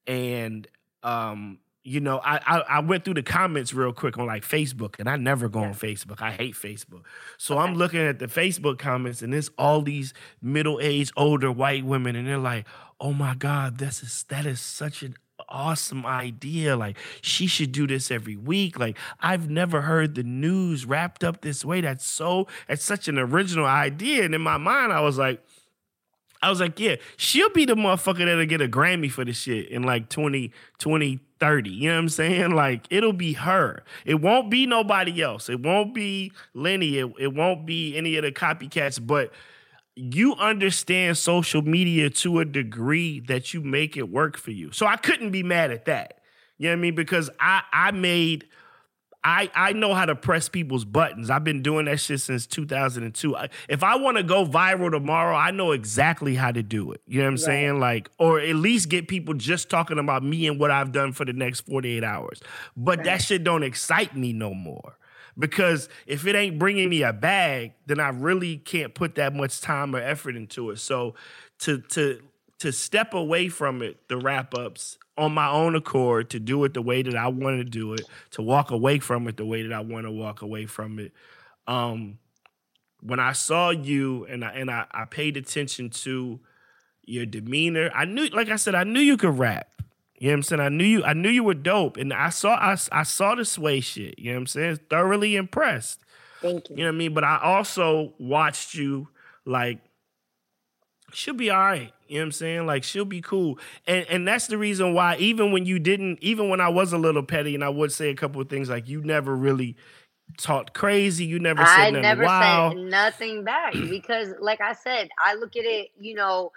And 0.05 0.67
um, 1.03 1.59
you 1.83 2.01
know, 2.01 2.19
I, 2.23 2.39
I 2.45 2.59
I 2.59 2.79
went 2.81 3.05
through 3.05 3.15
the 3.15 3.23
comments 3.23 3.73
real 3.73 3.93
quick 3.93 4.17
on 4.17 4.27
like 4.27 4.43
Facebook, 4.43 4.99
and 4.99 5.09
I 5.09 5.15
never 5.15 5.47
go 5.47 5.59
on 5.59 5.73
Facebook. 5.73 6.21
I 6.21 6.31
hate 6.31 6.53
Facebook. 6.53 7.03
So 7.37 7.57
I'm 7.57 7.75
looking 7.75 8.01
at 8.01 8.19
the 8.19 8.27
Facebook 8.27 8.77
comments, 8.77 9.21
and 9.21 9.33
it's 9.33 9.49
all 9.57 9.81
these 9.81 10.13
middle-aged, 10.41 11.13
older 11.15 11.51
white 11.51 11.85
women, 11.85 12.15
and 12.15 12.27
they're 12.27 12.37
like, 12.37 12.67
"Oh 12.99 13.13
my 13.13 13.35
God, 13.35 13.77
this 13.77 14.03
is 14.03 14.23
that 14.29 14.45
is 14.45 14.59
such 14.59 15.01
an 15.01 15.15
awesome 15.49 16.05
idea. 16.05 16.75
Like 16.75 16.97
she 17.21 17.47
should 17.47 17.71
do 17.71 17.87
this 17.87 18.11
every 18.11 18.35
week. 18.35 18.77
Like 18.77 18.97
I've 19.21 19.49
never 19.49 19.81
heard 19.81 20.15
the 20.15 20.23
news 20.23 20.85
wrapped 20.85 21.23
up 21.23 21.41
this 21.41 21.63
way. 21.63 21.81
That's 21.81 22.05
so 22.05 22.47
that's 22.67 22.83
such 22.83 23.07
an 23.07 23.17
original 23.17 23.65
idea. 23.65 24.23
And 24.25 24.35
in 24.35 24.41
my 24.41 24.57
mind, 24.57 24.91
I 24.91 25.01
was 25.01 25.17
like, 25.17 25.41
I 26.41 26.49
was 26.49 26.59
like, 26.59 26.79
yeah, 26.79 26.97
she'll 27.15 27.49
be 27.49 27.65
the 27.65 27.75
motherfucker 27.75 28.25
that'll 28.25 28.45
get 28.45 28.61
a 28.61 28.67
Grammy 28.67 29.11
for 29.11 29.25
this 29.25 29.37
shit 29.37 29.69
in 29.69 29.83
like 29.83 30.09
20, 30.09 30.51
20, 30.77 31.19
30. 31.39 31.69
You 31.69 31.89
know 31.89 31.95
what 31.95 31.99
I'm 31.99 32.09
saying? 32.09 32.51
Like, 32.51 32.85
it'll 32.89 33.13
be 33.13 33.33
her. 33.33 33.83
It 34.05 34.15
won't 34.21 34.49
be 34.49 34.65
nobody 34.65 35.21
else. 35.21 35.49
It 35.49 35.61
won't 35.61 35.93
be 35.93 36.31
Lenny. 36.53 36.97
It, 36.97 37.11
it 37.19 37.33
won't 37.33 37.65
be 37.65 37.97
any 37.97 38.17
of 38.17 38.23
the 38.23 38.31
copycats, 38.31 39.05
but 39.05 39.31
you 39.95 40.35
understand 40.35 41.17
social 41.17 41.63
media 41.63 42.09
to 42.11 42.39
a 42.39 42.45
degree 42.45 43.19
that 43.21 43.53
you 43.53 43.61
make 43.61 43.97
it 43.97 44.09
work 44.09 44.37
for 44.37 44.51
you. 44.51 44.71
So 44.71 44.85
I 44.85 44.95
couldn't 44.95 45.31
be 45.31 45.41
mad 45.41 45.71
at 45.71 45.85
that. 45.85 46.19
You 46.59 46.67
know 46.67 46.73
what 46.73 46.79
I 46.79 46.81
mean? 46.81 46.95
Because 46.95 47.29
I 47.39 47.63
I 47.71 47.91
made 47.91 48.45
I 49.27 49.51
I 49.53 49.73
know 49.73 49.93
how 49.93 50.05
to 50.05 50.15
press 50.15 50.47
people's 50.47 50.85
buttons. 50.85 51.29
I've 51.29 51.43
been 51.43 51.61
doing 51.61 51.85
that 51.85 51.99
shit 51.99 52.21
since 52.21 52.47
2002. 52.47 53.35
I, 53.35 53.49
if 53.67 53.83
I 53.83 53.97
want 53.97 54.15
to 54.15 54.23
go 54.23 54.45
viral 54.45 54.89
tomorrow, 54.89 55.35
I 55.35 55.51
know 55.51 55.73
exactly 55.73 56.33
how 56.33 56.53
to 56.53 56.63
do 56.63 56.93
it. 56.93 57.01
You 57.07 57.19
know 57.19 57.25
what 57.25 57.31
I'm 57.31 57.37
saying? 57.37 57.79
Like 57.81 58.09
or 58.17 58.39
at 58.39 58.55
least 58.55 58.87
get 58.87 59.09
people 59.09 59.33
just 59.33 59.69
talking 59.69 59.99
about 59.99 60.23
me 60.23 60.47
and 60.47 60.57
what 60.57 60.71
I've 60.71 60.93
done 60.93 61.11
for 61.11 61.25
the 61.25 61.33
next 61.33 61.61
48 61.61 62.05
hours. 62.05 62.41
But 62.77 63.03
that 63.03 63.21
shit 63.21 63.43
don't 63.43 63.63
excite 63.63 64.15
me 64.15 64.31
no 64.31 64.53
more. 64.53 64.97
Because 65.37 65.89
if 66.05 66.25
it 66.25 66.33
ain't 66.33 66.57
bringing 66.57 66.89
me 66.89 67.03
a 67.03 67.11
bag, 67.11 67.73
then 67.85 67.99
I 67.99 68.09
really 68.09 68.57
can't 68.57 68.95
put 68.95 69.15
that 69.15 69.35
much 69.35 69.59
time 69.59 69.93
or 69.93 69.99
effort 69.99 70.37
into 70.37 70.71
it. 70.71 70.79
So 70.79 71.15
to 71.59 71.79
to 71.79 72.21
to 72.59 72.71
step 72.71 73.13
away 73.13 73.49
from 73.49 73.81
it, 73.81 74.07
the 74.07 74.15
wrap 74.15 74.53
ups 74.53 74.97
on 75.17 75.33
my 75.33 75.49
own 75.49 75.75
accord, 75.75 76.29
to 76.31 76.39
do 76.39 76.63
it 76.63 76.73
the 76.73 76.81
way 76.81 77.01
that 77.01 77.15
I 77.15 77.27
want 77.27 77.57
to 77.57 77.63
do 77.63 77.93
it, 77.93 78.01
to 78.31 78.41
walk 78.41 78.71
away 78.71 78.99
from 78.99 79.27
it 79.27 79.37
the 79.37 79.45
way 79.45 79.63
that 79.63 79.73
I 79.73 79.79
want 79.79 80.05
to 80.05 80.11
walk 80.11 80.41
away 80.41 80.65
from 80.65 80.99
it. 80.99 81.11
Um, 81.67 82.19
when 83.01 83.19
I 83.19 83.31
saw 83.33 83.69
you 83.69 84.25
and 84.25 84.43
I 84.43 84.51
and 84.51 84.71
I, 84.71 84.85
I 84.91 85.05
paid 85.05 85.37
attention 85.37 85.89
to 85.89 86.39
your 87.03 87.25
demeanor, 87.25 87.89
I 87.93 88.05
knew, 88.05 88.27
like 88.27 88.49
I 88.49 88.55
said, 88.55 88.75
I 88.75 88.83
knew 88.83 88.99
you 88.99 89.17
could 89.17 89.37
rap. 89.37 89.67
You 90.19 90.27
know 90.27 90.33
what 90.33 90.37
I'm 90.37 90.43
saying? 90.43 90.61
I 90.61 90.69
knew 90.69 90.83
you, 90.83 91.03
I 91.03 91.13
knew 91.13 91.29
you 91.29 91.43
were 91.43 91.53
dope. 91.53 91.97
And 91.97 92.11
I 92.11 92.29
saw 92.29 92.55
I, 92.55 92.75
I 92.91 93.03
saw 93.03 93.35
the 93.35 93.45
sway 93.45 93.79
shit. 93.81 94.17
You 94.17 94.31
know 94.31 94.37
what 94.37 94.41
I'm 94.41 94.47
saying? 94.47 94.79
Thoroughly 94.89 95.35
impressed. 95.35 95.99
Thank 96.41 96.69
you. 96.69 96.77
You 96.77 96.83
know 96.83 96.89
what 96.89 96.95
I 96.95 96.97
mean? 96.97 97.13
But 97.13 97.23
I 97.23 97.39
also 97.41 98.13
watched 98.17 98.73
you 98.73 99.09
like 99.45 99.79
she'll 101.13 101.33
be 101.33 101.49
all 101.49 101.59
right. 101.59 101.93
You 102.09 102.17
know 102.17 102.21
what 102.21 102.25
I'm 102.27 102.31
saying? 102.33 102.65
Like 102.65 102.83
she'll 102.83 103.05
be 103.05 103.21
cool. 103.21 103.59
And 103.85 104.05
and 104.09 104.27
that's 104.27 104.47
the 104.47 104.57
reason 104.57 104.93
why 104.93 105.17
even 105.17 105.51
when 105.51 105.65
you 105.65 105.79
didn't, 105.79 106.19
even 106.21 106.49
when 106.49 106.61
I 106.61 106.69
was 106.69 106.93
a 106.93 106.97
little 106.97 107.23
petty 107.23 107.55
and 107.55 107.63
I 107.63 107.69
would 107.69 107.91
say 107.91 108.09
a 108.09 108.15
couple 108.15 108.41
of 108.41 108.49
things 108.49 108.69
like 108.69 108.87
you 108.87 109.01
never 109.01 109.35
really 109.35 109.75
talked 110.37 110.73
crazy, 110.73 111.25
you 111.25 111.39
never 111.39 111.65
said 111.65 111.79
I 111.79 111.89
nothing 111.89 112.01
never 112.01 112.23
wild. 112.23 112.73
said 112.73 112.81
nothing 112.85 113.43
back 113.43 113.73
because, 113.89 114.29
like 114.39 114.61
I 114.61 114.73
said, 114.73 115.09
I 115.23 115.35
look 115.35 115.55
at 115.55 115.63
it, 115.65 115.89
you 115.99 116.15
know, 116.15 116.51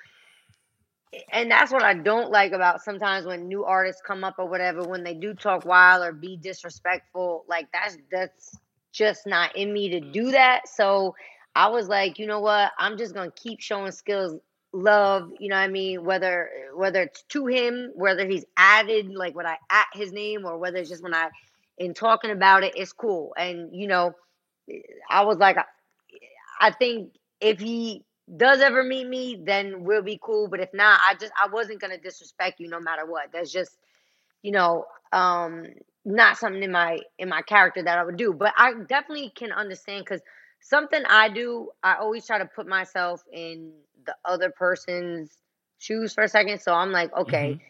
and 1.33 1.51
that's 1.51 1.73
what 1.73 1.83
I 1.83 1.95
don't 1.95 2.31
like 2.31 2.53
about 2.53 2.83
sometimes 2.83 3.27
when 3.27 3.49
new 3.49 3.65
artists 3.65 4.03
come 4.07 4.23
up 4.25 4.37
or 4.39 4.47
whatever, 4.47 4.83
when 4.83 5.03
they 5.03 5.15
do 5.15 5.35
talk 5.35 5.65
wild 5.65 6.05
or 6.05 6.13
be 6.13 6.37
disrespectful, 6.37 7.45
like 7.49 7.69
that's 7.73 7.97
that's 8.13 8.57
just 8.93 9.27
not 9.27 9.57
in 9.57 9.73
me 9.73 9.89
to 9.91 10.01
do 10.01 10.31
that. 10.31 10.69
So 10.69 11.15
I 11.55 11.69
was 11.69 11.89
like, 11.89 12.19
you 12.19 12.27
know 12.27 12.41
what? 12.41 12.73
I'm 12.79 12.97
just 12.97 13.15
gonna 13.15 13.33
keep 13.33 13.61
showing 13.61 13.91
Skillz 13.91 14.39
love, 14.73 15.31
you 15.41 15.49
know 15.51 15.57
I 15.57 15.69
mean? 15.69 16.05
Whether 16.05 16.51
whether 16.75 17.03
it's 17.03 17.23
to 17.31 17.47
him, 17.47 17.93
whether 17.97 18.27
he's 18.27 18.45
added 18.57 19.11
like 19.15 19.35
when 19.37 19.47
I 19.47 19.59
at 19.71 19.87
his 19.95 20.13
name 20.13 20.47
or 20.47 20.59
whether 20.59 20.79
it's 20.79 20.91
just 20.91 21.03
when 21.03 21.15
I 21.15 21.31
in 21.79 21.95
talking 21.95 22.31
about 22.33 22.65
it, 22.65 22.75
it's 22.77 22.93
cool. 22.93 23.35
And 23.39 23.75
you 23.75 23.89
know, 23.89 24.13
I 25.11 25.25
was 25.25 25.39
like 25.39 25.59
I 26.61 26.71
think 26.71 27.15
if 27.41 27.61
he 27.61 28.05
does 28.37 28.61
ever 28.61 28.83
meet 28.83 29.09
me, 29.09 29.43
then 29.45 29.85
we'll 29.85 30.03
be 30.03 30.21
cool. 30.23 30.49
But 30.49 30.61
if 30.61 30.71
not, 30.75 31.01
I 31.05 31.15
just 31.15 31.33
I 31.43 31.49
wasn't 31.49 31.81
gonna 31.81 31.99
disrespect 31.99 32.61
you 32.61 32.69
no 32.69 32.81
matter 32.81 33.07
what. 33.07 33.31
That's 33.33 33.53
just, 33.53 33.77
you 34.43 34.53
know, 34.53 34.87
um 35.13 35.67
not 36.05 36.39
something 36.39 36.63
in 36.63 36.73
my 36.73 37.01
in 37.19 37.29
my 37.29 37.43
character 37.43 37.83
that 37.83 37.99
I 37.99 38.05
would 38.05 38.17
do. 38.17 38.33
But 38.33 38.55
I 38.57 38.75
definitely 38.89 39.33
can 39.35 39.53
understand 39.53 40.05
because 40.05 40.23
something 40.61 41.03
I 41.09 41.29
do, 41.29 41.71
I 41.83 41.97
always 41.97 42.27
try 42.27 42.39
to 42.39 42.47
put 42.47 42.67
myself 42.67 43.23
in 43.33 43.73
the 44.07 44.15
other 44.25 44.51
person's 44.51 45.37
shoes 45.79 46.13
for 46.15 46.25
a 46.25 46.29
second. 46.29 46.61
So 46.61 46.73
I'm 46.75 46.93
like, 46.93 47.15
okay, 47.17 47.57
Mhm. 47.57 47.61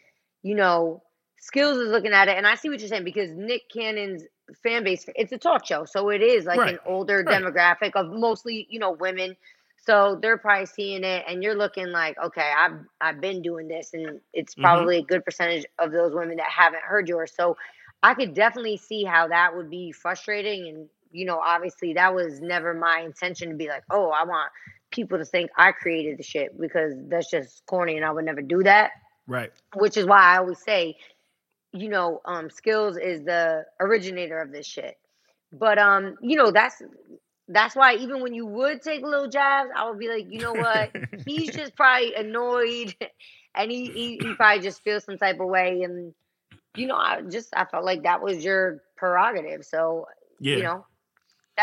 you 0.42 0.54
know, 0.54 1.02
Skillz 1.40 1.82
is 1.82 1.90
looking 1.90 2.12
at 2.12 2.28
it, 2.28 2.36
and 2.36 2.46
I 2.46 2.54
see 2.54 2.68
what 2.68 2.80
you're 2.80 2.88
saying 2.88 3.04
because 3.04 3.30
Nick 3.32 3.62
Cannon's 3.72 4.24
fan 4.62 4.84
base, 4.84 5.06
it's 5.16 5.32
a 5.32 5.38
talk 5.38 5.66
show, 5.66 5.84
so 5.84 6.10
it 6.10 6.22
is 6.22 6.44
like 6.46 6.62
Right, 6.62 6.66
an 6.66 6.78
older 6.86 7.24
right. 7.26 7.44
demographic 7.44 7.92
of 7.94 8.10
mostly, 8.12 8.66
you 8.70 8.78
know, 8.78 8.92
women. 8.92 9.36
So 9.78 10.18
they're 10.20 10.38
probably 10.38 10.66
seeing 10.66 11.04
it, 11.04 11.24
and 11.28 11.42
you're 11.42 11.54
looking 11.56 11.88
like, 11.88 12.16
okay, 12.22 12.52
I've 12.58 12.78
I've 13.00 13.20
been 13.20 13.42
doing 13.42 13.68
this, 13.68 13.94
and 13.94 14.20
it's 14.32 14.54
Mhm. 14.56 14.56
probably 14.56 14.98
a 14.98 15.02
good 15.02 15.24
percentage 15.24 15.64
of 15.78 15.92
those 15.92 16.14
women 16.14 16.36
that 16.36 16.50
haven't 16.50 16.82
heard 16.82 17.08
yours. 17.08 17.32
So 17.34 17.56
I 18.02 18.14
could 18.14 18.34
definitely 18.34 18.76
see 18.76 19.04
how 19.04 19.28
that 19.28 19.56
would 19.56 19.70
be 19.70 19.92
frustrating, 19.92 20.68
and 20.68 20.88
you 21.10 21.24
know, 21.26 21.38
obviously 21.38 21.94
that 21.94 22.14
was 22.14 22.40
never 22.40 22.74
my 22.74 23.00
intention 23.00 23.50
to 23.50 23.54
be 23.56 23.68
like, 23.68 23.82
oh, 23.90 24.10
I 24.10 24.24
want 24.24 24.50
people 24.90 25.18
to 25.18 25.24
think 25.24 25.50
I 25.56 25.72
created 25.72 26.18
the 26.18 26.22
shit 26.22 26.58
because 26.60 26.94
that's 27.08 27.30
just 27.30 27.64
corny, 27.66 27.96
and 27.96 28.04
I 28.04 28.10
would 28.12 28.24
never 28.24 28.42
do 28.42 28.62
that 28.64 28.92
Right. 29.26 29.52
which 29.74 29.96
is 29.96 30.06
why 30.06 30.18
I 30.34 30.38
always 30.38 30.58
say, 30.60 30.96
you 31.72 31.88
know, 31.88 32.20
um, 32.24 32.48
Skillz 32.48 33.00
is 33.02 33.22
the 33.24 33.64
originator 33.80 34.40
of 34.40 34.50
this 34.52 34.66
shit. 34.66 34.98
But 35.52 35.78
um, 35.78 36.16
you 36.20 36.36
know, 36.36 36.50
that's 36.50 36.82
that's 37.48 37.74
why 37.74 37.94
even 37.96 38.22
when 38.22 38.34
you 38.34 38.46
would 38.46 38.82
take 38.82 39.02
little 39.02 39.28
jabs, 39.28 39.70
I 39.74 39.88
would 39.88 39.98
be 39.98 40.08
like, 40.08 40.26
you 40.30 40.40
know 40.40 40.54
what? 40.54 40.90
He's 41.26 41.54
just 41.54 41.76
probably 41.76 42.14
annoyed, 42.14 42.94
and 43.54 43.70
he, 43.70 43.90
he 43.90 44.18
he 44.18 44.34
probably 44.34 44.62
just 44.62 44.82
feels 44.82 45.04
some 45.04 45.18
type 45.18 45.40
of 45.40 45.48
way, 45.48 45.82
and 45.82 46.14
you 46.74 46.86
know, 46.86 46.96
I 46.96 47.22
just 47.22 47.48
I 47.56 47.64
felt 47.64 47.84
like 47.84 48.04
that 48.04 48.22
was 48.22 48.44
your 48.44 48.82
prerogative. 48.96 49.64
So 49.64 50.06
Yeah. 50.40 50.56
you 50.56 50.62
know, 50.64 50.86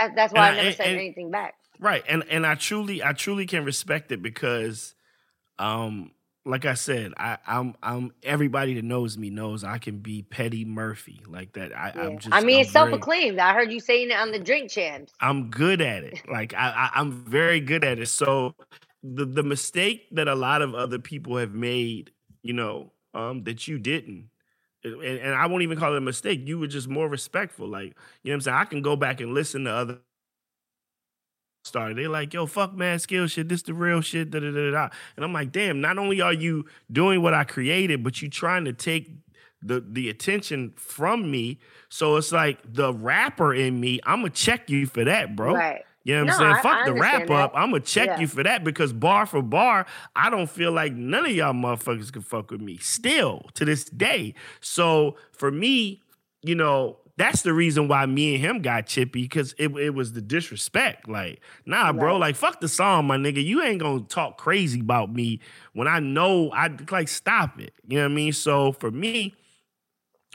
that 0.07 0.15
that's 0.15 0.33
why 0.33 0.39
And 0.39 0.45
I 0.47 0.49
I- 0.49 0.55
never 0.55 0.67
and- 0.67 0.75
said 0.77 0.87
and- 0.87 0.97
anything 0.99 1.31
back. 1.31 1.55
Right. 1.79 2.03
And 2.09 2.23
and 2.29 2.45
I 2.45 2.55
truly 2.55 3.03
I 3.03 3.13
truly 3.13 3.45
can 3.45 3.63
respect 3.63 4.11
it 4.11 4.21
because 4.21 4.95
um 5.59 6.11
like 6.45 6.63
I 6.65 6.75
said, 6.75 7.11
I, 7.17 7.37
I'm 7.45 7.75
I'm 7.83 8.13
everybody 8.23 8.73
that 8.75 8.85
knows 8.85 9.17
me 9.17 9.29
knows 9.29 9.65
I 9.65 9.79
can 9.79 9.97
be 9.99 10.21
petty 10.21 10.63
Murphy 10.63 11.19
like 11.27 11.53
that. 11.53 11.75
I, 11.77 11.91
Yeah. 11.93 12.01
I'm 12.03 12.19
just 12.19 12.33
I 12.33 12.39
mean, 12.41 12.55
I'm 12.57 12.61
it's 12.61 12.71
self-proclaimed. 12.71 13.37
I 13.37 13.53
heard 13.53 13.69
you 13.71 13.81
saying 13.81 14.11
it 14.11 14.17
on 14.17 14.31
the 14.31 14.39
Drink 14.39 14.71
Champs. 14.71 15.11
I'm 15.19 15.49
good 15.49 15.81
at 15.81 16.03
it. 16.05 16.21
Like 16.31 16.53
I, 16.53 16.69
I 16.69 16.99
I'm 16.99 17.11
very 17.11 17.59
good 17.59 17.83
at 17.83 17.99
it. 17.99 18.07
So 18.07 18.55
the 19.03 19.25
the 19.25 19.43
mistake 19.43 20.07
that 20.13 20.27
a 20.29 20.35
lot 20.35 20.61
of 20.61 20.73
other 20.73 20.99
people 20.99 21.35
have 21.37 21.53
made, 21.53 22.11
you 22.43 22.53
know, 22.53 22.93
um, 23.13 23.43
that 23.43 23.67
you 23.67 23.77
didn't. 23.77 24.29
And, 24.83 25.01
and 25.01 25.35
I 25.35 25.47
won't 25.47 25.63
even 25.63 25.77
call 25.77 25.93
it 25.93 25.97
a 25.97 26.01
mistake. 26.01 26.41
You 26.45 26.59
were 26.59 26.67
just 26.67 26.87
more 26.87 27.09
respectful. 27.09 27.67
Like, 27.67 27.95
you 28.23 28.31
know 28.31 28.31
what 28.31 28.33
I'm 28.33 28.41
saying? 28.41 28.57
I 28.57 28.65
can 28.65 28.81
go 28.81 28.95
back 28.95 29.21
and 29.21 29.33
listen 29.33 29.65
to 29.65 29.71
other 29.71 29.99
started. 31.67 31.97
They're 31.97 32.09
like, 32.09 32.33
yo, 32.33 32.45
fuck 32.45 32.73
mad 32.73 33.01
skill 33.01 33.27
shit. 33.27 33.49
This 33.49 33.61
the 33.61 33.73
real 33.73 34.01
shit. 34.01 34.31
Da, 34.31 34.39
da, 34.39 34.51
da, 34.51 34.71
da. 34.71 34.89
And 35.15 35.25
I'm 35.25 35.33
like, 35.33 35.51
damn, 35.51 35.81
not 35.81 35.97
only 35.97 36.21
are 36.21 36.33
you 36.33 36.65
doing 36.91 37.21
what 37.21 37.33
I 37.33 37.43
created, 37.43 38.03
but 38.03 38.21
you 38.21 38.29
trying 38.29 38.65
to 38.65 38.73
take 38.73 39.11
the 39.61 39.83
the 39.87 40.09
attention 40.09 40.73
from 40.75 41.29
me. 41.29 41.59
So 41.89 42.15
it's 42.15 42.31
like 42.31 42.59
the 42.65 42.93
rapper 42.93 43.53
in 43.53 43.79
me, 43.79 43.99
I'm 44.03 44.21
gonna 44.21 44.29
check 44.29 44.69
you 44.69 44.85
for 44.85 45.03
that, 45.03 45.35
bro. 45.35 45.55
Right. 45.55 45.83
You 46.07 46.13
know 46.15 46.19
what 46.21 46.27
No, 46.27 46.33
I'm 46.33 46.39
saying? 46.39 46.53
I- 46.53 46.61
Fuck 46.61 46.77
I 46.77 46.85
the 46.85 46.93
wrap 46.93 47.13
understand 47.15 47.39
up. 47.41 47.51
I'm 47.53 47.71
gonna 47.71 47.83
check 47.83 48.07
Yeah. 48.07 48.19
you 48.21 48.27
for 48.27 48.41
that 48.43 48.63
because 48.63 48.93
bar 48.93 49.25
for 49.25 49.41
bar, 49.41 49.85
I 50.15 50.29
don't 50.29 50.49
feel 50.49 50.71
like 50.71 50.93
none 50.93 51.25
of 51.25 51.31
y'all 51.33 51.51
motherfuckers 51.53 52.13
can 52.13 52.21
fuck 52.21 52.49
with 52.49 52.61
me 52.61 52.77
still 52.77 53.45
to 53.55 53.65
this 53.65 53.83
day. 53.83 54.33
So 54.61 55.17
for 55.33 55.51
me, 55.51 56.01
you 56.43 56.55
know, 56.55 56.97
that's 57.17 57.41
the 57.41 57.51
reason 57.51 57.89
why 57.89 58.05
me 58.05 58.35
and 58.35 58.41
him 58.45 58.61
got 58.61 58.85
chippy 58.87 59.23
because 59.23 59.53
it, 59.57 59.67
it 59.75 59.89
was 59.95 60.13
the 60.13 60.21
disrespect. 60.21 61.09
Like, 61.09 61.41
nah, 61.65 61.91
bro, 61.91 62.13
Right. 62.13 62.19
like 62.19 62.35
fuck 62.37 62.61
the 62.61 62.69
song, 62.69 63.05
my 63.07 63.17
nigga. 63.17 63.43
You 63.43 63.61
ain't 63.61 63.81
gonna 63.81 63.99
talk 64.03 64.37
crazy 64.37 64.79
about 64.79 65.11
me 65.11 65.41
when 65.73 65.89
I 65.89 65.99
know 65.99 66.51
I 66.53 66.69
like 66.89 67.09
stop 67.09 67.59
it. 67.59 67.73
You 67.85 67.97
know 67.97 68.03
what 68.05 68.11
I 68.11 68.15
mean? 68.15 68.31
So 68.31 68.71
for 68.71 68.91
me, 68.91 69.35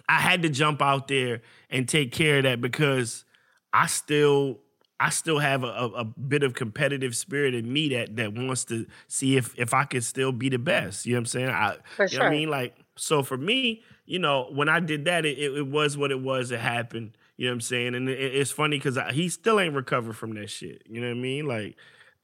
I 0.07 0.21
had 0.21 0.43
to 0.43 0.51
jump 0.51 0.83
out 0.83 1.09
there 1.09 1.41
and 1.71 1.89
take 1.89 2.13
care 2.13 2.39
of 2.39 2.43
that 2.43 2.61
because 2.61 3.25
I 3.73 3.87
still 3.87 4.59
I 5.03 5.09
still 5.09 5.41
have 5.41 5.65
a, 5.65 5.67
a, 5.67 6.05
bit 6.05 6.45
of 6.45 6.55
competitive 6.55 7.17
spirit 7.17 7.55
in 7.55 7.73
me 7.73 7.89
that 7.89 8.15
that 8.17 8.35
wants 8.35 8.65
to 8.67 8.87
see 9.09 9.37
if 9.37 9.53
if 9.59 9.75
I 9.75 9.83
could 9.83 10.05
still 10.05 10.31
be 10.31 10.49
the 10.49 10.61
best. 10.61 11.07
You 11.07 11.15
know 11.15 11.17
what 11.17 11.21
I'm 11.21 11.27
saying? 11.27 11.49
I 11.49 11.77
For 11.97 12.07
you 12.07 12.19
know 12.19 12.25
what 12.25 12.33
I 12.33 12.37
mean? 12.37 12.49
Like 12.49 12.77
so 12.95 13.25
for 13.25 13.37
me, 13.37 13.83
you 14.07 14.21
know, 14.21 14.49
when 14.53 14.69
I 14.69 14.79
did 14.79 15.07
that, 15.07 15.27
it, 15.27 15.39
it, 15.39 15.67
was 15.67 15.97
what 15.97 16.13
it 16.13 16.21
was. 16.21 16.53
It 16.53 16.61
happened. 16.61 17.17
You 17.37 17.47
know 17.47 17.53
what 17.53 17.55
I'm 17.55 17.61
saying? 17.63 17.95
And 17.97 18.09
it, 18.09 18.19
it's 18.19 18.53
funny 18.53 18.79
because 18.79 18.97
he 19.13 19.29
still 19.29 19.59
ain't 19.59 19.75
recovered 19.75 20.17
from 20.17 20.35
that 20.35 20.51
shit. 20.51 20.83
You 20.89 21.01
know 21.01 21.09
what 21.09 21.17
I 21.17 21.21
mean? 21.21 21.47
Like 21.47 21.77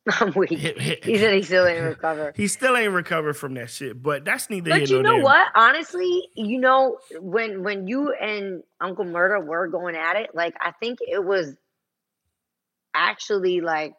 I'm 0.21 0.33
weak. 0.37 0.51
He 0.51 1.19
said 1.19 1.35
he 1.35 1.43
still 1.43 1.67
ain't 1.67 1.83
recovered. 1.83 2.37
he 2.37 2.47
still 2.47 2.77
ain't 2.77 2.93
recovered 2.93 3.35
from 3.35 3.55
that 3.55 3.71
shit. 3.71 4.01
But 4.01 4.25
that's 4.25 4.49
neither 4.51 4.71
here 4.71 4.81
But 4.83 4.91
you 4.91 5.03
know 5.03 5.15
there. 5.15 5.25
what? 5.25 5.49
Honestly, 5.57 6.29
you 6.37 6.61
know 6.61 6.99
when 7.19 7.65
when 7.65 7.89
you 7.89 8.13
and 8.13 8.63
Uncle 8.81 9.05
Murder 9.05 9.41
were 9.41 9.67
going 9.67 9.97
at 9.97 10.15
it, 10.15 10.31
like 10.33 10.55
I 10.61 10.71
think 10.79 11.01
it 11.01 11.25
was 11.25 11.57
actually 12.99 13.61
like 13.61 13.95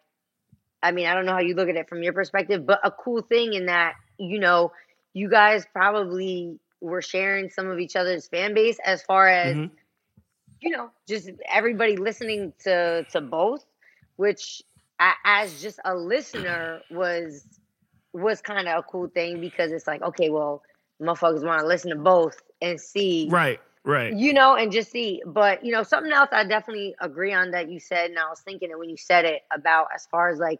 I 0.83 0.91
mean, 0.91 1.07
I 1.07 1.13
don't 1.15 1.25
know 1.25 1.33
how 1.33 1.39
you 1.41 1.55
look 1.55 1.69
at 1.69 1.75
it 1.75 1.89
from 1.89 2.03
your 2.03 2.13
perspective, 2.13 2.65
but 2.65 2.79
a 2.83 2.91
cool 2.91 3.21
thing 3.21 3.53
in 3.53 3.65
that, 3.67 3.95
you 4.17 4.39
know, 4.39 4.71
you 5.13 5.29
guys 5.29 5.65
probably 5.73 6.59
were 6.81 7.01
sharing 7.01 7.49
some 7.49 7.67
of 7.69 7.79
each 7.79 7.95
other's 7.95 8.27
fan 8.27 8.53
base 8.53 8.77
as 8.85 9.01
far 9.03 9.27
as 9.27 9.57
Mhm. 9.57 9.71
you 10.61 10.71
know, 10.71 10.89
just 11.07 11.29
everybody 11.47 11.97
listening 11.97 12.53
to 12.59 13.05
to 13.11 13.21
both, 13.21 13.65
which 14.17 14.61
a- 14.99 15.13
as 15.25 15.61
just 15.61 15.79
a 15.85 15.95
listener 15.95 16.83
was 16.89 17.45
was 18.13 18.41
kind 18.41 18.67
of 18.67 18.79
a 18.79 18.83
cool 18.83 19.07
thing 19.09 19.39
because 19.41 19.71
it's 19.71 19.87
like, 19.87 20.01
okay, 20.01 20.29
well, 20.29 20.63
motherfuckers 21.01 21.45
want 21.45 21.61
to 21.61 21.67
listen 21.67 21.91
to 21.91 21.97
both 21.97 22.41
and 22.61 22.79
see, 22.79 23.35
Right, 23.35 23.59
right. 23.89 24.15
you 24.15 24.33
know, 24.33 24.55
and 24.55 24.71
just 24.71 24.91
see. 24.91 25.21
But 25.25 25.65
you 25.65 25.71
know, 25.71 25.83
something 25.83 26.11
else 26.11 26.29
I 26.31 26.43
definitely 26.45 26.95
agree 27.01 27.33
on 27.33 27.51
that 27.51 27.69
you 27.69 27.79
said, 27.79 28.09
and 28.11 28.19
I 28.19 28.29
was 28.29 28.41
thinking 28.41 28.69
it 28.71 28.79
when 28.79 28.89
you 28.89 28.97
said 28.97 29.25
it 29.25 29.41
about 29.51 29.87
as 29.95 30.07
far 30.11 30.29
as 30.29 30.39
like 30.39 30.59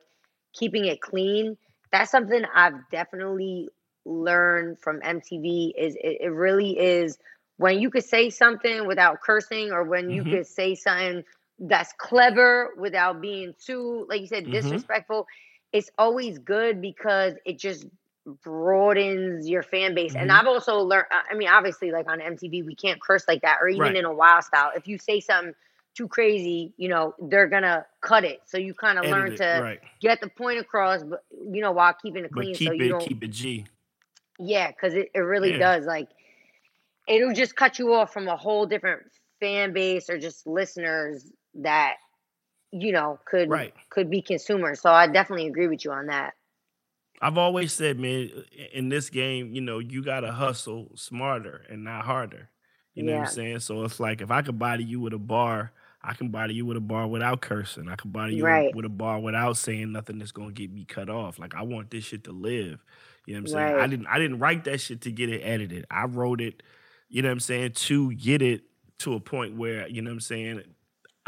keeping 0.53 0.85
it 0.85 1.01
clean. 1.01 1.57
That's 1.91 2.11
something 2.11 2.43
I've 2.53 2.89
definitely 2.91 3.69
learned 4.05 4.79
from 4.79 5.01
MTV. 5.01 5.73
Is 5.77 5.95
it, 5.95 6.17
it 6.21 6.29
really 6.31 6.77
is 6.79 7.17
when 7.57 7.79
you 7.79 7.89
could 7.89 8.03
say 8.05 8.29
something 8.29 8.87
without 8.87 9.21
cursing, 9.21 9.71
or 9.71 9.83
when 9.83 10.09
you 10.09 10.23
Mhm. 10.23 10.25
could 10.25 10.47
say 10.47 10.75
something 10.75 11.23
that's 11.59 11.93
clever 11.97 12.69
without 12.77 13.21
being 13.21 13.53
too, 13.65 14.05
like 14.09 14.21
you 14.21 14.27
said, 14.27 14.49
Mhm. 14.49 14.51
disrespectful. 14.51 15.25
It's 15.73 15.89
always 15.97 16.39
good 16.39 16.81
because 16.81 17.33
it 17.45 17.59
just 17.59 17.85
broadens 18.25 19.47
your 19.47 19.63
fan 19.63 19.95
base. 19.95 20.15
And 20.15 20.29
Mhm. 20.29 20.39
I've 20.39 20.47
also 20.47 20.79
learned. 20.79 21.07
I 21.11 21.35
mean, 21.35 21.49
obviously, 21.49 21.91
like 21.91 22.09
on 22.09 22.19
MTV, 22.19 22.63
we 22.63 22.75
can't 22.75 23.01
curse 23.01 23.27
like 23.27 23.41
that, 23.41 23.59
or 23.61 23.67
even 23.67 23.81
Right. 23.81 23.95
in 23.95 24.05
a 24.05 24.13
wild 24.13 24.43
style. 24.43 24.71
If 24.75 24.87
you 24.87 24.97
say 24.97 25.19
something 25.19 25.55
too 25.95 26.07
crazy, 26.07 26.73
you 26.77 26.87
know, 26.87 27.15
they're 27.19 27.47
gonna 27.47 27.85
cut 28.01 28.23
it. 28.23 28.41
So 28.45 28.57
you 28.57 28.73
kind 28.73 28.99
of 28.99 29.05
learn 29.05 29.33
it, 29.33 29.37
to 29.37 29.61
right. 29.61 29.79
get 30.01 30.21
the 30.21 30.29
point 30.29 30.59
across, 30.59 31.03
but 31.03 31.23
you 31.31 31.61
know, 31.61 31.71
while 31.71 31.93
keeping 31.93 32.23
it 32.23 32.31
clean, 32.31 32.55
so 32.55 32.71
you 32.71 32.85
it, 32.85 32.89
don't. 32.89 33.07
keep 33.07 33.23
it 33.23 33.31
G. 33.31 33.65
Yeah, 34.37 34.67
because 34.67 34.93
it, 34.93 35.09
it 35.13 35.19
really 35.19 35.51
Yeah. 35.51 35.57
does. 35.59 35.85
Like, 35.85 36.09
it'll 37.07 37.33
just 37.33 37.55
cut 37.55 37.79
you 37.79 37.93
off 37.93 38.13
from 38.13 38.27
a 38.27 38.37
whole 38.37 38.65
different 38.65 39.03
fan 39.39 39.73
base 39.73 40.09
or 40.09 40.17
just 40.17 40.45
listeners 40.45 41.31
that 41.55 41.95
you 42.71 42.91
know 42.91 43.19
could 43.25 43.49
Right. 43.49 43.73
could 43.89 44.09
be 44.09 44.21
consumers. 44.21 44.81
So 44.81 44.91
I 44.91 45.07
definitely 45.07 45.47
agree 45.47 45.67
with 45.67 45.83
you 45.83 45.91
on 45.91 46.07
that. 46.07 46.33
I've 47.21 47.37
always 47.37 47.73
said, 47.73 47.99
man, 47.99 48.29
in 48.73 48.89
this 48.89 49.09
game, 49.09 49.53
you 49.53 49.61
know, 49.61 49.79
you 49.79 50.03
gotta 50.03 50.31
hustle 50.31 50.91
smarter 50.95 51.65
and 51.69 51.83
not 51.83 52.05
harder. 52.05 52.49
You 52.95 53.03
know 53.03 53.13
what 53.13 53.19
I'm 53.19 53.25
saying? 53.27 53.59
So 53.59 53.83
it's 53.83 53.99
like 53.99 54.21
if 54.21 54.31
I 54.31 54.41
could 54.41 54.59
body 54.59 54.83
you 54.83 54.99
with 54.99 55.13
a 55.13 55.19
bar, 55.19 55.71
I 56.01 56.13
can 56.13 56.29
body 56.29 56.53
you 56.53 56.65
with 56.65 56.77
a 56.77 56.81
bar 56.81 57.07
without 57.07 57.41
cursing. 57.41 57.87
I 57.89 57.95
can 57.95 58.11
body 58.11 58.35
you 58.35 58.45
Right. 58.45 58.73
with 58.73 58.85
a 58.85 58.89
bar 58.89 59.19
without 59.19 59.57
saying 59.57 59.91
nothing 59.91 60.17
that's 60.19 60.31
gonna 60.31 60.51
get 60.51 60.71
me 60.71 60.85
cut 60.85 61.09
off. 61.09 61.39
Like 61.39 61.55
I 61.55 61.63
want 61.63 61.91
this 61.91 62.03
shit 62.05 62.23
to 62.25 62.31
live. 62.31 62.83
You 63.25 63.35
know 63.35 63.41
what 63.41 63.51
I'm 63.51 63.57
saying? 63.57 63.75
I 63.79 63.87
didn't 63.87 64.07
I 64.07 64.17
didn't 64.19 64.39
write 64.39 64.63
that 64.65 64.79
shit 64.81 65.01
to 65.01 65.11
get 65.11 65.29
it 65.29 65.41
edited. 65.41 65.85
I 65.91 66.05
wrote 66.05 66.41
it, 66.41 66.63
you 67.09 67.21
know 67.21 67.27
what 67.29 67.33
I'm 67.33 67.39
saying, 67.41 67.73
to 67.73 68.13
get 68.15 68.41
it 68.41 68.63
to 68.99 69.13
a 69.13 69.19
point 69.19 69.55
where, 69.57 69.87
you 69.87 70.01
know 70.01 70.09
what 70.09 70.15
I'm 70.15 70.19
saying, 70.21 70.63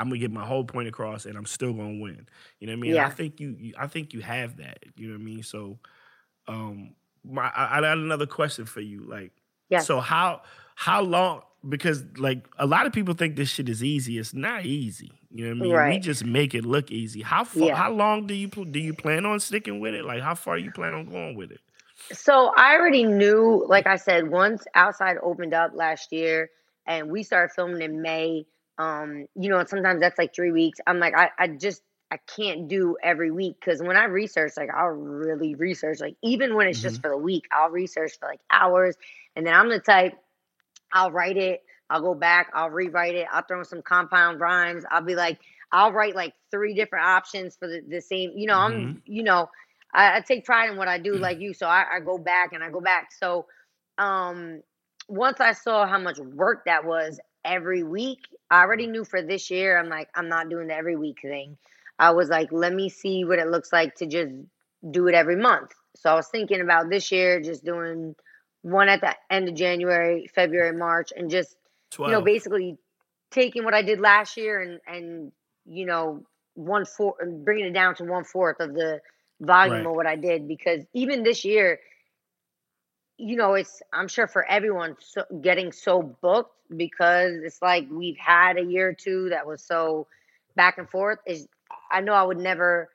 I'm 0.02 0.08
gonna 0.10 0.20
get 0.20 0.32
my 0.32 0.46
whole 0.46 0.64
point 0.64 0.88
across 0.88 1.26
and 1.26 1.38
I'm 1.38 1.46
still 1.46 1.74
gonna 1.74 2.00
win. 2.00 2.28
You 2.60 2.68
know 2.68 2.74
what 2.74 2.78
I 2.78 2.82
mean? 2.82 2.98
I 2.98 3.10
think 3.10 3.40
you, 3.40 3.56
you 3.60 3.74
I 3.78 3.88
think 3.88 4.14
you 4.14 4.22
have 4.22 4.58
that. 4.58 4.80
You 4.96 5.08
know 5.10 5.14
what 5.14 5.22
I 5.22 5.24
mean? 5.24 5.44
So 5.44 5.78
um 6.48 6.96
my 7.24 7.44
I, 7.56 7.78
I 7.78 7.82
got 7.82 7.98
another 7.98 8.26
question 8.26 8.66
for 8.66 8.82
you. 8.82 9.02
Like 9.02 9.32
Yeah. 9.70 9.80
so 9.80 10.00
how 10.00 10.42
how 10.76 11.02
long 11.02 11.44
because 11.70 12.04
like 12.18 12.48
a 12.58 12.66
lot 12.66 12.88
of 12.88 12.94
people 12.94 13.14
think 13.14 13.36
this 13.36 13.50
shit 13.50 13.70
is 13.70 13.84
easy. 13.84 14.18
It's 14.18 14.34
not 14.34 14.66
easy. 14.66 15.12
You 15.30 15.54
know 15.54 15.66
what 15.68 15.80
I 15.80 15.84
mean? 15.90 15.96
We 15.96 16.00
just 16.00 16.26
make 16.26 16.56
it 16.56 16.66
look 16.66 16.90
easy. 16.92 17.22
How 17.22 17.44
far, 17.44 17.68
Yeah. 17.68 17.76
how 17.76 17.92
long 17.92 18.26
do 18.26 18.34
you 18.34 18.48
do 18.48 18.80
you 18.80 18.94
plan 18.94 19.26
on 19.26 19.40
sticking 19.40 19.80
with 19.80 19.94
it? 19.94 20.04
Like 20.04 20.22
how 20.22 20.34
far 20.36 20.58
you 20.58 20.72
plan 20.72 20.96
on 20.96 21.06
going 21.06 21.36
with 21.36 21.52
it? 21.52 21.62
So 22.12 22.52
I 22.58 22.76
already 22.76 23.04
knew, 23.04 23.64
like 23.70 23.86
I 23.86 23.96
said, 23.96 24.30
once 24.30 24.66
outside 24.74 25.18
opened 25.22 25.54
up 25.54 25.72
last 25.76 26.12
year 26.12 26.50
and 26.88 27.12
we 27.12 27.22
started 27.24 27.54
filming 27.54 27.82
in 27.82 28.02
May, 28.02 28.48
um, 28.82 29.28
you 29.36 29.50
know, 29.50 29.64
sometimes 29.66 30.02
that's 30.02 30.18
like 30.18 30.36
three 30.36 30.52
weeks. 30.52 30.80
I'm 30.88 31.00
like, 31.00 31.16
I, 31.16 31.30
I 31.40 31.48
just 31.50 31.82
I 32.12 32.18
can't 32.36 32.68
do 32.68 32.98
every 33.04 33.32
week 33.32 33.58
because 33.60 33.82
when 33.82 33.98
I 33.98 34.06
research, 34.06 34.54
like 34.58 34.70
I'll 34.76 34.88
really 34.88 35.56
research. 35.56 36.00
Like 36.02 36.16
even 36.24 36.56
when 36.56 36.68
it's 36.68 36.82
just 36.82 37.02
for 37.02 37.10
the 37.12 37.18
week, 37.18 37.46
I'll 37.52 37.70
research 37.70 38.14
for 38.20 38.28
like 38.28 38.42
hours. 38.52 38.96
And 39.36 39.46
then 39.48 39.54
I'm 39.54 39.70
the 39.70 39.80
type, 39.80 40.14
I'll 40.94 41.12
write 41.12 41.38
it, 41.38 41.62
I'll 41.90 42.02
go 42.02 42.16
back, 42.16 42.50
I'll 42.54 42.70
rewrite 42.70 43.16
it, 43.16 43.28
I'll 43.32 43.44
throw 43.44 43.60
in 43.60 43.66
some 43.66 43.82
compound 43.82 44.40
rhymes. 44.40 44.84
I'll 44.92 45.04
be 45.04 45.16
like, 45.16 45.40
I'll 45.72 45.92
write 45.92 46.16
like 46.16 46.34
three 46.52 46.74
different 46.74 47.06
options 47.06 47.56
for 47.58 47.68
the, 47.68 47.82
the 47.88 48.02
same, 48.02 48.32
you 48.36 48.48
know, 48.48 48.58
I'm 48.58 48.90
you 49.06 49.24
know, 49.24 49.50
I, 49.94 50.18
I 50.18 50.22
take 50.22 50.46
pride 50.46 50.70
in 50.72 50.78
what 50.78 50.88
I 50.88 51.00
do 51.00 51.18
like 51.18 51.40
you. 51.40 51.54
So 51.54 51.68
I, 51.68 51.86
I 51.96 52.00
go 52.02 52.18
back 52.18 52.54
and 52.54 52.64
I 52.64 52.70
go 52.72 52.82
back. 52.82 53.10
So 53.18 53.46
um 53.98 54.62
once 55.10 55.40
I 55.42 55.54
saw 55.54 55.86
how 55.88 56.00
much 56.00 56.20
work 56.20 56.66
that 56.66 56.86
was 56.86 57.20
every 57.46 57.84
week, 57.84 58.20
I 58.50 58.62
already 58.62 58.88
knew 58.88 59.04
for 59.06 59.22
this 59.22 59.50
year, 59.52 59.78
I'm 59.78 59.90
like, 59.90 60.10
I'm 60.16 60.30
not 60.30 60.50
doing 60.50 60.68
the 60.68 60.76
every 60.76 60.96
week 60.96 61.20
thing. 61.22 61.58
I 62.00 62.12
was 62.12 62.30
like, 62.30 62.52
let 62.52 62.74
me 62.74 62.90
see 62.90 63.24
what 63.26 63.40
it 63.40 63.48
looks 63.48 63.72
like 63.72 63.96
to 63.96 64.08
just 64.08 64.32
do 64.90 65.08
it 65.08 65.16
every 65.16 65.36
month. 65.36 65.72
So 65.96 66.12
I 66.12 66.16
was 66.16 66.28
thinking 66.28 66.62
about 66.62 66.90
this 66.90 67.12
year 67.12 67.42
just 67.42 67.64
doing 67.64 68.16
one 68.64 68.90
at 68.90 69.02
the 69.02 69.16
end 69.30 69.50
of 69.50 69.56
January, 69.56 70.28
February, 70.34 70.76
March, 70.76 71.12
and 71.16 71.30
just 71.30 71.56
Twelve. 71.92 72.10
you 72.10 72.16
know 72.18 72.22
basically 72.24 72.78
taking 73.32 73.64
what 73.64 73.74
I 73.74 73.82
did 73.82 74.00
last 74.00 74.38
year 74.38 74.62
and 74.62 74.80
and 74.88 75.32
you 75.66 75.86
know 75.86 76.24
one 76.56 76.86
fourth 76.86 77.16
bringing 77.44 77.66
it 77.66 77.74
down 77.74 77.96
to 77.96 78.04
one 78.04 78.24
fourth 78.24 78.60
of 78.60 78.74
the 78.74 79.02
volume 79.42 79.78
Right. 79.78 79.86
of 79.88 79.96
what 79.96 80.08
I 80.08 80.16
did 80.16 80.48
because 80.48 80.84
even 80.94 81.24
this 81.24 81.44
year, 81.46 81.80
you 83.22 83.38
know, 83.38 83.54
it's 83.54 83.82
I'm 83.94 84.08
sure 84.08 84.28
for 84.28 84.46
everyone 84.50 84.98
so, 85.00 85.24
getting 85.42 85.72
so 85.72 86.02
booked 86.02 86.56
because 86.76 87.34
it's 87.44 87.62
like 87.62 87.88
we've 87.92 88.18
had 88.18 88.58
a 88.58 88.64
year 88.64 88.90
or 88.90 88.94
two 88.94 89.30
that 89.30 89.48
was 89.48 89.64
so 89.64 90.08
back 90.56 90.78
and 90.80 90.90
forth. 90.90 91.20
Is 91.28 91.48
I 91.92 92.02
know 92.02 92.14
I 92.14 92.24
would 92.24 92.38
never. 92.38 92.90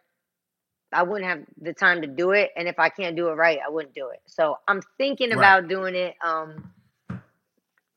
I 0.93 1.03
wouldn't 1.03 1.29
have 1.31 1.45
the 1.61 1.73
time 1.75 2.03
to 2.03 2.09
do 2.09 2.33
it, 2.33 2.51
and 2.57 2.69
if 2.69 2.79
I 2.79 2.89
can't 2.91 3.17
do 3.17 3.29
it 3.29 3.33
right, 3.35 3.59
I 3.65 3.71
wouldn't 3.71 3.95
do 3.95 4.09
it. 4.11 4.21
So 4.27 4.59
I'm 4.69 4.81
thinking 4.99 5.33
Right. 5.33 5.57
about 5.57 5.69
doing 5.69 5.95
it, 5.95 6.17
um, 6.25 6.65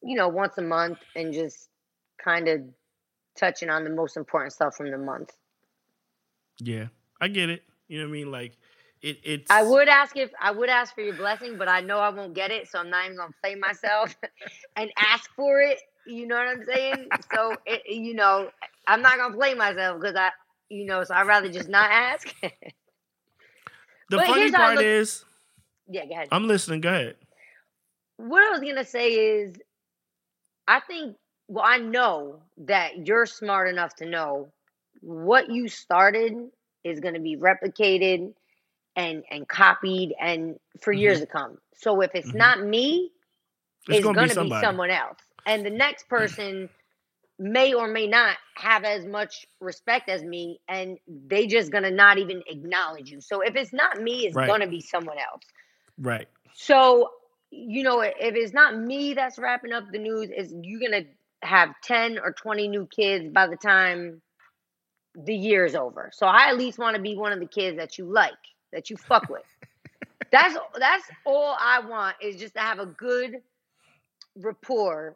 you 0.02 0.16
know, 0.18 0.30
once 0.30 0.58
a 0.58 0.62
month, 0.62 1.00
and 1.16 1.34
just 1.34 1.70
kind 2.24 2.48
of 2.48 2.62
touching 3.38 3.70
on 3.70 3.84
the 3.84 3.90
most 3.90 4.18
important 4.18 4.54
stuff 4.54 4.76
from 4.76 4.92
the 4.92 4.98
month. 4.98 5.32
Yeah, 6.60 6.88
I 7.20 7.28
get 7.28 7.50
it. 7.50 7.64
You 7.88 8.00
know 8.00 8.06
what 8.06 8.10
I 8.10 8.14
mean? 8.14 8.32
Like 8.32 8.58
it. 9.02 9.20
It's. 9.24 9.52
I 9.52 9.64
would 9.64 9.88
ask 9.88 10.16
if 10.18 10.32
I 10.42 10.52
would 10.52 10.70
ask 10.70 10.94
for 10.94 11.02
your 11.02 11.16
blessing, 11.16 11.58
but 11.58 11.68
I 11.68 11.82
know 11.82 12.00
I 12.00 12.10
won't 12.10 12.34
get 12.34 12.52
it, 12.52 12.68
so 12.68 12.80
I'm 12.80 12.90
not 12.90 13.06
even 13.06 13.18
gonna 13.18 13.34
play 13.42 13.56
myself 13.56 14.16
and 14.76 14.92
ask 14.98 15.30
for 15.36 15.62
it. 15.62 15.80
You 16.06 16.28
know 16.28 16.36
what 16.36 16.48
I'm 16.48 16.66
saying? 16.66 17.08
So 17.34 17.56
it, 17.66 17.84
you 17.88 18.14
know, 18.14 18.50
I'm 18.88 19.02
not 19.02 19.18
gonna 19.18 19.36
play 19.36 19.54
myself 19.54 20.02
because 20.02 20.16
I, 20.16 20.32
you 20.70 20.86
know, 20.86 21.04
so 21.04 21.14
I'd 21.14 21.28
rather 21.28 21.50
just 21.50 21.70
not 21.70 21.90
ask. 21.92 22.34
The 24.10 24.18
but 24.18 24.26
funny 24.26 24.42
here's 24.42 24.56
how 24.56 24.64
I 24.64 24.66
part 24.66 24.78
look- 24.78 24.86
is, 24.86 25.24
yeah, 25.88 26.06
go 26.06 26.14
ahead. 26.14 26.28
I'm 26.32 26.48
listening. 26.48 26.82
Go 26.82 26.90
ahead. 26.90 27.16
what 28.18 28.44
I 28.44 28.50
was 28.50 28.60
gonna 28.60 28.86
say 28.86 29.12
is, 29.14 29.56
I 30.68 30.80
think. 30.80 31.16
Well, 31.48 31.66
I 31.66 31.80
know 31.80 32.42
that 32.60 33.08
you're 33.08 33.26
smart 33.26 33.70
enough 33.70 33.96
to 33.96 34.06
know 34.06 34.52
what 35.02 35.50
you 35.50 35.68
started 35.68 36.36
is 36.84 37.00
going 37.00 37.16
to 37.16 37.20
be 37.20 37.38
replicated 37.38 38.34
and 39.00 39.24
and 39.32 39.48
copied 39.48 40.14
and 40.22 40.60
for 40.82 40.94
years 40.94 41.22
to 41.22 41.28
come. 41.28 41.58
So 41.76 42.02
if 42.02 42.12
it's 42.16 42.34
Mhm. 42.34 42.38
not 42.38 42.62
me, 42.64 43.12
It's 43.88 44.00
it's 44.00 44.06
gonna, 44.12 44.36
be 44.36 44.50
be 44.50 44.50
someone 44.52 44.92
else, 44.92 45.20
and 45.46 45.66
the 45.66 45.72
next 45.72 46.10
person 46.10 46.70
may 47.40 47.74
or 47.74 47.88
may 47.88 48.08
not 48.08 48.38
have 48.58 48.84
as 48.84 49.06
much 49.06 49.46
respect 49.62 50.10
as 50.10 50.24
me, 50.24 50.60
and 50.70 50.98
they 51.08 51.48
just 51.48 51.72
going 51.72 51.84
to 51.86 51.92
not 51.92 52.18
even 52.18 52.44
acknowledge 52.48 53.10
you. 53.10 53.22
So 53.22 53.42
if 53.42 53.56
it's 53.56 53.74
not 53.74 54.02
me, 54.02 54.26
it's 54.26 54.38
Right. 54.38 54.48
going 54.48 54.62
to 54.62 54.68
be 54.68 54.82
someone 54.82 55.18
else. 55.18 55.44
Right. 56.00 56.28
So, 56.54 57.10
you 57.52 57.84
know, 57.84 58.02
if 58.02 58.36
it's 58.36 58.54
not 58.54 58.78
me 58.78 59.14
that's 59.14 59.40
wrapping 59.40 59.74
up 59.74 59.86
the 59.92 60.00
news, 60.00 60.30
is 60.36 60.54
you 60.62 60.80
gonna 60.82 61.04
have 61.44 61.70
10 61.84 62.20
or 62.20 62.34
20 62.34 62.68
new 62.68 62.88
kids 62.88 63.30
by 63.34 63.48
the 63.48 63.58
time 63.58 64.22
the 65.16 65.36
year's 65.36 65.76
over. 65.76 66.12
So 66.14 66.28
I 66.28 66.50
at 66.50 66.58
least 66.58 66.80
want 66.80 66.96
to 66.96 67.02
be 67.02 67.18
one 67.18 67.34
of 67.34 67.40
the 67.40 67.48
kids 67.48 67.78
that 67.78 67.98
you 67.98 68.06
like, 68.12 68.34
that 68.72 68.90
you 68.90 68.98
fuck 68.98 69.30
with. 69.30 69.44
that's 70.32 70.56
that's 70.78 71.04
all 71.26 71.56
I 71.60 71.80
want 71.80 72.16
is 72.22 72.38
just 72.38 72.54
to 72.56 72.60
have 72.60 72.80
a 72.80 72.86
good 72.86 73.42
rapport 74.36 75.16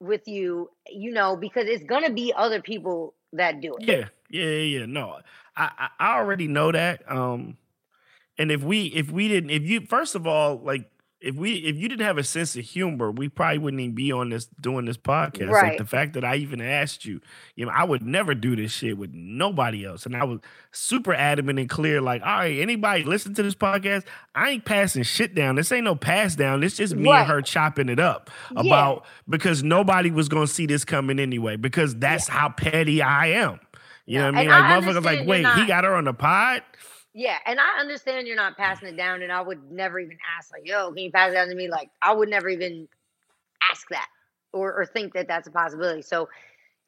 with 0.00 0.28
you, 0.28 0.70
you 0.88 1.12
know, 1.12 1.36
because 1.36 1.66
it's 1.66 1.84
gonna 1.84 2.10
be 2.10 2.32
other 2.36 2.60
people 2.60 3.14
that 3.32 3.60
do 3.60 3.74
it. 3.76 3.84
Yeah, 3.86 4.08
yeah, 4.30 4.50
yeah, 4.50 4.78
yeah. 4.78 4.86
No, 4.86 5.18
I, 5.56 5.70
I 5.78 5.88
I 5.98 6.18
already 6.18 6.48
know 6.48 6.72
that. 6.72 7.10
Um, 7.10 7.56
and 8.38 8.50
if 8.50 8.62
we 8.62 8.86
if 8.86 9.10
we 9.10 9.28
didn't 9.28 9.50
if 9.50 9.62
you 9.62 9.80
first 9.80 10.14
of 10.14 10.26
all 10.26 10.58
like 10.58 10.90
if 11.20 11.34
we 11.34 11.54
if 11.54 11.76
you 11.76 11.88
didn't 11.88 12.04
have 12.04 12.18
a 12.18 12.22
sense 12.24 12.56
of 12.56 12.64
humor, 12.64 13.10
we 13.10 13.28
probably 13.28 13.58
wouldn't 13.58 13.80
even 13.80 13.94
be 13.94 14.12
on 14.12 14.28
this 14.28 14.46
doing 14.60 14.84
this 14.84 14.98
podcast. 14.98 15.50
Like 15.50 15.78
the 15.78 15.84
fact 15.86 16.12
that 16.12 16.24
I 16.24 16.36
even 16.36 16.60
asked 16.60 17.04
you, 17.06 17.20
you 17.54 17.64
know, 17.64 17.72
I 17.74 17.84
would 17.84 18.02
never 18.02 18.34
do 18.34 18.54
this 18.54 18.70
shit 18.72 18.98
with 18.98 19.12
nobody 19.14 19.86
else, 19.86 20.04
and 20.04 20.14
I 20.14 20.24
was 20.24 20.40
super 20.72 21.14
adamant 21.14 21.58
and 21.58 21.68
clear. 21.70 22.00
Like, 22.02 22.20
all 22.22 22.36
right, 22.38 22.58
anybody 22.58 23.02
listen 23.04 23.32
to 23.34 23.42
this 23.42 23.54
podcast, 23.54 24.04
I 24.34 24.50
ain't 24.50 24.64
passing 24.66 25.04
shit 25.04 25.34
down. 25.34 25.56
This 25.56 25.72
ain't 25.72 25.84
no 25.84 25.94
pass 25.96 26.36
down. 26.36 26.62
It's 26.62 26.76
just 26.76 26.94
me 26.94 27.08
Right. 27.08 27.20
and 27.20 27.28
her 27.28 27.40
chopping 27.40 27.88
it 27.88 27.98
up 27.98 28.30
Yeah. 28.54 28.60
about 28.60 29.06
because 29.28 29.62
nobody 29.62 30.10
was 30.10 30.28
gonna 30.28 30.46
see 30.46 30.66
this 30.66 30.84
coming 30.84 31.18
anyway. 31.18 31.56
Because 31.56 31.96
that's 31.96 32.28
how 32.28 32.50
petty 32.50 33.00
I 33.00 33.28
am. 33.28 33.58
You 34.04 34.18
know 34.18 34.24
Yeah, 34.26 34.30
what 34.30 34.34
I 34.36 34.38
mean? 34.42 34.50
and 34.50 34.52
I 34.52 34.76
Like 34.76 34.84
motherfuckers 34.84 35.04
like, 35.04 35.26
wait, 35.26 35.46
he 35.54 35.66
got 35.66 35.84
her 35.84 35.94
on 35.94 36.04
the 36.04 36.12
pod? 36.14 36.62
Yeah, 37.18 37.38
and 37.46 37.58
I 37.58 37.80
understand 37.80 38.26
you're 38.26 38.36
not 38.36 38.58
passing 38.58 38.88
it 38.88 38.96
down, 38.98 39.22
and 39.22 39.32
I 39.32 39.40
would 39.40 39.72
never 39.72 39.98
even 39.98 40.18
ask, 40.36 40.52
like, 40.52 40.66
yo, 40.66 40.88
can 40.92 40.98
you 41.02 41.10
pass 41.10 41.30
it 41.30 41.34
down 41.34 41.48
to 41.48 41.54
me? 41.54 41.66
Like, 41.66 41.88
I 42.02 42.12
would 42.12 42.28
never 42.28 42.46
even 42.50 42.88
ask 43.70 43.88
that 43.88 44.08
or, 44.52 44.74
or 44.74 44.84
think 44.84 45.14
that 45.14 45.26
that's 45.26 45.48
a 45.48 45.50
possibility. 45.50 46.02
So, 46.02 46.28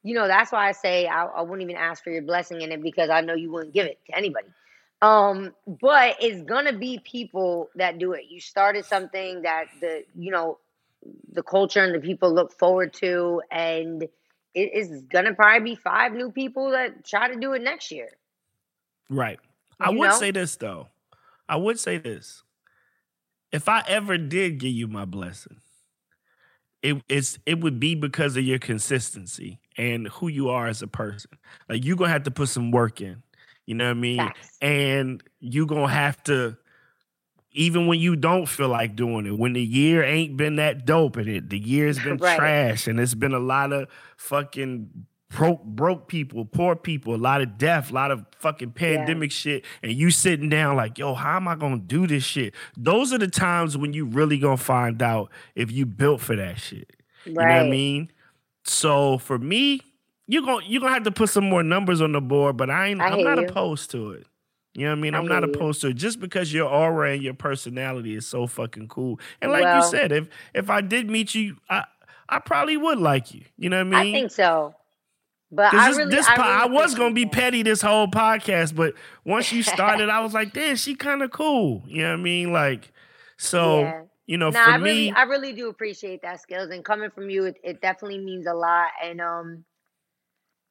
you 0.02 0.14
know, 0.14 0.26
that's 0.28 0.52
why 0.52 0.68
I 0.68 0.72
say 0.72 1.06
I, 1.06 1.24
I 1.24 1.40
wouldn't 1.40 1.62
even 1.62 1.80
ask 1.80 2.04
for 2.04 2.10
your 2.10 2.20
blessing 2.20 2.60
in 2.60 2.72
it 2.72 2.82
because 2.82 3.08
I 3.08 3.22
know 3.22 3.32
you 3.32 3.50
wouldn't 3.50 3.72
give 3.72 3.86
it 3.86 3.98
to 4.08 4.18
anybody. 4.18 4.48
Um, 5.00 5.54
but 5.66 6.16
it's 6.20 6.42
gonna 6.42 6.74
be 6.74 6.98
people 6.98 7.70
that 7.76 7.98
do 7.98 8.12
it. 8.12 8.24
You 8.28 8.38
started 8.38 8.84
something 8.84 9.42
that 9.42 9.68
the 9.80 10.04
you 10.14 10.30
know 10.30 10.58
the 11.32 11.42
culture 11.42 11.82
and 11.82 11.94
the 11.94 12.00
people 12.00 12.34
look 12.34 12.52
forward 12.58 12.92
to, 12.94 13.40
and 13.50 14.02
it 14.54 14.74
is 14.74 15.00
gonna 15.04 15.32
probably 15.32 15.70
be 15.70 15.74
five 15.76 16.12
new 16.12 16.30
people 16.30 16.72
that 16.72 17.06
try 17.06 17.32
to 17.32 17.40
do 17.40 17.54
it 17.54 17.62
next 17.62 17.90
year. 17.90 18.10
Right. 19.08 19.38
I 19.80 19.90
You 19.90 19.98
would 19.98 20.08
know? 20.10 20.18
say 20.18 20.30
this 20.30 20.56
though. 20.56 20.88
I 21.48 21.56
would 21.56 21.78
say 21.78 21.98
this. 21.98 22.42
If 23.52 23.68
I 23.68 23.82
ever 23.88 24.18
did 24.18 24.58
give 24.58 24.72
you 24.72 24.88
my 24.88 25.04
blessing, 25.04 25.56
it 26.82 27.02
it's 27.08 27.38
it 27.46 27.60
would 27.60 27.80
be 27.80 27.94
because 27.94 28.36
of 28.36 28.44
your 28.44 28.58
consistency 28.58 29.58
and 29.76 30.08
who 30.08 30.28
you 30.28 30.48
are 30.50 30.66
as 30.68 30.82
a 30.82 30.86
person. 30.86 31.30
Like 31.68 31.84
you're 31.84 31.96
gonna 31.96 32.10
have 32.12 32.24
to 32.24 32.30
put 32.30 32.48
some 32.48 32.70
work 32.70 33.00
in. 33.00 33.22
You 33.66 33.74
know 33.74 33.84
what 33.86 33.90
I 33.90 33.94
mean? 33.94 34.18
Facts. 34.18 34.56
And 34.60 35.22
you're 35.40 35.66
gonna 35.66 35.88
have 35.88 36.22
to 36.24 36.56
even 37.52 37.86
when 37.86 37.98
you 37.98 38.14
don't 38.14 38.46
feel 38.46 38.68
like 38.68 38.94
doing 38.94 39.26
it, 39.26 39.36
when 39.36 39.54
the 39.54 39.62
year 39.62 40.04
ain't 40.04 40.36
been 40.36 40.56
that 40.56 40.84
dope 40.84 41.16
and 41.16 41.28
it, 41.28 41.48
the 41.48 41.58
year's 41.58 41.98
been 41.98 42.18
Right. 42.20 42.36
trash 42.36 42.86
and 42.86 43.00
it's 43.00 43.14
been 43.14 43.32
a 43.34 43.38
lot 43.40 43.72
of 43.72 43.88
fucking 44.16 45.06
broke 45.30 45.62
broke 45.64 46.08
people, 46.08 46.44
poor 46.44 46.74
people, 46.76 47.14
a 47.14 47.16
lot 47.16 47.40
of 47.40 47.58
death, 47.58 47.90
a 47.90 47.94
lot 47.94 48.10
of 48.10 48.24
fucking 48.38 48.72
pandemic 48.72 49.30
shit, 49.30 49.64
and 49.82 49.92
you 49.92 50.10
sitting 50.10 50.48
down 50.48 50.76
like, 50.76 50.98
yo, 50.98 51.14
how 51.14 51.36
am 51.36 51.48
I 51.48 51.54
gonna 51.54 51.78
do 51.78 52.06
this 52.06 52.24
shit? 52.24 52.54
Those 52.76 53.12
are 53.12 53.18
the 53.18 53.28
times 53.28 53.76
when 53.76 53.92
you 53.92 54.06
really 54.06 54.38
gonna 54.38 54.56
find 54.56 55.02
out 55.02 55.30
if 55.54 55.70
you 55.70 55.86
built 55.86 56.20
for 56.20 56.36
that 56.36 56.58
shit. 56.60 56.90
Right. 57.26 57.32
You 57.32 57.34
know 57.34 57.40
what 57.42 57.66
I 57.66 57.68
mean? 57.68 58.10
So 58.64 59.18
for 59.18 59.38
me, 59.38 59.80
you're 60.26 60.42
gonna 60.42 60.64
you're 60.66 60.80
gonna 60.80 60.94
have 60.94 61.04
to 61.04 61.10
put 61.10 61.30
some 61.30 61.44
more 61.48 61.62
numbers 61.62 62.00
on 62.00 62.12
the 62.12 62.20
board, 62.20 62.56
but 62.56 62.70
I 62.70 62.88
ain't 62.88 63.00
I 63.00 63.08
I'm 63.08 63.22
not 63.22 63.38
you. 63.38 63.46
opposed 63.46 63.90
to 63.92 64.12
it. 64.12 64.26
You 64.74 64.84
know 64.84 64.92
what 64.92 64.98
I 64.98 65.00
mean? 65.00 65.14
I 65.14 65.18
I'm 65.18 65.26
not 65.26 65.42
hear 65.42 65.52
you. 65.52 65.54
opposed 65.54 65.80
to 65.82 65.88
it 65.88 65.94
just 65.94 66.20
because 66.20 66.52
your 66.52 66.68
aura 66.68 67.12
and 67.12 67.22
your 67.22 67.34
personality 67.34 68.14
is 68.14 68.26
so 68.26 68.46
fucking 68.46 68.88
cool. 68.88 69.18
And 69.42 69.50
like 69.52 69.64
you 69.74 69.82
said, 69.82 70.12
if 70.12 70.28
if 70.54 70.70
I 70.70 70.80
did 70.80 71.10
meet 71.10 71.34
you, 71.34 71.56
I 71.68 71.84
I 72.28 72.38
probably 72.38 72.76
would 72.76 72.98
like 72.98 73.34
you. 73.34 73.42
You 73.56 73.70
know 73.70 73.78
what 73.84 73.96
I 73.96 74.02
mean? 74.04 74.14
I 74.14 74.18
think 74.20 74.30
so. 74.30 74.74
But 75.50 75.72
I 75.72 75.90
really, 75.90 76.10
this 76.10 76.26
I, 76.28 76.36
po- 76.36 76.42
I 76.42 76.66
was 76.66 76.94
gonna 76.94 77.14
be 77.14 77.24
petty 77.26 77.62
this 77.62 77.80
whole 77.80 78.06
podcast, 78.06 78.74
but 78.74 78.94
once 79.24 79.50
you 79.52 79.62
started, 79.62 80.08
I 80.10 80.20
was 80.20 80.34
like, 80.34 80.52
damn, 80.52 80.76
she 80.76 80.94
kind 80.94 81.22
of 81.22 81.30
cool. 81.30 81.82
You 81.86 82.02
know 82.02 82.10
what 82.10 82.20
I 82.20 82.22
mean? 82.22 82.52
Like, 82.52 82.92
so 83.38 83.80
Yeah. 83.80 84.02
you 84.26 84.36
know, 84.36 84.50
Nah, 84.50 84.64
for 84.64 84.70
I 84.70 84.76
me, 84.78 84.82
really, 84.90 85.10
I 85.12 85.22
really 85.22 85.52
do 85.54 85.68
appreciate 85.68 86.20
that 86.22 86.40
Skillz, 86.42 86.72
and 86.72 86.84
coming 86.84 87.10
from 87.10 87.30
you, 87.30 87.44
it, 87.44 87.56
it 87.64 87.80
definitely 87.80 88.18
means 88.18 88.46
a 88.46 88.52
lot. 88.54 88.88
And 89.02 89.20
um, 89.22 89.64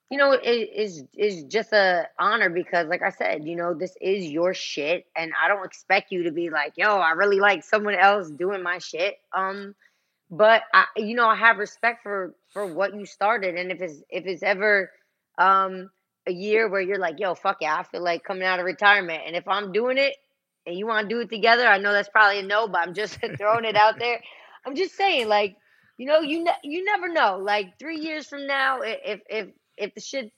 you 0.09 0.17
know, 0.17 0.31
it 0.31 0.47
is 0.73 1.03
is 1.17 1.43
just 1.45 1.73
a 1.73 2.07
honor 2.19 2.49
because, 2.49 2.87
like 2.87 3.01
I 3.01 3.09
said, 3.09 3.45
you 3.45 3.55
know, 3.55 3.73
this 3.73 3.97
is 3.99 4.25
your 4.27 4.53
shit, 4.53 5.05
and 5.15 5.31
I 5.41 5.47
don't 5.47 5.65
expect 5.65 6.11
you 6.11 6.23
to 6.23 6.31
be 6.31 6.49
like, 6.49 6.73
yo, 6.77 6.97
I 6.97 7.11
really 7.11 7.39
like 7.39 7.63
someone 7.63 7.95
else 7.95 8.29
doing 8.29 8.61
my 8.63 8.77
shit. 8.77 9.15
Um, 9.35 9.75
but 10.31 10.63
I, 10.73 10.85
you 10.97 11.15
know, 11.15 11.27
I 11.27 11.35
have 11.35 11.59
respect 11.59 12.03
for 12.03 12.35
for 12.53 12.67
what 12.67 12.95
you 12.95 13.05
started, 13.05 13.55
and 13.55 13.71
if 13.71 13.81
it's 13.81 14.03
if 14.09 14.25
it's 14.27 14.43
ever 14.43 14.91
um 15.39 15.91
a 16.27 16.33
year 16.33 16.69
where 16.69 16.81
you're 16.81 16.99
like, 16.99 17.19
yo, 17.19 17.35
fuck 17.35 17.59
yeah, 17.61 17.77
I 17.77 17.83
feel 17.83 18.03
like 18.03 18.25
coming 18.25 18.43
out 18.43 18.59
of 18.59 18.65
retirement, 18.65 19.23
and 19.27 19.37
if 19.37 19.47
I'm 19.47 19.73
doing 19.73 19.99
it 19.99 20.15
and 20.67 20.77
you 20.77 20.87
want 20.87 21.09
to 21.09 21.15
do 21.15 21.21
it 21.21 21.29
together, 21.31 21.67
I 21.67 21.79
know 21.79 21.93
that's 21.93 22.09
probably 22.09 22.41
a 22.41 22.43
no, 22.43 22.67
but 22.67 22.81
I'm 22.81 22.93
just 22.95 23.19
throwing 23.39 23.65
it 23.65 23.77
out 23.77 23.95
there. 23.99 24.21
I'm 24.65 24.75
just 24.75 24.95
saying, 24.97 25.29
like, 25.29 25.55
you 25.97 26.07
know, 26.07 26.21
you 26.21 26.43
ne- 26.43 26.61
you 26.63 26.85
never 26.85 27.09
know. 27.13 27.39
Like 27.41 27.79
three 27.79 27.99
years 27.99 28.27
from 28.27 28.47
now, 28.47 28.81
if 28.81 29.21
if 29.29 29.49
if 29.77 29.95
the 29.95 30.01
shit, 30.01 30.33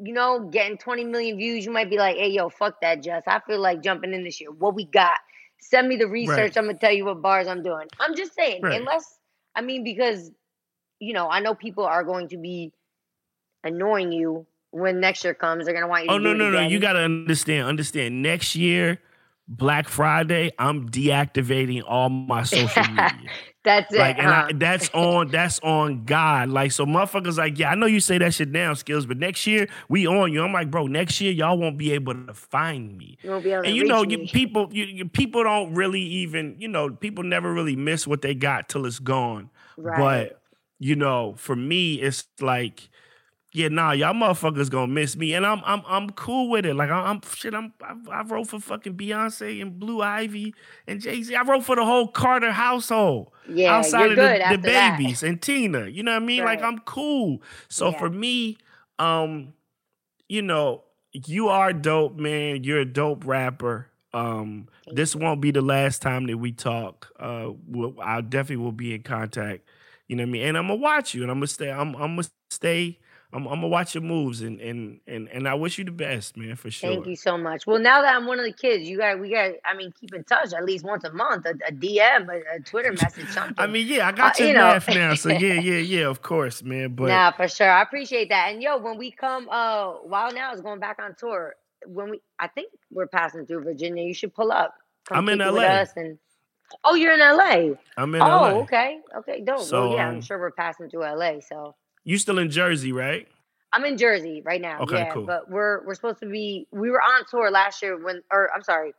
you 0.00 0.14
know, 0.14 0.50
getting 0.52 0.78
20 0.78 1.04
million 1.06 1.38
views, 1.38 1.64
you 1.66 1.72
might 1.72 1.90
be 1.90 1.98
like, 1.98 2.16
hey, 2.16 2.30
yo, 2.30 2.50
fuck 2.50 2.76
that, 2.82 3.02
Jess. 3.02 3.24
I 3.26 3.40
feel 3.46 3.60
like 3.60 3.82
jumping 3.82 4.14
in 4.14 4.24
this 4.24 4.40
year. 4.40 4.52
What 4.52 4.76
we 4.76 4.86
got? 4.86 5.18
Send 5.60 5.88
me 5.88 5.96
the 5.96 6.08
research. 6.08 6.56
Right. 6.56 6.58
I'm 6.58 6.66
gonna 6.66 6.78
tell 6.78 6.92
you 6.92 7.06
what 7.06 7.22
bars 7.22 7.48
I'm 7.48 7.62
doing. 7.64 7.88
I'm 8.00 8.16
just 8.16 8.34
saying, 8.34 8.64
Right. 8.64 8.72
unless 8.72 9.19
I 9.54 9.62
mean, 9.62 9.84
because 9.84 10.30
you 11.00 11.14
know, 11.14 11.28
I 11.28 11.40
know 11.40 11.54
people 11.54 11.84
are 11.84 12.04
going 12.04 12.28
to 12.28 12.36
be 12.36 12.72
annoying 13.64 14.12
you 14.12 14.46
when 14.70 15.00
next 15.00 15.24
year 15.24 15.34
comes. 15.34 15.64
They're 15.64 15.74
gonna 15.74 15.88
want 15.88 16.04
you. 16.04 16.08
To 16.10 16.14
oh 16.14 16.18
no 16.18 16.32
no 16.32 16.50
no, 16.50 16.60
you 16.60 16.78
gotta 16.78 17.00
understand. 17.00 17.66
Understand. 17.66 18.22
Next 18.22 18.54
year, 18.54 19.00
Black 19.52 19.88
Friday, 19.88 20.52
I'm 20.60 20.88
deactivating 20.88 21.82
all 21.84 22.08
my 22.08 22.44
social 22.44 22.84
media. 22.88 23.30
That's 23.64 23.92
it. 23.92 23.98
Like, 23.98 24.16
and 24.18 24.28
huh? 24.28 24.46
I, 24.48 24.52
that's 24.52 24.88
on 24.94 25.26
that's 25.28 25.58
on 25.58 26.04
God. 26.04 26.50
Like, 26.50 26.70
so 26.70 26.86
motherfuckers 26.86 27.36
like, 27.36 27.58
yeah, 27.58 27.70
I 27.70 27.74
know 27.74 27.86
you 27.86 27.98
say 27.98 28.16
that 28.18 28.32
shit 28.32 28.52
down, 28.52 28.76
Skillz, 28.76 29.08
but 29.08 29.16
next 29.16 29.48
year 29.48 29.68
we 29.88 30.06
on 30.06 30.32
you. 30.32 30.44
I'm 30.44 30.52
like, 30.52 30.70
bro, 30.70 30.86
next 30.86 31.20
year 31.20 31.32
y'all 31.32 31.58
won't 31.58 31.76
be 31.76 31.92
able 31.92 32.14
to 32.14 32.32
find 32.32 32.96
me. 32.96 33.18
you 33.22 33.30
won't 33.30 33.42
be 33.42 33.50
able 33.50 33.62
to 33.64 33.68
And 33.68 33.76
you 33.76 33.84
know, 33.84 34.04
you, 34.04 34.28
people, 34.28 34.68
you, 34.70 34.84
you, 34.84 35.08
people 35.08 35.42
don't 35.42 35.74
really 35.74 36.00
even, 36.00 36.54
you 36.60 36.68
know, 36.68 36.88
people 36.88 37.24
never 37.24 37.52
really 37.52 37.74
miss 37.74 38.06
what 38.06 38.22
they 38.22 38.36
got 38.36 38.68
till 38.68 38.86
it's 38.86 39.00
gone. 39.00 39.50
Right. 39.76 39.98
But 40.30 40.42
you 40.78 40.94
know, 40.94 41.34
for 41.36 41.56
me, 41.56 41.96
it's 41.96 42.28
like, 42.40 42.88
yeah, 43.52 43.68
nah, 43.68 43.92
y'all 43.92 44.14
motherfuckers 44.14 44.70
gonna 44.70 44.86
miss 44.92 45.16
me, 45.16 45.34
and 45.34 45.44
I'm 45.44 45.60
I'm 45.64 45.82
I'm 45.86 46.10
cool 46.10 46.50
with 46.50 46.64
it. 46.66 46.74
Like 46.74 46.90
I'm, 46.90 47.20
shit. 47.34 47.54
I'm 47.54 47.72
I, 47.82 47.94
I 48.10 48.22
wrote 48.22 48.48
for 48.48 48.60
fucking 48.60 48.96
Beyonce 48.96 49.60
and 49.60 49.78
Blue 49.78 50.00
Ivy 50.02 50.54
and 50.86 51.00
Jay 51.00 51.22
Z. 51.22 51.34
I 51.34 51.42
wrote 51.42 51.64
for 51.64 51.74
the 51.76 51.84
whole 51.84 52.06
Carter 52.08 52.52
household 52.52 53.32
Yeah, 53.44 53.76
outside 53.76 54.00
you're 54.00 54.10
of 54.12 54.16
the, 54.16 54.22
good 54.22 54.40
the 54.40 54.42
after 54.42 54.56
that. 54.70 54.98
babies 54.98 55.22
and 55.22 55.40
Tina. 55.42 55.86
You 55.88 56.02
know 56.02 56.12
what 56.12 56.22
I 56.22 56.26
mean? 56.26 56.44
Like 56.44 56.62
I'm 56.62 56.78
cool. 56.80 57.42
So 57.68 57.90
Yeah. 57.90 57.98
for 57.98 58.10
me, 58.10 58.56
um, 58.98 59.52
you 60.28 60.42
know, 60.42 60.84
you 61.12 61.48
are 61.48 61.72
dope, 61.72 62.16
man. 62.16 62.64
You're 62.64 62.80
a 62.80 62.84
dope 62.84 63.26
rapper. 63.26 63.88
Um, 64.12 64.68
Thank 64.84 64.96
this 64.96 65.14
won't 65.14 65.40
be 65.40 65.50
the 65.50 65.60
last 65.62 66.02
time 66.02 66.26
that 66.26 66.38
we 66.38 66.52
talk. 66.52 67.10
Uh, 67.18 67.50
we'll, 67.66 67.94
I 68.00 68.20
definitely 68.20 68.64
will 68.64 68.72
be 68.72 68.94
in 68.94 69.02
contact. 69.02 69.68
You 70.08 70.16
know 70.16 70.22
what 70.24 70.28
I 70.28 70.32
mean? 70.32 70.42
And 70.42 70.58
I'm 70.58 70.66
gonna 70.68 70.80
watch 70.80 71.14
you, 71.14 71.22
and 71.22 71.30
I'm 71.30 71.38
gonna 71.38 71.46
stay. 71.46 71.70
I'm, 71.70 71.94
I'm 71.96 72.16
gonna 72.16 72.28
stay. 72.50 72.98
I'm, 73.32 73.46
I'm 73.46 73.56
gonna 73.60 73.68
watch 73.68 73.94
your 73.94 74.02
moves, 74.02 74.40
and 74.42 74.60
and 74.60 74.98
and 75.06 75.28
and 75.28 75.46
I 75.48 75.54
wish 75.54 75.78
you 75.78 75.84
the 75.84 75.92
best, 75.92 76.36
man, 76.36 76.56
for 76.56 76.68
sure. 76.70 76.90
Thank 76.90 77.06
you 77.06 77.14
so 77.14 77.38
much. 77.38 77.64
Well, 77.66 77.78
now 77.78 78.02
that 78.02 78.16
I'm 78.16 78.26
one 78.26 78.40
of 78.40 78.44
the 78.44 78.52
kids, 78.52 78.88
you 78.88 78.98
got 78.98 79.20
we 79.20 79.30
got. 79.30 79.52
I 79.64 79.76
mean, 79.76 79.92
keep 80.00 80.12
in 80.14 80.24
touch 80.24 80.52
at 80.52 80.64
least 80.64 80.84
once 80.84 81.04
a 81.04 81.12
month, 81.12 81.46
a, 81.46 81.50
a 81.68 81.72
DM, 81.72 82.28
a, 82.28 82.56
a 82.56 82.60
Twitter 82.60 82.92
message, 82.92 83.28
something. 83.30 83.54
I 83.56 83.68
mean, 83.68 83.86
yeah, 83.86 84.08
I 84.08 84.12
got 84.12 84.40
Uh, 84.40 84.44
your 84.44 84.48
you 84.48 84.54
know. 84.58 84.78
now, 84.88 85.14
so 85.14 85.28
yeah, 85.28 85.54
yeah, 85.54 85.78
yeah, 85.78 86.06
of 86.08 86.22
course, 86.22 86.62
man. 86.64 86.94
But 86.96 87.08
nah, 87.08 87.30
for 87.30 87.46
sure. 87.46 87.70
I 87.70 87.82
appreciate 87.82 88.30
that. 88.30 88.52
And 88.52 88.60
yo, 88.62 88.78
when 88.78 88.98
we 88.98 89.12
come, 89.12 89.48
uh, 89.48 90.02
Wild 90.02 90.32
'N 90.34 90.38
Out 90.38 90.54
is 90.54 90.60
going 90.60 90.80
back 90.80 90.98
on 91.00 91.14
tour. 91.16 91.54
When 91.86 92.10
we, 92.10 92.20
I 92.40 92.48
think 92.48 92.72
we're 92.90 93.06
passing 93.06 93.46
through 93.46 93.62
Virginia. 93.62 94.02
You 94.02 94.12
should 94.14 94.34
pull 94.34 94.50
up. 94.50 94.74
Come 95.08 95.18
I'm 95.18 95.28
in 95.28 95.40
it 95.40 95.52
with 95.52 95.62
LA. 95.62 95.68
us 95.68 95.90
and 95.96 96.18
oh, 96.84 96.94
you're 96.96 97.14
in 97.14 97.20
LA. 97.20 97.74
I'm 97.96 98.12
in 98.14 98.20
LA. 98.20 98.26
oh, 98.26 98.54
LA. 98.54 98.60
okay, 98.62 98.98
okay, 99.18 99.40
dope. 99.40 99.60
So, 99.60 99.88
well, 99.88 99.96
yeah, 99.96 100.08
um, 100.08 100.16
I'm 100.16 100.20
sure 100.20 100.38
we're 100.38 100.50
passing 100.50 100.90
through 100.90 101.04
LA. 101.04 101.40
So 101.40 101.74
You 102.04 102.18
still 102.18 102.38
in 102.38 102.50
Jersey, 102.50 102.92
right? 102.92 103.28
I'm 103.72 103.84
in 103.84 103.96
Jersey 103.96 104.42
right 104.44 104.60
now. 104.60 104.80
Okay, 104.82 104.96
yeah, 104.98 105.12
cool. 105.12 105.26
but 105.26 105.48
we're 105.50 105.84
we're 105.86 105.94
supposed 105.94 106.18
to 106.20 106.26
be. 106.26 106.66
We 106.72 106.90
were 106.90 107.00
on 107.00 107.24
tour 107.30 107.50
last 107.50 107.82
year 107.82 108.02
when, 108.02 108.22
or 108.32 108.50
I'm 108.54 108.62
sorry, 108.62 108.92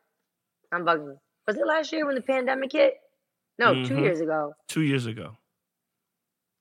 I'm 0.72 0.86
bugging. 0.86 1.18
Was 1.47 1.58
it 1.58 1.66
last 1.66 1.91
year 1.91 2.06
when 2.06 2.16
the 2.16 2.22
pandemic 2.22 2.72
hit? 2.72 2.95
No, 3.60 3.84
two 3.84 3.95
Mhm. 3.95 4.02
years 4.04 4.22
ago. 4.22 4.56
Two 4.68 4.82
years 4.82 5.06
ago. 5.08 5.38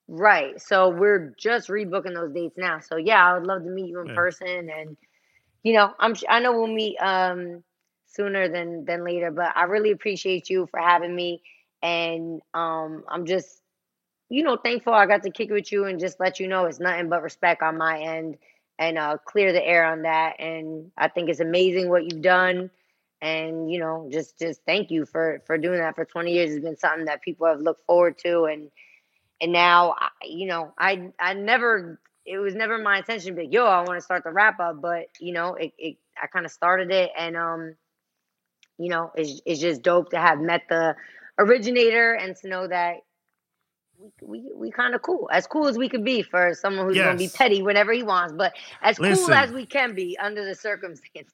Right. 0.07 0.59
So 0.61 0.89
we're 0.89 1.33
just 1.37 1.69
rebooking 1.69 2.13
those 2.13 2.33
dates 2.33 2.57
now. 2.57 2.79
So 2.79 2.97
yeah, 2.97 3.25
I 3.25 3.37
would 3.37 3.47
love 3.47 3.63
to 3.63 3.69
meet 3.69 3.89
you 3.89 4.01
in 4.01 4.07
Yeah. 4.07 4.15
person, 4.15 4.69
and 4.69 4.97
you 5.63 5.73
know, 5.73 5.93
I'm 5.99 6.15
I 6.27 6.39
know 6.39 6.51
we'll 6.51 6.67
meet 6.67 6.97
um 6.97 7.63
sooner 8.07 8.49
than 8.49 8.83
than 8.85 9.05
later. 9.05 9.31
But 9.31 9.55
I 9.55 9.63
really 9.63 9.91
appreciate 9.91 10.49
you 10.49 10.67
for 10.67 10.79
having 10.81 11.15
me, 11.15 11.43
and 11.81 12.41
um 12.53 13.05
I'm 13.07 13.25
just 13.25 13.60
you 14.31 14.43
know 14.43 14.57
thankful 14.57 14.93
I 14.93 15.07
got 15.07 15.23
to 15.23 15.31
kick 15.31 15.49
it 15.49 15.53
with 15.53 15.71
you 15.71 15.85
and 15.85 15.99
just 15.99 16.19
let 16.19 16.39
you 16.39 16.47
know 16.47 16.65
it's 16.65 16.79
nothing 16.79 17.09
but 17.09 17.23
respect 17.23 17.63
on 17.63 17.77
my 17.77 17.99
end 17.99 18.37
and 18.79 18.97
uh 18.97 19.17
clear 19.25 19.53
the 19.53 19.65
air 19.65 19.85
on 19.85 20.03
that. 20.03 20.39
And 20.39 20.91
I 20.97 21.09
think 21.09 21.29
it's 21.29 21.41
amazing 21.41 21.89
what 21.89 22.05
you've 22.05 22.23
done. 22.23 22.71
And 23.21 23.71
you 23.71 23.79
know, 23.79 24.09
just 24.11 24.39
just 24.39 24.61
thank 24.65 24.91
you 24.91 25.05
for 25.05 25.43
for 25.47 25.57
doing 25.57 25.79
that 25.79 25.95
for 25.95 26.05
20 26.05 26.33
years. 26.33 26.51
It's 26.51 26.63
been 26.63 26.77
something 26.77 27.05
that 27.05 27.21
people 27.23 27.47
have 27.47 27.61
looked 27.61 27.85
forward 27.85 28.17
to, 28.19 28.45
and 28.45 28.71
and 29.41 29.51
now 29.51 29.95
you 30.23 30.47
know 30.47 30.73
i 30.79 31.09
i 31.19 31.33
never 31.33 31.99
it 32.25 32.37
was 32.37 32.55
never 32.55 32.77
my 32.77 32.99
intention 32.99 33.35
to 33.35 33.41
be 33.41 33.47
yo 33.47 33.65
i 33.65 33.81
want 33.81 33.97
to 33.97 34.01
start 34.01 34.23
the 34.23 34.31
wrap 34.31 34.59
up 34.59 34.81
but 34.81 35.07
you 35.19 35.33
know 35.33 35.55
it, 35.55 35.73
it 35.77 35.97
i 36.21 36.27
kind 36.27 36.45
of 36.45 36.51
started 36.51 36.91
it 36.91 37.11
and 37.17 37.35
um 37.35 37.75
you 38.77 38.89
know 38.89 39.11
it's, 39.15 39.41
it's 39.45 39.61
just 39.61 39.81
dope 39.81 40.09
to 40.11 40.19
have 40.19 40.39
met 40.39 40.63
the 40.69 40.95
originator 41.39 42.13
and 42.13 42.35
to 42.37 42.47
know 42.47 42.67
that 42.67 42.97
we 44.01 44.11
we, 44.21 44.51
we 44.55 44.71
kind 44.71 44.95
of 44.95 45.01
cool 45.01 45.29
as 45.31 45.47
cool 45.47 45.67
as 45.67 45.77
we 45.77 45.87
can 45.89 46.03
be 46.03 46.21
for 46.21 46.53
someone 46.53 46.85
who's 46.87 46.97
going 46.97 47.17
to 47.17 47.23
be 47.23 47.29
petty 47.29 47.61
whenever 47.61 47.93
he 47.93 48.03
wants 48.03 48.33
but 48.33 48.53
as 48.81 48.99
Listen. 48.99 49.25
cool 49.25 49.35
as 49.35 49.51
we 49.51 49.65
can 49.65 49.93
be 49.95 50.17
under 50.19 50.43
the 50.45 50.55
circumstances 50.55 51.33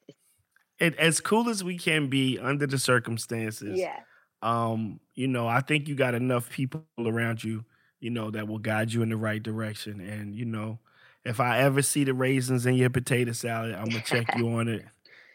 It, 0.80 0.96
as 0.98 1.20
cool 1.20 1.50
as 1.50 1.64
we 1.64 1.78
can 1.78 2.08
be 2.10 2.38
under 2.40 2.68
the 2.68 2.78
circumstances. 2.80 3.78
yeah 3.78 4.00
Um, 4.42 5.00
you 5.16 5.28
know, 5.28 5.48
I 5.48 5.62
think 5.62 5.88
you 5.88 5.96
got 5.96 6.14
enough 6.14 6.50
people 6.52 6.86
around 7.00 7.44
you, 7.44 7.66
you 8.00 8.12
know, 8.12 8.30
that 8.32 8.48
will 8.48 8.60
guide 8.60 8.94
you 8.94 9.02
in 9.02 9.10
the 9.10 9.18
right 9.18 9.42
direction. 9.42 10.00
And 10.00 10.36
you 10.36 10.46
know, 10.46 10.80
if 11.26 11.40
I 11.40 11.60
ever 11.60 11.82
see 11.82 12.04
the 12.04 12.14
raisins 12.14 12.66
in 12.66 12.76
your 12.76 12.90
potato 12.92 13.32
salad, 13.32 13.74
I'm 13.76 13.92
gonna 13.92 14.02
check 14.02 14.36
you 14.36 14.48
on 14.60 14.68
it. 14.68 14.86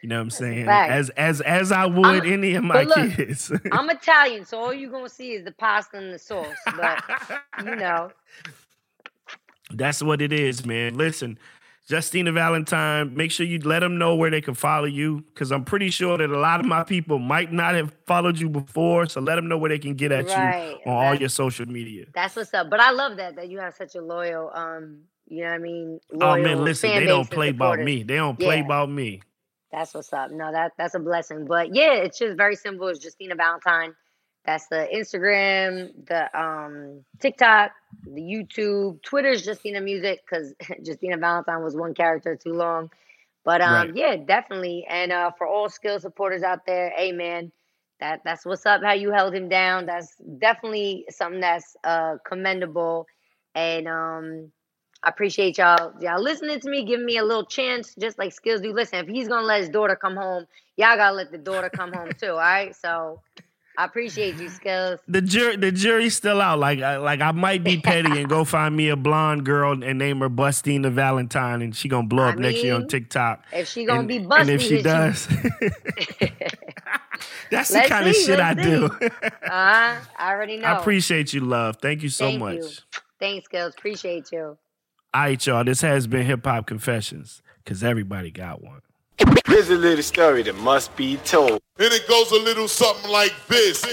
You 0.03 0.09
know 0.09 0.17
what 0.17 0.23
I'm 0.23 0.31
saying? 0.31 0.83
As 0.85 1.09
as 1.11 1.41
as 1.41 1.71
I 1.71 1.85
would 1.85 2.25
any 2.25 2.55
of 2.55 2.65
my 2.65 2.85
look, 2.85 3.09
kids. 3.17 3.51
i'm 3.71 3.89
italian 3.89 4.45
so 4.45 4.59
all 4.59 4.73
you're 4.73 4.91
going 4.91 5.05
to 5.05 5.09
see 5.09 5.33
is 5.33 5.43
the 5.45 5.51
pasta 5.51 5.97
and 5.97 6.13
the 6.13 6.19
sauce 6.19 6.67
but 6.71 7.01
you 7.57 7.75
know 7.77 8.11
That's 9.71 10.01
what 10.03 10.21
it 10.21 10.31
is, 10.33 10.65
man. 10.65 10.95
Listen, 10.95 11.37
Justina 11.89 12.31
Valentine, 12.31 13.15
make 13.15 13.31
sure 13.31 13.45
you 13.45 13.59
let 13.59 13.79
them 13.79 13.97
know 13.97 14.15
where 14.15 14.29
they 14.31 14.41
can 14.41 14.53
follow 14.53 14.85
you 14.85 15.21
because 15.33 15.51
I'm 15.51 15.65
pretty 15.65 15.89
sure 15.89 16.17
that 16.17 16.29
a 16.29 16.39
lot 16.39 16.59
of 16.59 16.65
my 16.65 16.83
people 16.83 17.19
might 17.19 17.51
not 17.51 17.75
have 17.75 17.93
followed 18.05 18.39
you 18.39 18.49
before. 18.49 19.07
So 19.07 19.21
let 19.21 19.35
them 19.35 19.47
know 19.47 19.57
where 19.57 19.69
they 19.69 19.79
can 19.79 19.95
get 19.95 20.11
at 20.11 20.35
Right, 20.35 20.35
you 20.35 20.53
on 20.85 20.93
all 20.95 21.15
your 21.15 21.29
social 21.29 21.65
media. 21.67 22.05
That's 22.13 22.35
what's 22.35 22.53
up. 22.53 22.69
But 22.69 22.79
I 22.79 22.91
love 22.91 23.17
that 23.17 23.35
that 23.35 23.49
you 23.49 23.59
have 23.59 23.73
such 23.73 23.95
a 23.95 24.01
loyal, 24.01 24.51
um, 24.53 25.01
you 25.27 25.43
know 25.43 25.49
what 25.49 25.55
I 25.55 25.59
mean? 25.59 25.99
Oh 26.21 26.37
Loyal 26.37 26.37
man, 26.37 26.63
listen, 26.63 26.93
they 26.93 27.07
don't 27.07 27.29
play 27.29 27.49
about 27.49 27.79
me. 27.79 28.03
They 28.03 28.15
don't 28.15 28.39
play 28.39 28.59
Yeah. 28.59 28.61
about 28.61 28.89
me. 28.89 29.21
That's 29.73 29.95
what's 29.95 30.13
up. 30.13 30.31
No, 30.31 30.53
that 30.53 30.73
that's 30.79 30.95
a 30.95 30.99
blessing. 30.99 31.47
But 31.47 31.75
yeah, 31.75 31.95
it's 31.95 32.19
just 32.19 32.37
very 32.37 32.55
simple. 32.55 32.89
It's 32.89 33.03
Justina 33.03 33.35
Valentine. 33.35 33.95
That's 34.45 34.67
the 34.69 34.87
Instagram, 34.95 36.07
the 36.07 36.39
um 36.39 37.05
TikTok, 37.19 37.73
the 38.05 38.21
YouTube, 38.21 39.03
Twitter's 39.03 39.45
Justina 39.45 39.81
Music 39.81 40.21
because 40.25 40.55
Justina 40.85 41.17
Valentine 41.17 41.63
was 41.63 41.75
one 41.77 41.95
character 41.95 42.37
too 42.37 42.53
long. 42.53 42.91
But 43.45 43.61
um, 43.61 43.91
Right. 43.91 43.95
yeah, 43.95 44.17
definitely. 44.17 44.85
And 44.89 45.11
uh, 45.13 45.31
for 45.37 45.47
all 45.47 45.69
skill 45.69 45.99
supporters 45.99 46.43
out 46.43 46.65
there, 46.67 46.91
hey 46.95 47.11
man, 47.13 47.51
that 48.01 48.21
that's 48.25 48.45
what's 48.45 48.65
up. 48.67 48.83
How 48.83 48.93
you 48.93 49.11
held 49.11 49.35
him 49.35 49.49
down. 49.49 49.87
That's 49.87 50.15
definitely 50.39 51.05
something 51.09 51.41
that's 51.41 51.75
uh 51.83 52.17
commendable. 52.27 53.07
And 53.55 53.87
um, 53.87 54.51
I 55.03 55.09
appreciate 55.09 55.57
y'all 55.57 55.93
y'all 55.99 56.21
listening 56.21 56.59
to 56.61 56.69
me, 56.69 56.85
giving 56.85 57.05
me 57.05 57.17
a 57.17 57.23
little 57.23 57.45
chance, 57.45 57.93
just 57.99 58.17
like 58.17 58.33
Skillz 58.33 58.61
do. 58.61 58.73
Listen, 58.73 58.99
if 58.99 59.07
he's 59.07 59.27
gonna 59.27 59.45
let 59.45 59.59
his 59.59 59.69
daughter 59.69 59.95
come 59.95 60.15
home, 60.15 60.45
y'all 60.77 60.95
gotta 60.95 61.15
let 61.15 61.31
the 61.31 61.37
daughter 61.37 61.69
come 61.69 61.91
home 61.91 62.11
too. 62.19 62.31
All 62.31 62.37
right, 62.37 62.75
so 62.75 63.19
I 63.77 63.85
appreciate 63.85 64.35
you, 64.35 64.49
Skillz. 64.49 64.99
The 65.07 65.21
jury, 65.21 65.57
the 65.57 65.71
jury's 65.71 66.15
still 66.15 66.39
out. 66.39 66.59
Like, 66.59 66.81
I, 66.81 66.97
like 66.97 67.21
I 67.21 67.31
might 67.31 67.63
be 67.63 67.79
petty 67.79 68.19
and 68.19 68.29
go 68.29 68.45
find 68.45 68.75
me 68.75 68.89
a 68.89 68.95
blonde 68.95 69.45
girl 69.45 69.83
and 69.83 69.99
name 69.99 70.19
her 70.19 70.29
Bustina 70.29 70.91
Valentine, 70.91 71.61
and 71.61 71.75
she 71.75 71.89
gonna 71.89 72.07
blow 72.07 72.23
I 72.23 72.29
up 72.29 72.37
next 72.37 72.63
year 72.63 72.75
on 72.75 72.87
TikTok. 72.87 73.43
If 73.51 73.67
she 73.67 73.85
gonna 73.85 73.99
and, 73.99 74.07
be 74.07 74.17
and 74.17 74.49
if 74.49 74.61
she 74.61 74.83
does, 74.83 75.27
that's 77.51 77.69
the 77.69 77.83
kind 77.87 78.07
of 78.07 78.15
shit 78.15 78.39
I 78.39 78.53
let's 78.53 78.69
do. 78.69 78.89
Uh, 79.43 79.99
I 80.17 80.31
already 80.31 80.57
know. 80.57 80.67
I 80.67 80.79
appreciate 80.79 81.33
you, 81.33 81.41
love. 81.41 81.77
Thank 81.81 82.01
you 82.01 82.09
so 82.09 82.25
Thank 82.25 82.39
much. 82.39 82.55
you. 82.55 82.69
Thanks, 83.19 83.47
Skillz. 83.47 83.77
Appreciate 83.77 84.31
you. 84.31 84.57
All 85.15 85.21
right, 85.21 85.45
y'all. 85.45 85.63
This 85.63 85.81
has 85.81 86.07
been 86.07 86.25
Hip 86.25 86.43
Hop 86.43 86.65
Confessions 86.65 87.43
because 87.63 87.83
everybody 87.83 88.31
got 88.31 88.63
one. 88.63 88.81
Here's 89.45 89.69
a 89.69 89.75
little 89.75 90.01
story 90.01 90.41
that 90.41 90.55
must 90.55 90.95
be 90.95 91.17
told. 91.17 91.61
And 91.77 91.93
it 91.93 92.07
goes 92.07 92.31
a 92.31 92.39
little 92.39 92.67
something 92.67 93.11
like 93.11 93.31
this. 93.47 93.85